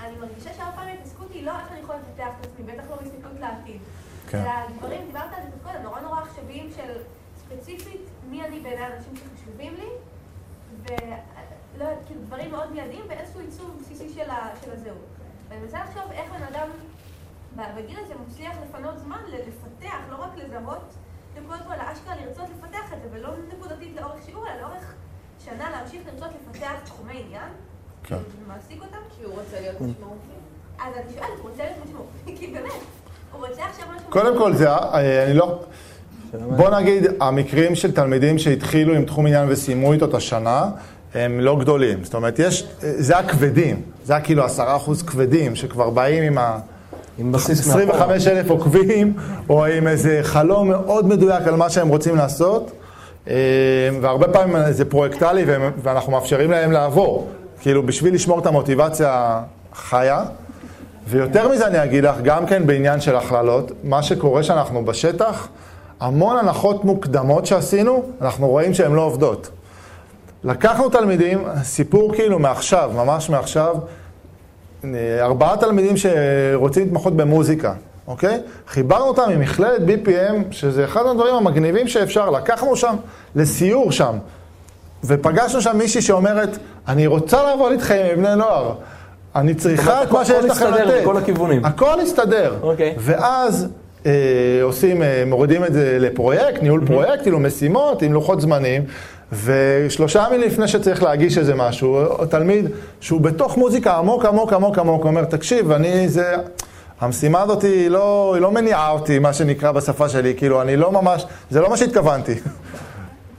אני 0.00 0.16
מרגישה 0.16 0.54
שהרבה 0.54 0.76
פעמים 0.76 0.96
ההתעסקות 0.96 1.30
היא 1.32 1.46
לא 1.46 1.58
איך 1.60 1.72
אני 1.72 1.80
יכולה 1.80 1.98
לפתח 1.98 2.28
את 2.40 2.46
עצמי, 2.46 2.72
בטח 2.72 2.90
לא 2.90 2.96
בהסתכלות 2.96 3.40
לעתיד. 3.40 3.80
כן. 4.28 4.38
אלא 4.38 4.50
דברים, 4.78 5.06
דיברת 5.06 5.32
על 5.32 5.42
זה 5.42 5.56
קודם, 5.64 5.82
נורא 5.82 6.00
נורא 6.00 6.20
עכשוויים 6.22 6.70
של 6.76 6.92
ספציפית 7.36 8.00
מי 8.30 8.44
אני 8.44 8.60
בעיני 8.60 8.80
האנשים 8.84 9.12
שחשובים 9.16 9.74
לי, 9.74 9.86
ולא 10.82 10.94
יודעת, 11.84 11.98
כאילו 12.06 12.20
דברים 12.22 12.50
מאוד 12.50 12.72
מיידיים 12.72 13.04
ואיזשהו 13.08 13.40
עיצוב 13.40 13.78
בסיסי 13.80 14.08
של 14.14 14.30
ה- 14.30 14.50
של 14.64 14.72
הזהות. 14.72 15.06
ואני 15.48 15.60
מנסה 15.60 15.84
לחשוב 15.84 16.12
איך 16.12 16.32
בן 16.32 16.42
אדם 16.42 16.68
בגיל 17.76 17.98
הזה 18.04 18.14
מצליח 18.26 18.56
לפנות 18.68 18.98
זמן 18.98 19.18
לפתח, 19.28 19.96
לא 20.10 20.16
רק 20.16 20.30
לזהות 20.36 20.94
נקודות 21.38 21.62
פה, 21.66 21.74
אלא 21.74 21.82
אשכרה 21.92 22.14
לרצות 22.16 22.46
לפתח 22.58 22.92
את 22.92 23.02
זה, 23.02 23.08
ולא 23.12 23.28
נקודתית 23.56 23.96
לאורך 23.96 24.22
שיעור, 24.26 24.46
אלא 24.48 24.60
לאורך 24.60 24.94
שנה 25.44 25.70
להמשיך 25.70 26.00
לרצות 26.06 26.28
לפתח 26.28 26.72
תחומי 26.84 27.12
עניין, 27.26 27.50
כן. 28.04 28.16
ומעסיק 28.44 28.82
אותם. 28.82 28.98
כי 29.18 29.24
הוא 29.24 29.34
רוצה 29.34 29.60
להיות 29.60 29.74
משמעותי. 29.74 30.38
אז 30.78 30.92
אני 30.96 31.12
שואלת, 31.14 31.30
הוא 31.42 31.50
רוצה 31.50 31.62
להיות 31.62 31.76
משמעותי, 31.84 32.36
כי 32.38 32.46
באמת, 32.46 32.82
הוא 33.32 33.46
רוצה 33.46 33.62
עכשיו 33.70 33.86
משהו... 33.96 34.10
קודם 34.10 34.38
כל, 34.38 34.54
זה, 34.54 34.70
אה, 34.70 35.24
אני 35.24 35.34
לא... 35.34 35.60
בוא 36.32 36.70
נגיד, 36.70 37.04
המקרים 37.20 37.74
של 37.74 37.92
תלמידים 37.92 38.38
שהתחילו 38.38 38.94
עם 38.94 39.04
תחום 39.04 39.26
עניין 39.26 39.48
וסיימו 39.48 39.92
איתו 39.92 40.04
את 40.04 40.14
השנה, 40.14 40.70
הם 41.14 41.40
לא 41.40 41.58
גדולים. 41.58 42.04
זאת 42.04 42.14
אומרת, 42.14 42.38
יש, 42.38 42.66
זה 42.80 43.18
הכבדים. 43.18 43.82
זה 44.04 44.16
הכאילו 44.16 44.44
עשרה 44.44 44.76
אחוז 44.76 45.02
כבדים, 45.02 45.56
שכבר 45.56 45.90
באים 45.90 46.22
עם 46.22 46.38
ה... 46.38 46.58
עם 47.18 47.32
בסיס 47.32 47.66
מאחורה. 47.66 47.82
25 47.82 48.26
אלף 48.26 48.50
עוקבים, 48.50 49.14
או 49.48 49.64
עם 49.64 49.88
איזה 49.88 50.20
חלום 50.22 50.68
מאוד 50.68 51.06
מדויק 51.06 51.46
על 51.46 51.56
מה 51.56 51.70
שהם 51.70 51.88
רוצים 51.88 52.16
לעשות, 52.16 52.72
והרבה 54.00 54.28
פעמים 54.28 54.56
זה 54.70 54.84
פרויקטלי 54.84 55.44
ואנחנו 55.82 56.12
מאפשרים 56.12 56.50
להם 56.50 56.72
לעבור, 56.72 57.28
כאילו 57.60 57.86
בשביל 57.86 58.14
לשמור 58.14 58.38
את 58.38 58.46
המוטיבציה 58.46 59.40
חיה. 59.74 60.24
ויותר 61.08 61.48
מזה 61.48 61.66
אני 61.66 61.84
אגיד 61.84 62.04
לך, 62.04 62.16
גם 62.22 62.46
כן 62.46 62.66
בעניין 62.66 63.00
של 63.00 63.16
הכללות, 63.16 63.72
מה 63.84 64.02
שקורה 64.02 64.42
שאנחנו 64.42 64.84
בשטח, 64.84 65.48
המון 66.00 66.36
הנחות 66.36 66.84
מוקדמות 66.84 67.46
שעשינו, 67.46 68.02
אנחנו 68.20 68.48
רואים 68.48 68.74
שהן 68.74 68.92
לא 68.92 69.00
עובדות. 69.00 69.50
לקחנו 70.44 70.88
תלמידים, 70.88 71.44
סיפור 71.62 72.14
כאילו 72.14 72.38
מעכשיו, 72.38 72.90
ממש 72.94 73.30
מעכשיו, 73.30 73.76
אה, 74.84 74.90
ארבעה 75.20 75.56
תלמידים 75.56 75.94
שרוצים 75.96 76.84
להתמחות 76.84 77.16
במוזיקה, 77.16 77.72
אוקיי? 78.08 78.40
חיברנו 78.68 79.04
אותם 79.04 79.22
עם 79.32 79.40
מכללת 79.40 79.80
BPM, 79.80 80.34
שזה 80.50 80.84
אחד 80.84 81.06
הדברים 81.06 81.34
המגניבים 81.34 81.88
שאפשר. 81.88 82.30
לקחנו 82.30 82.76
שם 82.76 82.94
לסיור 83.36 83.92
שם, 83.92 84.16
ופגשנו 85.04 85.60
שם 85.60 85.76
מישהי 85.78 86.02
שאומרת, 86.02 86.58
אני 86.88 87.06
רוצה 87.06 87.42
לעבוד 87.42 87.72
איתכם 87.72 88.02
עם 88.12 88.24
בני 88.24 88.36
נוער. 88.36 88.74
אני 89.36 89.54
צריכה 89.54 90.02
את 90.02 90.06
הכל- 90.08 90.16
מה 90.18 90.24
שיש 90.24 90.36
הכל 90.36 90.46
לכם 90.46 90.66
הסתדר 90.66 90.84
לתת. 90.86 91.02
מכל 91.02 91.16
הכיוונים. 91.16 91.64
הכל 91.64 92.00
הסתדר. 92.00 92.54
אוקיי. 92.62 92.94
ואז 92.98 93.68
אה, 94.06 94.12
עושים, 94.62 95.02
אה, 95.02 95.22
מורידים 95.26 95.64
את 95.64 95.72
זה 95.72 95.96
לפרויקט, 96.00 96.62
ניהול 96.62 96.86
פרויקט, 96.86 97.22
כאילו 97.22 97.38
משימות 97.38 98.02
עם 98.02 98.12
לוחות 98.12 98.40
זמנים, 98.40 98.82
ושלושה 99.44 100.24
ימים 100.28 100.40
לפני 100.40 100.68
שצריך 100.68 101.02
להגיש 101.02 101.38
איזה 101.38 101.54
משהו, 101.54 102.00
תלמיד 102.30 102.66
שהוא 103.00 103.20
בתוך 103.20 103.56
מוזיקה 103.56 103.96
עמוק 103.96 104.24
עמוק 104.24 104.52
עמוק 104.52 104.78
עמוק, 104.78 105.04
אומר, 105.04 105.24
תקשיב, 105.24 105.70
אני 105.70 106.08
זה... 106.08 106.36
המשימה 107.00 107.42
הזאת 107.42 107.62
היא 107.62 107.88
לא, 107.88 108.32
היא 108.34 108.42
לא 108.42 108.50
מניעה 108.50 108.90
אותי, 108.90 109.18
מה 109.18 109.32
שנקרא 109.32 109.72
בשפה 109.72 110.08
שלי, 110.08 110.34
כאילו, 110.36 110.62
אני 110.62 110.76
לא 110.76 110.92
ממש, 110.92 111.24
זה 111.50 111.60
לא 111.60 111.70
מה 111.70 111.76
שהתכוונתי. 111.76 112.34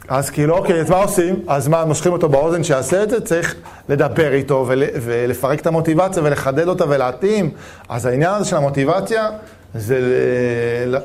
אז 0.09 0.29
כאילו, 0.29 0.57
אוקיי, 0.57 0.81
אז 0.81 0.89
מה 0.89 0.97
עושים? 1.03 1.35
אז 1.47 1.67
מה, 1.67 1.85
מושכים 1.85 2.11
אותו 2.13 2.29
באוזן 2.29 2.63
שיעשה 2.63 3.03
את 3.03 3.09
זה? 3.09 3.21
צריך 3.21 3.55
לדבר 3.89 4.33
איתו 4.33 4.65
ול, 4.67 4.83
ולפרק 5.01 5.59
את 5.61 5.67
המוטיבציה 5.67 6.23
ולחדד 6.25 6.67
אותה 6.67 6.85
ולהתאים. 6.89 7.49
אז 7.89 8.05
העניין 8.05 8.33
הזה 8.33 8.45
של 8.49 8.55
המוטיבציה, 8.57 9.29
זה, 9.75 9.99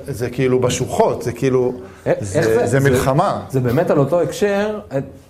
זה 0.06 0.30
כאילו 0.30 0.60
בשוחות, 0.60 1.22
זה 1.22 1.32
כאילו, 1.32 1.72
איך 2.06 2.16
זה, 2.20 2.66
זה 2.66 2.80
מלחמה. 2.80 3.40
זה 3.50 3.60
באמת 3.60 3.90
על 3.90 3.98
אותו 3.98 4.20
הקשר. 4.20 4.78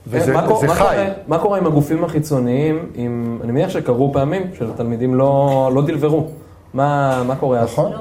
וזה- 0.07 0.33
מה 0.33 0.47
זה 0.61 0.67
מה 0.67 0.75
חי. 0.75 0.81
קורה- 0.81 1.05
מה 1.29 1.39
קורה 1.39 1.59
עם 1.59 1.67
הגופים 1.67 2.05
החיצוניים, 2.05 2.87
עם, 2.95 3.39
אני 3.45 3.53
מניח 3.53 3.71
שקרו 3.71 4.13
פעמים 4.13 4.43
שלתלמידים 4.59 5.15
לא 5.15 5.71
לא 5.75 5.83
דלברו. 5.83 6.31
מה 6.75 7.23
מה 7.27 7.37
קורה 7.37 7.61
אז? 7.61 7.73
נכון? 7.73 7.93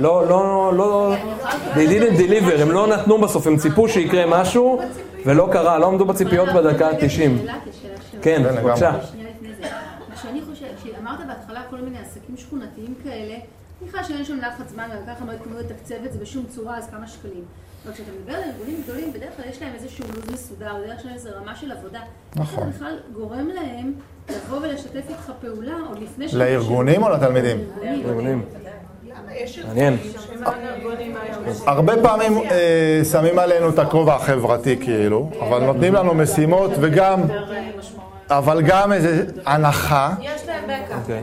לא? 0.00 0.28
לא, 0.28 0.72
לא. 0.76 1.14
they 1.74 1.88
didn't 1.88 2.18
deliver, 2.18 2.60
הם 2.60 2.70
לא 2.70 2.86
נתנו 2.86 3.18
בסוף, 3.18 3.46
הם 3.46 3.56
ציפו 3.56 3.88
שיקרה 3.88 4.24
משהו, 4.26 4.80
ולא 5.26 5.48
קרה, 5.52 5.78
לא 5.78 5.86
עמדו 5.86 6.04
בציפיות 6.04 6.48
בדקה 6.48 6.88
ה-90. 6.88 7.08
שאלה, 7.08 7.54
כשאלה 7.70 7.96
שלו. 8.10 8.22
כן, 8.22 8.42
כן. 8.44 8.62
בבקשה. 8.62 8.92
שאני 10.22 10.40
חושבת, 10.50 10.68
שאמרת 10.84 11.26
בהתחלה 11.26 11.62
כל 11.70 11.76
מיני 11.76 11.98
עסקים 11.98 12.36
שכונתיים 12.36 12.94
כאלה, 13.04 13.34
סליחה 13.78 14.04
שאין 14.04 14.24
שם 14.24 14.38
לחץ 14.38 14.70
זמן, 14.70 14.88
גם 14.92 15.14
ככה 15.14 15.24
לא 15.24 15.32
התכוונו 15.32 15.58
לתקצב 15.58 15.94
את 16.06 16.12
זה 16.12 16.18
בשום 16.18 16.44
צורה, 16.48 16.78
אז 16.78 16.90
כמה 16.90 17.06
שקלים. 17.06 17.44
אבל 17.86 17.94
כשאתה 17.94 18.10
מדבר 18.20 18.34
על 18.36 18.42
ארגונים 18.42 18.82
גדולים, 18.82 19.12
בדרך 19.12 19.36
כלל 19.36 19.44
יש 19.50 19.62
להם 19.62 19.72
איזשהו 19.74 20.04
לו"ז 20.14 20.32
מסודר, 20.32 20.74
בדרך 20.84 21.02
כלל 21.02 21.10
איזו 21.14 21.30
רמה 21.40 21.56
של 21.56 21.72
עבודה. 21.72 22.00
נכון. 22.36 22.68
איך 22.68 22.76
אתה 22.76 22.76
בכלל 22.76 22.98
גורם 23.14 23.48
להם 23.48 23.92
לבוא 24.30 24.58
ולשתף 24.58 25.08
איתך 25.08 25.32
פעולה 25.40 25.74
עוד 25.88 25.98
לפני 26.02 26.28
ש... 26.28 26.34
לארגונים 26.34 27.02
או 27.02 27.08
לתלמידים? 27.08 27.58
ארגונים. 27.82 28.42
מעניין. 29.66 29.96
הרבה 31.66 32.02
פעמים 32.02 32.38
אה, 32.38 33.00
שמים 33.12 33.38
עלינו 33.38 33.70
את 33.70 33.78
הכובע 33.78 34.14
החברתי 34.14 34.76
כאילו, 34.76 35.30
אבל 35.40 35.64
נותנים 35.64 35.94
לנו 35.94 36.14
משימות 36.14 36.70
וגם, 36.80 37.20
אבל 38.30 38.62
גם 38.62 38.92
איזה 38.92 39.24
הנחה. 39.46 40.14
יש 40.20 40.46
להם 40.46 40.64
בקאפ. 40.64 41.16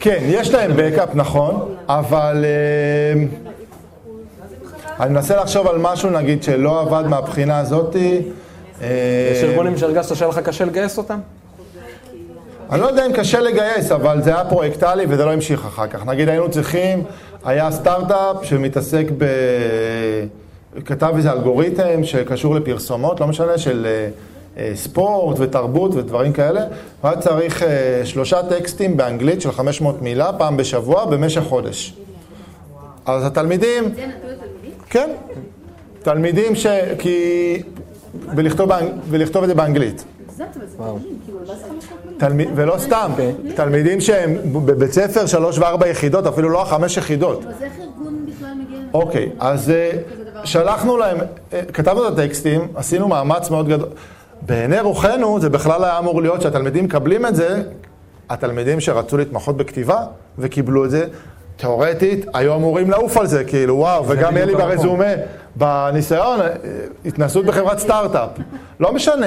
כן, 0.00 0.18
יש 0.22 0.50
להם 0.50 0.72
בקאפ, 0.76 1.14
נכון, 1.14 1.74
אבל 1.88 2.44
אה, 2.44 3.43
אני 5.00 5.12
מנסה 5.12 5.36
לחשוב 5.36 5.66
על 5.66 5.78
משהו, 5.78 6.10
נגיד, 6.10 6.42
שלא 6.42 6.80
עבד 6.80 7.08
מהבחינה 7.08 7.58
הזאתי. 7.58 8.22
אה, 8.82 8.88
יש 9.32 9.44
ארגונים 9.44 9.78
שהרגשת 9.78 10.16
שהיה 10.16 10.28
לך 10.28 10.38
קשה 10.38 10.64
לגייס 10.64 10.98
אותם? 10.98 11.18
אני 12.70 12.80
לא 12.80 12.86
יודע 12.86 13.06
אם 13.06 13.12
קשה 13.12 13.40
לגייס, 13.40 13.92
אבל 13.92 14.22
זה 14.22 14.34
היה 14.34 14.44
פרויקטלי 14.44 15.04
וזה 15.08 15.24
לא 15.24 15.32
המשיך 15.32 15.66
אחר 15.66 15.86
כך. 15.86 16.06
נגיד 16.06 16.28
היינו 16.28 16.50
צריכים, 16.50 17.04
היה 17.44 17.70
סטארט-אפ 17.70 18.36
שמתעסק 18.44 19.06
ב... 19.18 19.24
כתב 20.84 21.12
איזה 21.16 21.32
אלגוריתם 21.32 22.04
שקשור 22.04 22.54
לפרסומות, 22.54 23.20
לא 23.20 23.26
משנה, 23.26 23.58
של 23.58 23.86
אה, 23.86 24.08
אה, 24.58 24.72
ספורט 24.74 25.36
ותרבות 25.40 25.94
ודברים 25.94 26.32
כאלה. 26.32 26.60
והיה 27.04 27.20
צריך 27.20 27.62
אה, 27.62 28.00
שלושה 28.04 28.42
טקסטים 28.42 28.96
באנגלית 28.96 29.40
של 29.40 29.52
500 29.52 30.02
מילה, 30.02 30.32
פעם 30.32 30.56
בשבוע, 30.56 31.04
במשך 31.04 31.42
חודש. 31.42 31.94
אז 33.06 33.24
התלמידים... 33.26 33.94
כן. 34.94 35.10
תלמידים 36.02 36.54
ש... 36.54 36.66
כי... 36.98 37.62
ולכתוב, 38.36 38.68
באנג... 38.68 38.88
ולכתוב 39.08 39.42
את 39.42 39.48
זה 39.48 39.54
באנגלית. 39.54 40.04
ולא 42.54 42.78
סתם, 42.78 43.10
תלמידים 43.54 44.00
שהם 44.00 44.36
בבית 44.52 44.92
ספר 44.92 45.26
שלוש 45.26 45.58
וארבע 45.58 45.88
יחידות, 45.88 46.26
אפילו 46.26 46.48
לא 46.48 46.62
החמש 46.62 46.96
יחידות. 46.96 47.44
אז 47.46 47.62
איך 47.62 47.72
ארגון 47.80 48.26
בכלל 48.26 48.54
מגיע 48.54 48.78
לזה? 48.78 48.88
אוקיי, 48.94 49.30
אז 49.38 49.70
אה, 49.70 49.90
שלחנו 50.44 50.96
להם, 50.96 51.18
אה, 51.52 51.60
כתבנו 51.72 52.08
את 52.08 52.18
הטקסטים, 52.18 52.68
עשינו 52.74 53.08
מאמץ 53.08 53.50
מאוד 53.50 53.68
גדול. 53.68 53.88
בעיני 54.42 54.80
רוחנו 54.80 55.40
זה 55.40 55.50
בכלל 55.50 55.84
היה 55.84 55.98
אמור 55.98 56.22
להיות 56.22 56.42
שהתלמידים 56.42 56.84
מקבלים 56.84 57.26
את 57.26 57.36
זה, 57.36 57.62
התלמידים 58.30 58.80
שרצו 58.80 59.16
להתמחות 59.16 59.56
בכתיבה 59.56 60.06
וקיבלו 60.38 60.84
את 60.84 60.90
זה, 60.90 61.06
תאורטית, 61.56 62.26
היו 62.34 62.54
אמורים 62.54 62.90
לעוף 62.90 63.16
על 63.16 63.26
זה, 63.26 63.44
כאילו, 63.44 63.76
וואו, 63.76 64.08
וגם 64.08 64.36
יהיה 64.36 64.46
לי. 64.46 64.54
ברזומה, 64.54 65.12
בניסיון, 65.56 66.40
אה, 66.40 66.48
התנסות 67.06 67.44
בחברת 67.46 67.78
סטארט-אפ. 67.78 68.30
לא 68.80 68.92
משנה. 68.92 69.26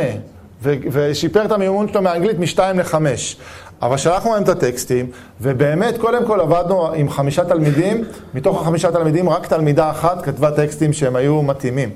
ו- 0.63 0.73
ושיפר 0.91 1.45
את 1.45 1.51
המימון 1.51 1.87
שלו 1.87 2.01
מאנגלית 2.01 2.39
משתיים 2.39 2.79
לחמש. 2.79 3.37
אבל 3.81 3.97
שלחנו 3.97 4.33
להם 4.33 4.43
את 4.43 4.49
הטקסטים, 4.49 5.05
ובאמת, 5.41 5.97
קודם 5.97 6.25
כל 6.25 6.39
עבדנו 6.39 6.93
עם 6.93 7.09
חמישה 7.09 7.45
תלמידים, 7.45 8.03
מתוך 8.33 8.61
החמישה 8.61 8.91
תלמידים 8.91 9.29
רק 9.29 9.47
תלמידה 9.47 9.89
אחת 9.89 10.21
כתבה 10.21 10.51
טקסטים 10.51 10.93
שהם 10.93 11.15
היו 11.15 11.41
מתאימים. 11.41 11.89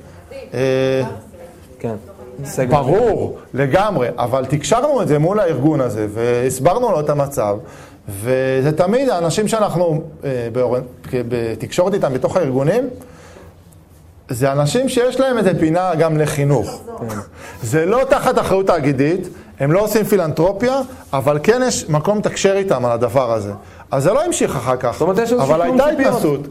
אה, 0.53 1.03
כן. 1.79 1.95
ברור, 2.69 3.37
לגמרי, 3.53 4.07
אבל 4.17 4.45
תקשרנו 4.45 5.01
את 5.01 5.07
זה 5.07 5.19
מול 5.19 5.39
הארגון 5.39 5.81
הזה, 5.81 6.07
והסברנו 6.13 6.91
לו 6.91 6.99
את 6.99 7.09
המצב, 7.09 7.57
וזה 8.09 8.71
תמיד 8.77 9.09
האנשים 9.09 9.47
שאנחנו 9.47 10.01
אה, 10.23 10.47
בתקשורת 11.13 11.93
איתם 11.93 12.13
בתוך 12.13 12.37
הארגונים, 12.37 12.89
זה 14.29 14.51
אנשים 14.51 14.89
שיש 14.89 15.19
להם 15.19 15.37
איזה 15.37 15.59
פינה 15.59 15.95
גם 15.95 16.17
לחינוך. 16.17 16.81
זה 17.61 17.85
לא 17.85 18.01
תחת 18.09 18.39
אחריות 18.39 18.67
תאגידית, 18.67 19.27
הם 19.59 19.71
לא 19.71 19.79
עושים 19.79 20.03
פילנטרופיה, 20.03 20.81
אבל 21.13 21.39
כן 21.43 21.61
יש 21.67 21.89
מקום 21.89 22.17
לתקשר 22.17 22.53
איתם 22.57 22.85
על 22.85 22.91
הדבר 22.91 23.31
הזה. 23.31 23.51
אז 23.91 24.03
זה 24.03 24.13
לא 24.13 24.25
המשיך 24.25 24.55
אחר 24.55 24.77
כך, 24.77 25.01
אבל 25.01 25.61
הייתה. 25.61 25.85
התנסות. 25.89 26.47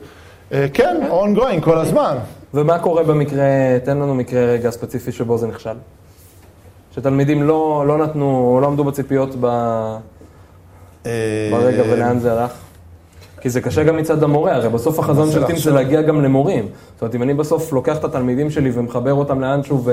אה, 0.52 0.66
כן, 0.74 1.00
ongoing 1.10 1.60
כל 1.60 1.78
הזמן. 1.78 2.16
ומה 2.54 2.78
קורה 2.78 3.02
במקרה, 3.02 3.44
תן 3.84 3.96
לנו 3.96 4.14
מקרה 4.14 4.44
רגע 4.44 4.70
ספציפי 4.70 5.12
שבו 5.12 5.38
זה 5.38 5.46
נכשל. 5.46 5.74
שתלמידים 6.94 7.42
לא, 7.42 7.84
לא 7.86 7.98
נתנו, 7.98 8.58
לא 8.62 8.66
עמדו 8.66 8.84
בציפיות 8.84 9.34
ב, 9.40 9.46
אה, 11.06 11.12
ברגע 11.52 11.82
ולאן 11.90 12.18
זה 12.18 12.32
הלך. 12.32 12.52
כי 13.40 13.50
זה 13.50 13.60
קשה 13.60 13.84
גם 13.84 13.96
מצד 13.96 14.22
המורה, 14.22 14.54
הרי 14.54 14.68
בסוף 14.68 14.98
החזון 14.98 15.30
של 15.30 15.44
טים 15.44 15.56
זה. 15.56 15.70
להגיע 15.70 16.02
גם 16.02 16.22
למורים. 16.22 16.68
זאת 16.94 17.02
אומרת, 17.02 17.14
אם 17.14 17.22
אני 17.22 17.34
בסוף 17.34 17.72
לוקח 17.72 17.96
את 17.96 18.04
התלמידים 18.04 18.50
שלי 18.50 18.70
ומחבר 18.74 19.14
אותם 19.14 19.40
לאנשהו 19.40 19.84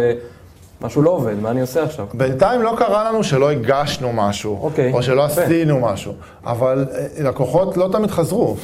ומשהו 0.81 1.01
לא 1.01 1.09
עובד, 1.09 1.39
מה 1.41 1.51
אני 1.51 1.61
עושה 1.61 1.83
עכשיו? 1.83 2.05
בינתיים 2.13 2.61
לא 2.61 2.75
קרה 2.77 3.09
לנו 3.09 3.23
שלא 3.23 3.49
הגשנו 3.49 4.13
משהו, 4.13 4.59
אוקיי. 4.61 4.93
או 4.93 5.03
שלא 5.03 5.21
יפה. 5.21 5.41
עשינו 5.41 5.79
משהו, 5.79 6.13
אבל 6.45 6.85
אה, 6.93 7.23
לקוחות 7.23 7.77
לא 7.77 7.89
תמיד 7.91 8.11
חזרו. 8.11 8.55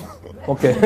אוקיי. 0.48 0.74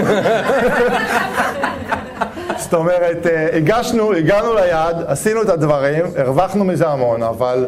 זאת 2.63 2.73
אומרת, 2.73 3.25
אה, 3.25 3.57
הגשנו, 3.57 4.13
הגענו 4.13 4.53
ליעד, 4.53 5.03
עשינו 5.07 5.41
את 5.41 5.49
הדברים, 5.49 6.05
הרווחנו 6.17 6.63
מזה 6.63 6.87
המון, 6.87 7.23
אבל 7.23 7.65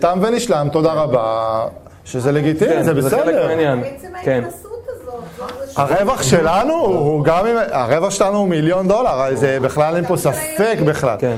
תם 0.00 0.18
ונשלם, 0.22 0.68
תודה 0.72 0.92
רבה, 0.92 1.66
שזה 2.04 2.32
לגיטימי, 2.32 2.70
כן, 2.72 2.82
זה 2.82 3.00
זה 3.02 3.10
חלק 3.10 3.22
בסדר. 3.24 3.46
מהעניין. 3.46 3.80
בעצם 3.80 4.08
כן. 4.22 4.42
ההתנסות 4.44 4.86
הזאת, 4.88 5.24
זאת 5.66 5.78
הרווח 5.78 6.22
שלנו 6.22 6.74
הוא 6.74 7.24
גם 7.24 7.46
אם, 7.46 7.56
הרווח 7.70 8.10
שלנו 8.10 8.38
הוא 8.38 8.48
מיליון 8.48 8.88
דולר, 8.88 9.34
זה 9.36 9.58
בכלל 9.62 9.96
אין 9.96 10.06
פה 10.06 10.16
ספק 10.16 10.76
בכלל. 10.86 11.16
כן. 11.18 11.36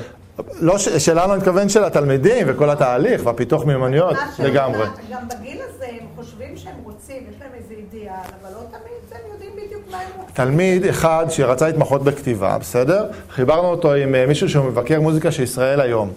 לא 0.60 0.78
ש- 0.78 0.88
שלנו, 0.88 1.32
אני 1.32 1.38
מתכוון 1.40 1.68
של 1.68 1.84
התלמידים 1.84 2.46
וכל 2.50 2.70
התהליך 2.70 3.20
והפיתוח 3.26 3.64
מיומנויות, 3.64 4.16
לגמרי. 4.38 4.86
גם 5.12 5.18
בגיל 5.28 5.58
הזה 5.68 5.84
הם 5.90 6.06
חושבים 6.16 6.56
שהם 6.56 6.72
רוצים, 6.84 7.16
יש 7.16 7.40
להם 7.40 7.50
איזה 7.62 7.74
אידיאל, 7.74 8.12
אבל 8.42 8.50
לא 8.54 8.60
תמיד 8.70 8.82
הם 9.12 9.32
יודעים 9.32 9.50
בדיוק 9.66 9.82
מה 9.90 9.96
הם 9.96 10.06
רוצים. 10.16 10.34
תלמיד 10.34 10.84
אחד 10.86 11.26
שרצה 11.28 11.66
להתמחות 11.66 12.02
בכתיבה, 12.02 12.58
בסדר? 12.60 13.06
חיברנו 13.30 13.68
אותו 13.68 13.92
עם 13.92 14.14
אה, 14.14 14.26
מישהו 14.26 14.48
שהוא 14.48 14.64
מבקר 14.64 15.00
מוזיקה 15.00 15.30
של 15.32 15.42
ישראל 15.42 15.80
היום. 15.80 16.10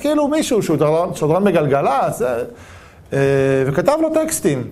כאילו 0.00 0.28
מישהו 0.28 0.62
שהוא 0.62 0.76
שדרן 1.14 1.44
בגלגלצ, 1.44 2.22
וכתב 3.66 3.98
לו 4.02 4.14
טקסטים. 4.14 4.64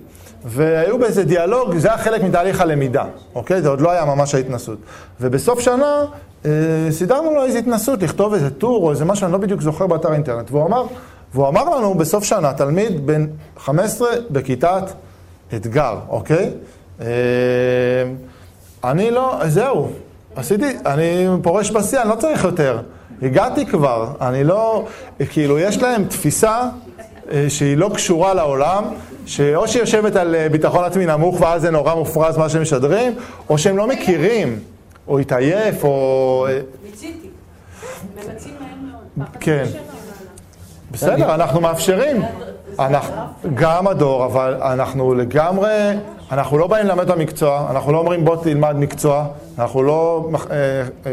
והיו 0.45 0.99
באיזה 0.99 1.23
דיאלוג, 1.23 1.77
זה 1.77 1.87
היה 1.87 1.97
חלק 1.97 2.23
מתהליך 2.23 2.61
הלמידה, 2.61 3.05
אוקיי? 3.35 3.61
זה 3.61 3.69
עוד 3.69 3.81
לא 3.81 3.91
היה 3.91 4.05
ממש 4.05 4.35
ההתנסות. 4.35 4.77
ובסוף 5.21 5.59
שנה 5.59 6.05
אה, 6.45 6.51
סידרנו 6.91 7.33
לו 7.33 7.43
איזו 7.43 7.57
התנסות, 7.57 8.03
לכתוב 8.03 8.33
איזה 8.33 8.49
טור 8.49 8.83
או 8.83 8.91
איזה 8.91 9.05
משהו, 9.05 9.25
אני 9.25 9.33
לא 9.33 9.37
בדיוק 9.37 9.61
זוכר 9.61 9.87
באתר 9.87 10.13
אינטרנט. 10.13 10.51
והוא 10.51 10.65
אמר, 10.65 10.85
והוא 11.33 11.47
אמר 11.47 11.63
לנו 11.63 11.93
בסוף 11.93 12.23
שנה, 12.23 12.53
תלמיד 12.53 13.07
בן 13.07 13.27
15 13.57 14.09
בכיתת 14.29 14.83
אתגר, 15.55 15.95
אוקיי? 16.09 16.51
אה, 17.01 17.05
אני 18.83 19.11
לא, 19.11 19.39
זהו, 19.47 19.89
עשיתי, 20.35 20.77
אני 20.85 21.27
פורש 21.43 21.71
בשיא, 21.71 22.01
אני 22.01 22.09
לא 22.09 22.15
צריך 22.15 22.43
יותר. 22.43 22.81
הגעתי 23.21 23.65
כבר, 23.65 24.11
אני 24.21 24.43
לא, 24.43 24.85
כאילו, 25.29 25.59
יש 25.59 25.81
להם 25.81 26.03
תפיסה 26.03 26.51
אה, 26.51 26.69
שהיא 27.49 27.77
לא 27.77 27.89
קשורה 27.93 28.33
לעולם, 28.33 28.83
שאו 29.25 29.67
שהיא 29.67 29.81
יושבת 29.81 30.15
על 30.15 30.35
אה, 30.35 30.49
ביטחון 30.49 30.83
עצמי 30.83 31.05
נמוך 31.05 31.41
ואז 31.41 31.61
זה 31.61 31.71
נורא 31.71 31.95
מופרז 31.95 32.37
מה 32.37 32.49
שהם 32.49 32.61
משדרים, 32.61 33.15
או 33.49 33.57
שהם 33.57 33.77
לא 33.77 33.87
מכירים, 33.87 34.59
או 35.07 35.19
התעייף, 35.19 35.83
או... 35.83 36.47
אה, 36.49 36.59
מיציתי. 36.85 37.27
ממצים 38.15 38.53
מהר 38.59 38.91
מאוד. 39.17 39.27
כן. 39.39 39.65
בסדר, 40.91 41.35
אנחנו 41.35 41.61
מאפשרים. 41.61 42.21
אנחנו, 42.79 43.15
גם 43.53 43.87
הדור, 43.87 44.25
אבל 44.25 44.57
אנחנו 44.61 45.13
לגמרי, 45.13 45.91
אנחנו 46.31 46.57
לא 46.57 46.67
באים 46.67 46.85
ללמד 46.85 47.09
את 47.09 47.09
המקצוע, 47.09 47.67
אנחנו 47.69 47.93
לא 47.93 47.97
אומרים 47.97 48.25
בוא 48.25 48.35
תלמד 48.43 48.75
מקצוע, 48.75 49.25
אנחנו 49.59 49.83
לא 49.83 50.29
אה, 50.33 50.55
אה, 51.05 51.11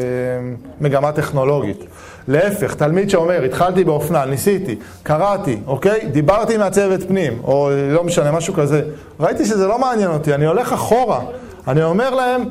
מגמה 0.80 1.12
טכנולוגית. 1.12 1.84
להפך, 2.28 2.74
תלמיד 2.74 3.10
שאומר, 3.10 3.42
התחלתי 3.42 3.84
באופנה, 3.84 4.24
ניסיתי, 4.24 4.76
קראתי, 5.02 5.58
אוקיי? 5.66 6.08
דיברתי 6.12 6.54
עם 6.54 6.60
הצוות 6.60 7.08
פנים, 7.08 7.40
או 7.44 7.70
לא 7.90 8.04
משנה, 8.04 8.32
משהו 8.32 8.54
כזה. 8.54 8.82
ראיתי 9.20 9.44
שזה 9.44 9.66
לא 9.66 9.78
מעניין 9.78 10.10
אותי, 10.10 10.34
אני 10.34 10.46
הולך 10.46 10.72
אחורה. 10.72 11.20
אני 11.68 11.82
אומר 11.82 12.14
להם, 12.14 12.44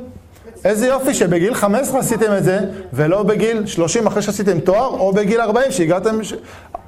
איזה 0.66 0.88
יופי 0.88 1.14
שבגיל 1.14 1.54
15 1.54 2.00
עשיתם 2.00 2.32
את 2.38 2.44
זה, 2.44 2.60
ולא 2.94 3.24
בגיל 3.24 3.66
30 3.66 4.08
אחרי 4.08 4.22
שעשיתם 4.22 4.60
תואר, 4.60 4.88
או 4.88 5.14
בגיל 5.14 5.42
40 5.42 5.72
שהגעתם... 5.72 6.24
ש... 6.24 6.34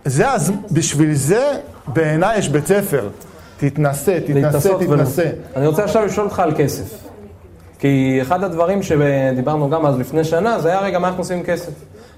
זה 0.06 0.32
אז, 0.32 0.52
בשביל 0.72 1.14
זה 1.14 1.52
בעיניי 1.88 2.40
יש 2.40 2.50
בית 2.50 2.68
ספר. 2.68 3.10
תתנסה, 3.58 4.18
תתנסה, 4.26 4.70
תתנסה. 4.80 5.30
אני 5.56 5.68
רוצה 5.68 5.84
עכשיו 5.84 6.06
לשאול 6.06 6.26
אותך 6.26 6.40
על 6.40 6.54
כסף. 6.58 7.06
כי 7.80 8.20
אחד 8.22 8.44
הדברים 8.44 8.84
שדיברנו 8.84 9.70
גם 9.70 9.86
אז 9.86 10.00
לפני 10.00 10.24
שנה, 10.24 10.60
זה 10.60 10.70
היה 10.70 10.80
רגע 10.80 11.00
מה 11.00 11.08
אנחנו 11.08 11.22
עושים 11.22 11.38
עם 11.38 11.44
כסף. 11.44 11.72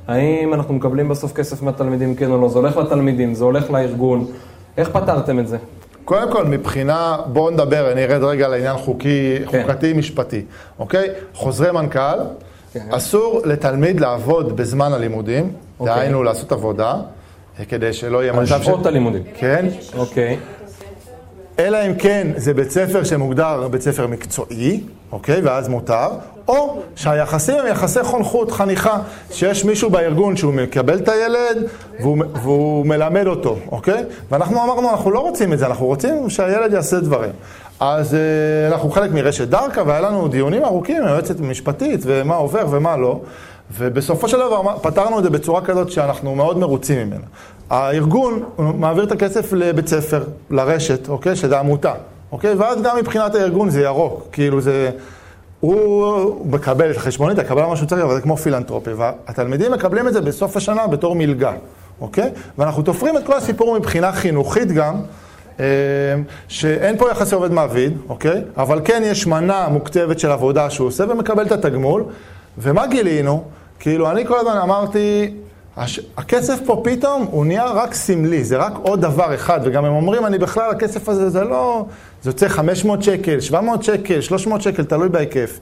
האם 0.08 0.54
אנחנו 0.54 0.74
מקבלים 0.74 1.10
בסוף 1.10 1.34
כסף 1.34 1.62
מהתלמידים, 1.62 2.16
כן 2.16 2.32
או 2.32 2.42
לא? 2.42 2.50
זה 2.50 2.60
הולך 2.60 2.78
לתלמידים, 2.78 3.34
זה 3.34 3.44
הולך 3.44 3.72
לארגון. 3.72 4.26
איך 4.78 4.90
פתרתם 4.90 5.40
את 5.40 5.48
זה? 5.48 5.58
קודם 6.06 6.32
כל, 6.32 6.46
מבחינה, 6.46 7.18
בואו 7.26 7.50
נדבר, 7.50 7.92
אני 7.92 8.04
ארד 8.04 8.24
רגע 8.24 8.48
לעניין 8.48 8.78
חוקי, 8.78 9.36
כן. 9.50 9.64
חוקתי 9.68 9.94
משפטי, 9.94 10.46
אוקיי? 10.80 11.10
חוזרי 11.34 11.72
מנכ"ל, 11.72 12.20
כן. 12.74 12.88
אסור 12.92 13.42
לתלמיד 13.46 14.00
לעבוד 14.00 14.56
בזמן 14.58 14.94
הלימודים, 14.94 15.52
אוקיי. 15.80 15.96
דהיינו 15.96 16.24
לעשות 16.24 16.52
עבודה, 16.52 16.96
כדי 17.70 17.94
שלא 17.94 18.24
יהיה 18.24 18.34
על 18.34 18.44
מצב 18.44 18.62
שעות 18.62 18.86
הלימודים. 18.86 19.24
כן, 19.38 19.66
אוקיי. 19.98 20.38
אלא 21.60 21.78
אם 21.88 21.96
כן 21.96 22.28
זה 22.36 22.54
בית 22.54 22.72
ספר 22.72 23.04
שמוגדר 23.04 23.68
בית 23.68 23.82
ספר 23.82 24.08
מקצועי, 24.08 24.82
אוקיי? 25.12 25.42
ואז 25.42 25.68
מותר, 25.68 26.08
או 26.48 26.82
שהיחסים 26.96 27.56
הם 27.60 27.68
יחסי 27.68 28.04
חונכות, 28.04 28.52
חניכה, 28.52 28.98
שיש 29.32 29.66
מישהו 29.66 29.90
בארגון 29.90 30.36
שהוא 30.36 30.54
מקבל 30.54 30.98
את 30.98 31.10
הילד 31.10 31.64
והוא, 32.00 32.18
והוא 32.42 32.86
מלמד 32.86 33.28
אותו, 33.28 33.58
אוקיי? 33.72 34.04
ואנחנו 34.32 34.64
אמרנו, 34.64 34.90
אנחנו 34.90 35.12
לא 35.12 35.20
רוצים 35.20 35.54
את 35.54 35.60
זה, 35.60 35.66
אנחנו 35.66 35.86
רוצים 35.86 36.30
שהילד 36.30 36.74
יעשה 36.74 37.00
דברים. 37.00 37.32
אז 37.80 38.16
אה, 38.16 38.68
אנחנו 38.68 38.92
חלק 38.92 39.12
מרשת 39.12 39.48
דרכה, 39.48 39.84
והיה 39.86 40.02
לנו 40.02 40.28
דיונים 40.28 40.66
ארוכים 40.66 41.02
עם 41.02 41.08
היועצת 41.08 41.40
המשפטית, 41.40 42.00
ומה 42.04 42.36
עובר 42.36 42.66
ומה 42.70 42.98
לא. 42.98 43.20
ובסופו 43.78 44.28
של 44.28 44.38
דבר 44.38 44.78
פתרנו 44.82 45.20
את 45.20 45.24
זה 45.24 45.30
בצורה 45.30 45.62
כזאת 45.62 45.92
שאנחנו 45.92 46.36
מאוד 46.36 46.58
מרוצים 46.58 47.08
ממנה. 47.08 47.26
הארגון 47.70 48.44
מעביר 48.58 49.04
את 49.04 49.12
הכסף 49.12 49.54
לבית 49.54 49.88
ספר, 49.88 50.24
לרשת, 50.50 51.10
אוקיי? 51.10 51.36
שזה 51.36 51.60
עמותה, 51.60 51.94
אוקיי? 52.32 52.54
ואז 52.54 52.82
גם 52.82 52.98
מבחינת 52.98 53.36
הארגון 53.36 53.70
זה 53.70 53.82
ירוק, 53.82 54.28
כאילו 54.32 54.62
זה... 54.62 54.90
הוא 55.60 56.46
מקבל 56.52 56.92
את 56.92 56.98
החשבונית, 56.98 57.40
הקבל 57.40 57.66
מה 57.66 57.76
שהוא 57.76 57.88
צריך, 57.88 58.04
אבל 58.04 58.16
זה 58.16 58.22
כמו 58.22 58.38
פילנטרופי. 58.38 58.92
והתלמידים 58.94 59.72
מקבלים 59.72 60.08
את 60.08 60.14
זה 60.14 60.22
בסוף 60.22 60.58
השנה 60.58 60.88
בתור 60.88 61.16
מלגה, 61.16 61.52
אוקיי? 62.02 62.30
ואנחנו 62.58 62.84
תופרים 62.84 63.18
את 63.18 63.26
כל 63.26 63.34
הסיפור 63.34 63.78
מבחינה 63.80 64.12
חינוכית 64.12 64.72
גם, 64.72 64.96
אה, 65.60 65.66
שאין 66.48 66.98
פה 66.98 67.12
יחסי 67.12 67.36
עובד 67.36 67.52
מעביד, 67.52 67.98
אוקיי? 68.10 68.42
אבל 68.58 68.82
כן 68.86 69.02
יש 69.06 69.28
מנה 69.28 69.68
מוקצבת 69.70 70.20
של 70.20 70.32
עבודה 70.32 70.70
שהוא 70.70 70.88
עושה 70.88 71.04
ומקבל 71.10 71.46
את 71.46 71.52
התגמול. 71.52 72.04
ומה 72.58 72.88
גילינו? 72.88 73.44
כאילו, 73.80 74.12
אני 74.12 74.28
כל 74.28 74.40
הזמן 74.40 74.58
אמרתי, 74.64 75.34
הש... 75.78 76.00
הכסף 76.18 76.60
פה 76.66 76.82
פתאום 76.84 77.28
הוא 77.32 77.46
נהיה 77.46 77.66
רק 77.66 77.94
סמלי, 77.94 78.44
זה 78.44 78.58
רק 78.58 78.74
עוד 78.82 79.02
דבר 79.02 79.36
אחד, 79.36 79.60
וגם 79.64 79.86
הם 79.86 79.94
אומרים, 79.94 80.26
אני 80.26 80.38
בכלל, 80.38 80.72
הכסף 80.72 81.10
הזה 81.10 81.30
זה 81.30 81.44
לא, 81.44 81.86
זה 82.24 82.30
יוצא 82.30 82.48
500 82.48 83.04
שקל, 83.04 83.40
700 83.40 83.84
שקל, 83.84 84.22
300 84.22 84.62
שקל, 84.62 84.84
תלוי 84.84 85.10
בהיקף. 85.10 85.60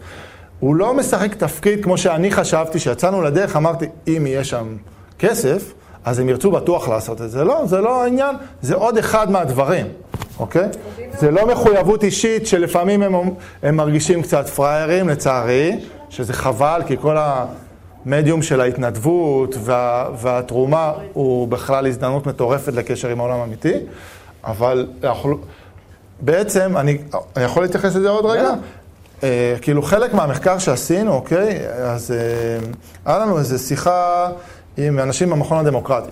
הוא 0.59 0.75
לא 0.75 0.93
משחק 0.93 1.35
תפקיד 1.35 1.83
כמו 1.83 1.97
שאני 1.97 2.31
חשבתי, 2.31 2.77
כשיצאנו 2.77 3.21
לדרך, 3.21 3.55
אמרתי, 3.55 3.85
אם 4.07 4.27
יהיה 4.27 4.43
שם 4.43 4.75
כסף, 5.19 5.73
אז 6.05 6.19
הם 6.19 6.29
ירצו 6.29 6.51
בטוח 6.51 6.89
לעשות 6.89 7.21
את 7.21 7.31
זה. 7.31 7.43
לא, 7.43 7.61
זה 7.65 7.81
לא 7.81 8.03
העניין, 8.03 8.35
זה 8.61 8.75
עוד 8.75 8.97
אחד 8.97 9.31
מהדברים, 9.31 9.85
אוקיי? 10.39 10.67
זה 11.19 11.31
לא 11.31 11.47
מחויבות 11.47 12.03
אישית 12.03 12.47
שלפעמים 12.47 13.03
הם, 13.03 13.13
הם 13.63 13.75
מרגישים 13.75 14.21
קצת 14.21 14.49
פראיירים, 14.49 15.09
לצערי, 15.09 15.79
שזה 16.09 16.33
חבל, 16.33 16.81
כי 16.87 16.97
כל 16.97 17.17
המדיום 18.05 18.41
של 18.41 18.61
ההתנדבות 18.61 19.55
וה, 19.59 20.09
והתרומה 20.17 20.93
הוא 21.13 21.47
בכלל 21.47 21.87
הזדמנות 21.87 22.27
מטורפת 22.27 22.73
לקשר 22.73 23.09
עם 23.09 23.19
העולם 23.19 23.39
האמיתי, 23.39 23.73
אבל 24.43 24.87
אנחנו, 25.03 25.37
בעצם, 26.21 26.77
אני, 26.77 26.97
אני 27.35 27.45
יכול 27.45 27.63
להתייחס 27.63 27.95
לזה 27.95 28.09
עוד 28.09 28.25
רגע? 28.25 28.49
Uh, 29.21 29.23
כאילו 29.61 29.81
חלק 29.81 30.13
מהמחקר 30.13 30.57
שעשינו, 30.57 31.13
אוקיי? 31.13 31.59
אז 31.69 32.11
uh, 32.11 32.75
היה 33.05 33.19
לנו 33.19 33.39
איזו 33.39 33.59
שיחה 33.59 34.29
עם 34.77 34.99
אנשים 34.99 35.29
במכון 35.29 35.57
הדמוקרטי. 35.57 36.11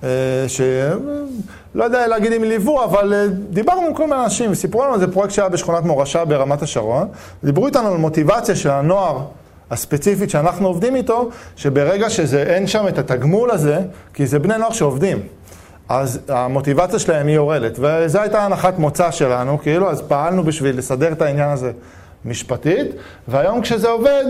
uh, 0.00 0.04
שלא 0.48 1.84
יודע 1.84 2.06
להגיד 2.06 2.32
אם 2.32 2.44
ליוו, 2.44 2.84
אבל 2.84 3.12
uh, 3.12 3.32
דיברנו 3.50 3.86
עם 3.86 3.94
כל 3.94 4.06
מיני 4.06 4.24
אנשים, 4.24 4.52
וסיפרו 4.52 4.84
לנו 4.84 4.94
איזה 4.94 5.12
פרויקט 5.12 5.34
שהיה 5.34 5.48
בשכונת 5.48 5.84
מורשה 5.84 6.24
ברמת 6.24 6.62
השרון. 6.62 7.08
דיברו 7.44 7.66
איתנו 7.66 7.88
על 7.88 7.96
מוטיבציה 7.96 8.56
של 8.56 8.70
הנוער 8.70 9.20
הספציפית 9.70 10.30
שאנחנו 10.30 10.66
עובדים 10.66 10.96
איתו, 10.96 11.30
שברגע 11.56 12.10
שאין 12.10 12.66
שם 12.66 12.88
את 12.88 12.98
התגמול 12.98 13.50
הזה, 13.50 13.80
כי 14.14 14.26
זה 14.26 14.38
בני 14.38 14.58
נוער 14.58 14.72
שעובדים. 14.72 15.22
אז 15.88 16.20
המוטיבציה 16.28 16.98
שלהם 16.98 17.26
היא 17.26 17.34
יורדת, 17.34 17.78
וזו 17.78 18.20
הייתה 18.20 18.44
הנחת 18.44 18.78
מוצא 18.78 19.10
שלנו, 19.10 19.58
כאילו, 19.58 19.90
אז 19.90 20.02
פעלנו 20.08 20.44
בשביל 20.44 20.78
לסדר 20.78 21.12
את 21.12 21.22
העניין 21.22 21.50
הזה 21.50 21.72
משפטית, 22.24 22.86
והיום 23.28 23.60
כשזה 23.60 23.88
עובד, 23.88 24.24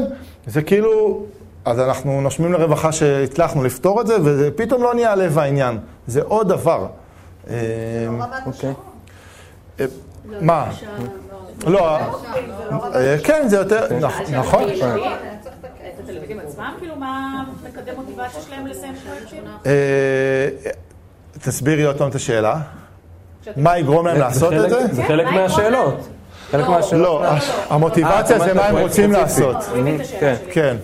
זה 0.47 0.63
כאילו, 0.63 1.25
אז 1.65 1.81
אנחנו 1.81 2.21
נושמים 2.21 2.53
לרווחה 2.53 2.93
שהצלחנו 2.93 3.65
לפתור 3.65 4.01
את 4.01 4.07
זה, 4.07 4.17
וזה 4.25 4.51
פתאום 4.57 4.83
לא 4.83 4.95
נהיה 4.95 5.15
לב 5.15 5.39
העניין, 5.39 5.79
זה 6.07 6.23
עוד 6.23 6.49
דבר. 6.49 6.87
אוקיי. 8.47 8.73
מה? 10.41 10.71
לא, 11.65 11.99
כן, 13.25 13.49
זה 13.49 13.57
יותר, 13.57 13.87
נכון. 14.31 14.65
התלמידים 16.05 16.41
עצמם, 16.41 16.75
כאילו, 16.79 16.97
מה 16.97 17.45
מקדם 17.65 17.95
מוטיבציה 17.97 18.41
שלהם 18.43 18.67
לסיים 18.67 18.95
פרויקטים? 18.95 19.45
תסבירי 21.39 21.85
עוד 21.85 21.99
פעם 21.99 22.11
את 22.11 22.15
השאלה. 22.15 22.57
מה 23.57 23.79
יגרום 23.79 24.07
להם 24.07 24.19
לעשות 24.19 24.53
את 24.53 24.71
זה? 24.71 24.87
זה 24.93 25.03
חלק 25.05 25.27
מהשאלות. 25.27 26.09
חלק 26.51 26.69
מהשאלות. 26.69 27.23
לא, 27.23 27.29
המוטיבציה 27.71 28.39
זה 28.39 28.55
מה 28.55 28.67
הם 28.67 28.77
רוצים 28.79 29.13
לעשות. 29.13 29.57
כן. 30.53 30.77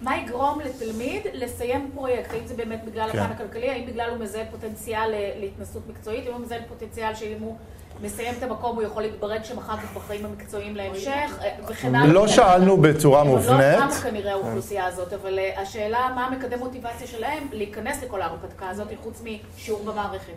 מה 0.00 0.16
יגרום 0.18 0.60
לתלמיד 0.64 1.22
לסיים 1.32 1.90
פרויקט? 1.94 2.32
האם 2.32 2.46
זה 2.46 2.54
באמת 2.54 2.84
בגלל 2.84 3.08
הפן 3.08 3.18
הכלכלי? 3.18 3.70
האם 3.70 3.86
בגלל 3.86 4.10
הוא 4.10 4.18
מזהה 4.18 4.42
פוטנציאל 4.50 5.14
להתנסות 5.40 5.82
מקצועית? 5.88 6.26
האם 6.26 6.34
הוא 6.34 6.42
מזהה 6.42 6.58
פוטנציאל 6.68 7.14
שאם 7.14 7.36
הוא 7.40 7.56
מסיים 8.02 8.34
את 8.38 8.42
המקום 8.42 8.76
הוא 8.76 8.82
יכול 8.82 9.02
להתברג 9.02 9.44
שם 9.44 9.58
אחר 9.58 9.76
כך 9.76 9.96
בחיים 9.96 10.24
המקצועיים 10.26 10.76
להמשך? 10.76 11.38
וכן 11.68 11.94
הלאה. 11.94 12.12
לא 12.12 12.28
שאלנו 12.28 12.76
בצורה 12.76 13.24
מובנית. 13.24 13.78
לא 13.78 13.86
קמה 13.86 13.94
כנראה 13.94 14.32
האוכלוסייה 14.32 14.86
הזאת, 14.86 15.12
אבל 15.12 15.38
השאלה 15.62 15.98
מה 16.14 16.30
מקדם 16.30 16.58
מוטיבציה 16.58 17.06
שלהם 17.06 17.46
להיכנס 17.52 18.02
לכל 18.02 18.22
ההרפתקה 18.22 18.68
הזאת, 18.68 18.86
חוץ 19.02 19.22
משיעור 19.22 19.84
במערכת. 19.84 20.32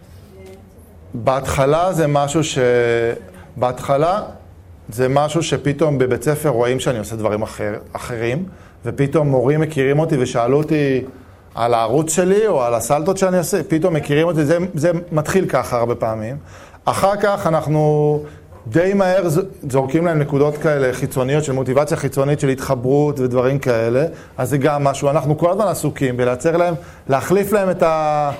בהתחלה 1.14 1.93
זה 1.93 2.08
משהו 2.08 2.43
ש... 2.43 2.58
בהתחלה 3.56 4.22
זה 4.89 5.10
משהו 5.10 5.43
שפתאום 5.43 5.97
בבית 5.97 6.24
ספר 6.24 6.49
רואים 6.49 6.80
שאני 6.80 6.99
עושה 6.99 7.16
דברים 7.16 7.41
אחר, 7.41 7.74
אחרים, 7.93 8.45
ופתאום 8.86 9.28
מורים 9.28 9.62
מכירים 9.62 9.99
אותי 9.99 10.16
ושאלו 10.18 10.58
אותי 10.58 11.06
על 11.56 11.74
הערוץ 11.74 12.16
שלי 12.16 12.47
או 12.47 12.64
על 12.64 12.74
הסלטות 12.74 13.18
שאני 13.18 13.38
עושה, 13.38 13.64
פתאום 13.64 13.93
מכירים 13.93 14.28
אותי, 14.28 14.45
זה, 14.45 14.58
זה 14.74 14.91
מתחיל 15.12 15.49
ככה 15.49 15.78
הרבה 15.78 15.95
פעמים. 15.95 16.38
אחר 16.86 17.16
כך 17.16 17.48
אנחנו 17.48 18.20
די 18.68 18.94
מהר 18.94 19.24
זורקים 19.70 20.06
להם 20.06 20.20
נקודות 20.20 20.58
כאלה 20.58 20.94
חיצוניות 20.94 21.44
של 21.44 21.52
מוטיבציה 21.52 21.98
חיצונית 21.98 22.40
של 22.40 22.50
התחברות 22.50 23.20
ודברים 23.20 23.60
כאלה, 23.60 24.06
אז 24.38 24.50
זה 24.50 24.58
גם 24.58 24.84
משהו, 24.84 25.10
אנחנו 25.10 25.38
כל 25.38 25.52
הזמן 25.52 25.68
עסוקים 25.68 26.18
בלייצר 26.18 26.58
להם, 26.58 26.74
להחליף 27.10 27.52
להם 27.54 27.70
את, 27.70 27.84
ה, 27.84 28.32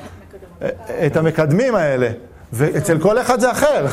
את 1.06 1.18
המקדמים 1.18 1.76
האלה, 1.76 2.10
ואצל 2.54 3.00
כל 3.00 3.22
אחד 3.22 3.39
זה 3.39 3.52
אחר. 3.52 3.86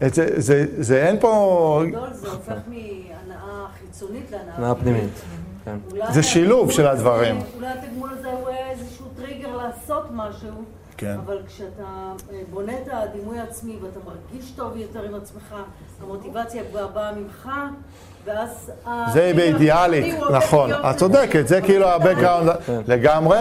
זה, 0.00 0.26
זה, 0.36 0.64
זה 0.78 1.06
אין 1.08 1.16
פה... 1.20 1.82
גדול 1.88 2.08
זה 2.12 2.28
הופך 2.28 2.52
מהנאה 2.68 3.66
חיצונית 3.80 4.32
להנאה 4.58 4.74
פנימית. 4.74 5.20
כן. 5.64 5.76
זה 6.12 6.22
שילוב 6.22 6.70
של 6.70 6.86
הדברים. 6.86 7.38
אולי 7.56 7.66
התגמול 7.66 8.10
הזה 8.18 8.28
הוא 8.28 8.48
איזשהו 8.70 9.06
טריגר 9.16 9.56
לעשות 9.56 10.06
משהו, 10.12 10.48
כן. 10.96 11.16
אבל 11.26 11.38
כשאתה 11.46 12.12
בונה 12.50 12.72
את 12.72 12.88
הדימוי 12.92 13.38
העצמי 13.38 13.76
ואתה 13.82 13.98
מרגיש 14.06 14.50
טוב 14.50 14.76
יותר 14.76 15.02
עם 15.02 15.14
עצמך, 15.14 15.54
המוטיבציה 16.02 16.62
באה 16.94 17.12
ממך, 17.12 17.48
ואז... 18.24 18.72
זה 19.12 19.32
באידיאלית, 19.36 20.14
נכון. 20.32 20.70
את 20.72 20.96
צודקת, 20.96 21.48
זה 21.48 21.60
כאילו 21.60 21.88
ה-background 21.88 22.70
לגמרי. 22.88 23.38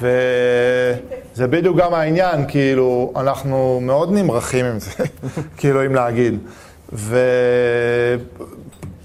וזה 0.00 1.46
בדיוק 1.46 1.76
גם 1.76 1.94
העניין, 1.94 2.44
כאילו, 2.48 3.12
אנחנו 3.16 3.80
מאוד 3.82 4.12
נמרחים 4.12 4.66
עם 4.66 4.78
זה, 4.78 4.90
כאילו, 5.58 5.86
אם 5.86 5.94
להגיד. 5.94 6.38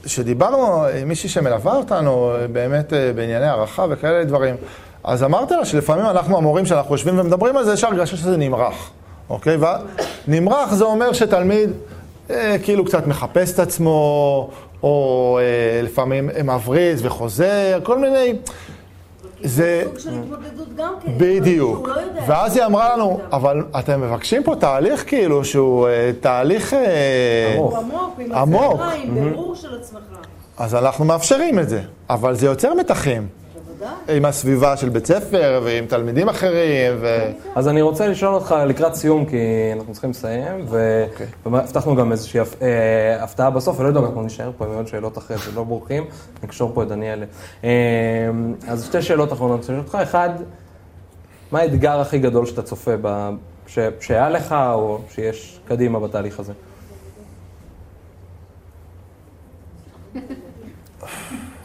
וכשדיברנו 0.04 0.86
עם 0.86 1.08
מישהי 1.08 1.30
שמלווה 1.30 1.76
אותנו, 1.76 2.34
באמת 2.52 2.94
בענייני 3.16 3.46
הערכה 3.46 3.86
וכאלה 3.90 4.24
דברים, 4.24 4.56
אז 5.04 5.24
אמרתי 5.24 5.54
לה 5.54 5.66
שלפעמים 5.66 6.06
אנחנו 6.06 6.38
המורים, 6.38 6.66
שאנחנו 6.66 6.96
יושבים 6.96 7.20
ומדברים 7.20 7.58
על 7.58 7.66
זה, 7.66 7.74
יש 7.74 7.84
הרגשה 7.84 8.18
שזה 8.18 8.38
נמרח, 8.38 8.92
אוקיי? 9.30 9.58
ונמרח 10.28 10.74
זה 10.74 10.84
אומר 10.84 11.14
שתלמיד 11.14 11.70
אה, 12.30 12.56
כאילו 12.64 12.86
קצת 12.86 13.08
מחפש 13.08 13.54
את 13.54 13.60
עצמו, 13.60 14.50
או 14.84 15.40
אה, 15.42 15.82
לפעמים 15.82 16.30
מבריז 16.44 17.06
וחוזר, 17.06 17.80
כל 17.84 18.00
מיני... 18.00 18.34
זה 19.46 19.84
סוג 19.86 20.00
של 20.00 20.10
התמודדות 20.10 20.76
גם 20.76 20.94
כן. 21.04 21.12
בדיוק. 21.18 21.88
לא 21.88 21.94
יודע. 21.94 22.22
ואז 22.28 22.58
היא 22.58 22.66
אמרה 22.66 22.96
לנו, 22.96 23.20
אבל 23.32 23.64
אתם 23.80 24.02
מבקשים 24.02 24.44
פה 24.44 24.56
תהליך 24.56 25.04
כאילו 25.08 25.46
שהוא 25.46 25.88
אה, 25.88 26.12
תהליך 26.20 26.74
אה, 26.74 27.56
הוא 27.58 27.78
עמוק, 27.78 28.20
עם 28.20 28.34
עמוק. 28.34 28.74
הצלחה, 28.74 28.94
עם 28.94 29.14
בירור 29.14 29.56
של 29.56 29.80
עצמך. 29.80 30.00
אז 30.58 30.76
אנחנו 30.76 31.06
מאפשרים 31.06 31.60
את 31.60 31.70
זה, 31.70 31.82
אבל 32.10 32.36
זה 32.36 32.46
יוצר 32.46 32.74
מתחים. 32.74 33.43
בוודאי. 33.84 34.18
עם 34.18 34.26
הסביבה 34.26 34.78
של 34.78 34.90
בית 34.90 35.06
ספר 35.06 35.62
ועם 35.64 35.86
תלמידים 35.86 36.30
אחרים. 36.30 36.94
ו... 37.00 37.32
אז 37.56 37.68
אני 37.68 37.82
רוצה 37.82 38.08
לשאול 38.08 38.34
אותך 38.34 38.56
לקראת 38.68 38.96
סיום, 38.96 39.26
כי 39.26 39.38
אנחנו 39.74 39.94
צריכים 39.94 40.10
לסיים, 40.10 40.66
והבטחנו 41.46 41.96
גם 41.96 42.12
איזושהי 42.12 42.40
אה, 42.40 43.24
הפתעה 43.24 43.50
בסוף, 43.50 43.80
ולא 43.80 43.88
יודע, 43.88 44.00
אנחנו 44.00 44.22
נשאר 44.24 44.52
פה 44.58 44.66
עם 44.66 44.72
עוד 44.72 44.88
שאלות 44.88 45.18
אחרי 45.18 45.38
זה, 45.38 45.52
לא 45.56 45.64
בורחים, 45.64 46.06
נקשור 46.44 46.72
פה 46.74 46.84
את 46.84 46.88
דניאל. 46.88 47.24
אה, 47.64 47.70
אז 48.68 48.86
שתי 48.86 49.02
שאלות 49.02 49.34
אחרונות, 49.34 49.60
אני 49.60 49.68
שואל 49.68 49.78
אותך, 49.78 49.96
אחד, 49.96 50.30
מה 51.52 51.60
האתגר 51.60 52.00
הכי 52.00 52.20
גדול 52.20 52.46
שאתה 52.46 52.62
צופה, 52.62 52.92
שהיה 54.00 54.30
לך, 54.30 54.56
או 54.74 55.00
שיש 55.14 55.60
קדימה 55.68 56.00
בתהליך 56.00 56.40
הזה? 56.40 56.54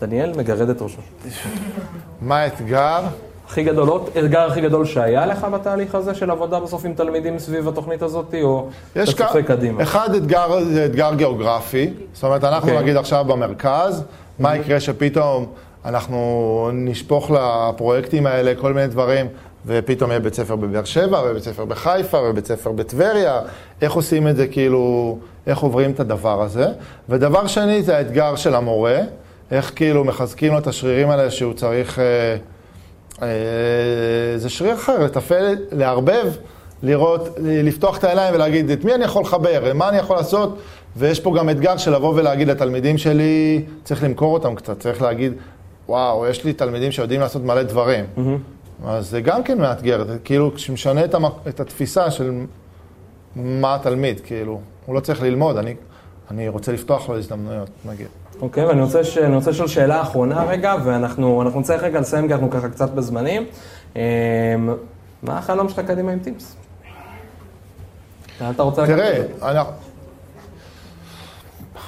דניאל 0.01 0.33
מגרד 0.37 0.69
את 0.69 0.83
ראשו. 0.83 1.01
מה 2.21 2.39
האתגר? 2.39 3.01
הכי 3.49 3.65
גדול, 3.65 3.89
עוד 3.89 4.11
אתגר 4.19 4.41
הכי 4.41 4.61
גדול 4.61 4.85
שהיה 4.85 5.27
לך 5.27 5.47
בתהליך 5.53 5.95
הזה 5.95 6.15
של 6.15 6.31
עבודה 6.31 6.61
בסוף 6.61 6.85
עם 6.85 6.95
תלמידים 6.95 7.39
סביב 7.39 7.69
התוכנית 7.69 8.03
הזאת, 8.03 8.35
או 8.43 8.69
אתה 8.93 9.07
צופה 9.07 9.43
קדימה? 9.43 9.83
אחד 9.83 10.15
אתגר, 10.15 10.65
זה 10.65 10.85
אתגר 10.87 11.15
גיאוגרפי. 11.15 11.91
זאת 12.13 12.25
אומרת, 12.25 12.45
אנחנו 12.45 12.69
אוקיי. 12.69 12.83
נגיד 12.83 12.97
עכשיו 12.97 13.25
במרכז, 13.25 14.05
מה 14.39 14.57
יקרה 14.57 14.81
שפתאום 14.81 15.47
אנחנו 15.85 16.71
נשפוך 16.73 17.31
לפרויקטים 17.31 18.27
האלה 18.27 18.53
כל 18.55 18.73
מיני 18.73 18.87
דברים, 18.87 19.27
ופתאום 19.67 20.11
יהיה 20.11 20.21
בית 20.21 20.35
ספר 20.35 20.57
בבאר 20.57 20.85
שבע, 20.85 21.23
ובית 21.31 21.43
ספר 21.43 21.65
בחיפה, 21.65 22.19
ובית 22.19 22.47
ספר 22.47 22.73
בטבריה. 22.73 23.41
איך 23.83 23.93
עושים 23.93 24.29
את 24.29 24.37
זה, 24.37 24.47
כאילו, 24.47 25.19
איך 25.47 25.59
עוברים 25.59 25.91
את 25.91 26.01
הדבר 26.01 26.43
הזה. 26.43 26.67
ודבר 27.09 27.47
שני, 27.47 27.83
זה 27.83 27.97
האתגר 27.97 28.37
של 28.37 28.55
המורה, 28.55 28.99
איך 29.51 29.73
כאילו 29.77 30.05
מחזקים 30.05 30.53
לו 30.53 30.59
את 30.59 30.67
השרירים 30.67 31.11
האלה 31.11 31.31
שהוא 31.31 31.53
צריך... 31.53 31.99
אה, 31.99 32.37
אה, 33.23 34.39
זה 34.39 34.49
שריר 34.49 34.75
אחר, 34.75 35.05
לתפעל, 35.05 35.57
לערבב, 35.73 36.27
לראות, 36.83 37.29
לפתוח 37.43 37.99
את 37.99 38.05
העיניים 38.05 38.35
ולהגיד 38.35 38.71
את 38.71 38.85
מי 38.85 38.95
אני 38.95 39.05
יכול 39.05 39.23
לחבר, 39.23 39.73
מה 39.75 39.89
אני 39.89 39.97
יכול 39.97 40.17
לעשות, 40.17 40.59
ויש 40.97 41.21
פה 41.21 41.35
גם 41.39 41.51
אתגר 41.51 41.77
של 41.77 41.95
לבוא 41.95 42.15
ולהגיד 42.15 42.49
לתלמידים 42.49 42.99
שלי, 42.99 43.63
צריך 43.85 44.05
למכור 44.05 44.35
אותם 44.35 44.55
קצת, 44.55 44.81
צריך 44.81 45.03
להגיד, 45.03 45.33
וואו, 45.89 46.27
יש 46.27 46.45
לי 46.45 46.53
תלמידים 46.53 46.93
שיודעים 46.93 47.21
לעשות 47.21 47.43
מלא 47.43 47.63
דברים. 47.63 48.05
אז 48.85 49.11
זה 49.11 49.21
גם 49.21 49.43
כן 49.43 49.59
מאתגר, 49.59 50.05
זה 50.05 50.19
כאילו, 50.25 50.55
כשמשנה 50.55 51.05
את, 51.05 51.15
המק... 51.15 51.33
את 51.49 51.61
התפיסה 51.61 52.11
של 52.11 52.33
מה 53.37 53.75
התלמיד, 53.75 54.21
כאילו, 54.21 54.61
הוא 54.87 54.95
לא 54.95 55.01
צריך 55.01 55.23
ללמוד, 55.23 55.57
אני, 55.57 55.75
אני 56.31 56.49
רוצה 56.49 56.73
לפתוח 56.73 57.09
לו 57.09 57.19
הזדמנויות, 57.19 57.71
נגיד. 57.85 58.07
אוקיי, 58.41 58.65
ואני 58.65 58.83
רוצה, 58.83 59.05
ש... 59.05 59.19
אני 59.19 59.37
רוצה 59.37 59.51
לשאול 59.51 59.69
שאלה 59.69 60.03
אחרונה 60.03 60.45
רגע, 60.45 60.75
ואנחנו 60.85 61.43
אנחנו 61.43 61.61
נצטרך 61.61 61.83
רגע 61.83 62.01
לסיים, 62.01 62.27
כי 62.27 62.33
אנחנו 62.33 62.51
ככה 62.51 62.69
קצת 62.69 62.91
בזמנים. 62.91 63.45
אמ, 63.97 64.01
מה 65.23 65.39
החלום 65.39 65.69
שלך 65.69 65.81
קדימה 65.81 66.13
עם 66.13 66.19
טיפס? 66.19 66.57
אתה 68.51 68.63
רוצה 68.63 68.87
תראה, 68.87 69.13
זה? 69.17 69.49
אנחנו, 69.49 69.73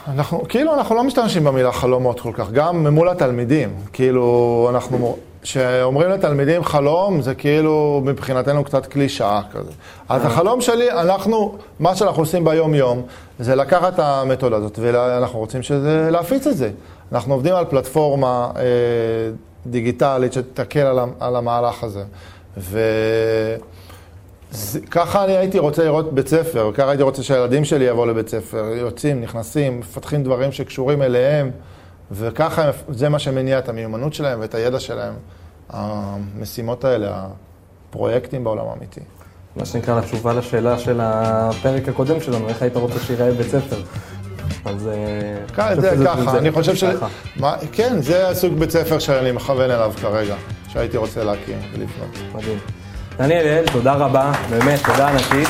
אנחנו, 0.08 0.42
כאילו, 0.48 0.74
אנחנו 0.74 0.94
לא 0.94 1.04
משתמשים 1.04 1.44
במילה 1.44 1.72
חלומות 1.72 2.20
כל 2.20 2.32
כך, 2.34 2.50
גם 2.50 2.86
מול 2.86 3.08
התלמידים. 3.08 3.68
כאילו, 3.92 4.66
אנחנו, 4.70 5.16
כשאומרים 5.42 6.10
לתלמידים 6.10 6.64
חלום, 6.64 7.20
זה 7.20 7.34
כאילו 7.34 8.02
מבחינתנו 8.04 8.64
קצת 8.64 8.86
קלישאה 8.86 9.40
כזה. 9.52 9.70
אז 10.08 10.24
החלום 10.24 10.60
שלי, 10.60 10.90
אנחנו, 10.90 11.58
מה 11.80 11.96
שאנחנו 11.96 12.22
עושים 12.22 12.44
ביום-יום, 12.44 13.02
זה 13.40 13.54
לקחת 13.54 13.94
את 13.94 13.98
המתודה 13.98 14.56
הזאת, 14.56 14.78
ואנחנו 14.82 15.38
רוצים 15.38 15.62
שזה, 15.62 16.08
להפיץ 16.10 16.46
את 16.46 16.56
זה. 16.56 16.70
אנחנו 17.12 17.34
עובדים 17.34 17.54
על 17.54 17.64
פלטפורמה 17.64 18.50
אה, 18.56 18.62
דיגיטלית 19.66 20.32
שתקל 20.32 20.80
על, 20.80 20.98
על 21.20 21.36
המהלך 21.36 21.84
הזה. 21.84 22.04
ו... 22.58 22.80
זה, 24.50 24.80
ככה 24.80 25.24
אני 25.24 25.36
הייתי 25.36 25.58
רוצה 25.58 25.84
לראות 25.84 26.14
בית 26.14 26.28
ספר, 26.28 26.70
ככה 26.74 26.88
הייתי 26.88 27.02
רוצה 27.02 27.22
שהילדים 27.22 27.64
שלי 27.64 27.84
יבואו 27.84 28.06
לבית 28.06 28.28
ספר, 28.28 28.64
יוצאים, 28.76 29.20
נכנסים, 29.20 29.80
מפתחים 29.80 30.22
דברים 30.22 30.52
שקשורים 30.52 31.02
אליהם, 31.02 31.50
וככה 32.12 32.70
זה 32.88 33.08
מה 33.08 33.18
שמניע 33.18 33.58
את 33.58 33.68
המיומנות 33.68 34.14
שלהם 34.14 34.40
ואת 34.40 34.54
הידע 34.54 34.80
שלהם. 34.80 35.14
המשימות 35.68 36.84
האלה, 36.84 37.26
הפרויקטים 37.90 38.44
בעולם 38.44 38.66
האמיתי. 38.68 39.00
מה 39.56 39.64
שנקרא, 39.66 39.98
התשובה 39.98 40.32
לשאלה 40.32 40.78
של 40.78 41.00
הפרק 41.02 41.88
הקודם 41.88 42.20
שלנו, 42.20 42.48
איך 42.48 42.62
היית 42.62 42.76
רוצה 42.76 42.98
שיראה 43.00 43.32
בית 43.32 43.46
ספר? 43.50 43.76
אז... 44.64 44.88
אה, 44.88 44.92
ככה, 45.54 45.72
אני 45.72 45.80
זה 45.80 45.90
חושב 45.90 45.94
שזה- 45.96 46.04
ככה, 46.06 46.30
זה- 46.32 46.38
אני 46.38 46.50
חושב 46.50 46.74
ש... 46.74 46.84
כן, 47.72 48.02
זה 48.02 48.28
הסוג 48.28 48.54
בית 48.58 48.70
ספר 48.70 48.98
שאני 48.98 49.32
מכוון 49.32 49.70
אליו 49.70 49.92
כרגע, 50.00 50.34
שהייתי 50.68 50.96
רוצה 50.96 51.24
להקים 51.24 51.58
ולבנות. 51.72 52.34
מדהים. 52.34 52.58
דניאל, 53.18 53.64
תודה 53.72 53.92
רבה, 53.94 54.32
באמת, 54.50 54.80
תודה 54.86 55.08
ענקית. 55.08 55.48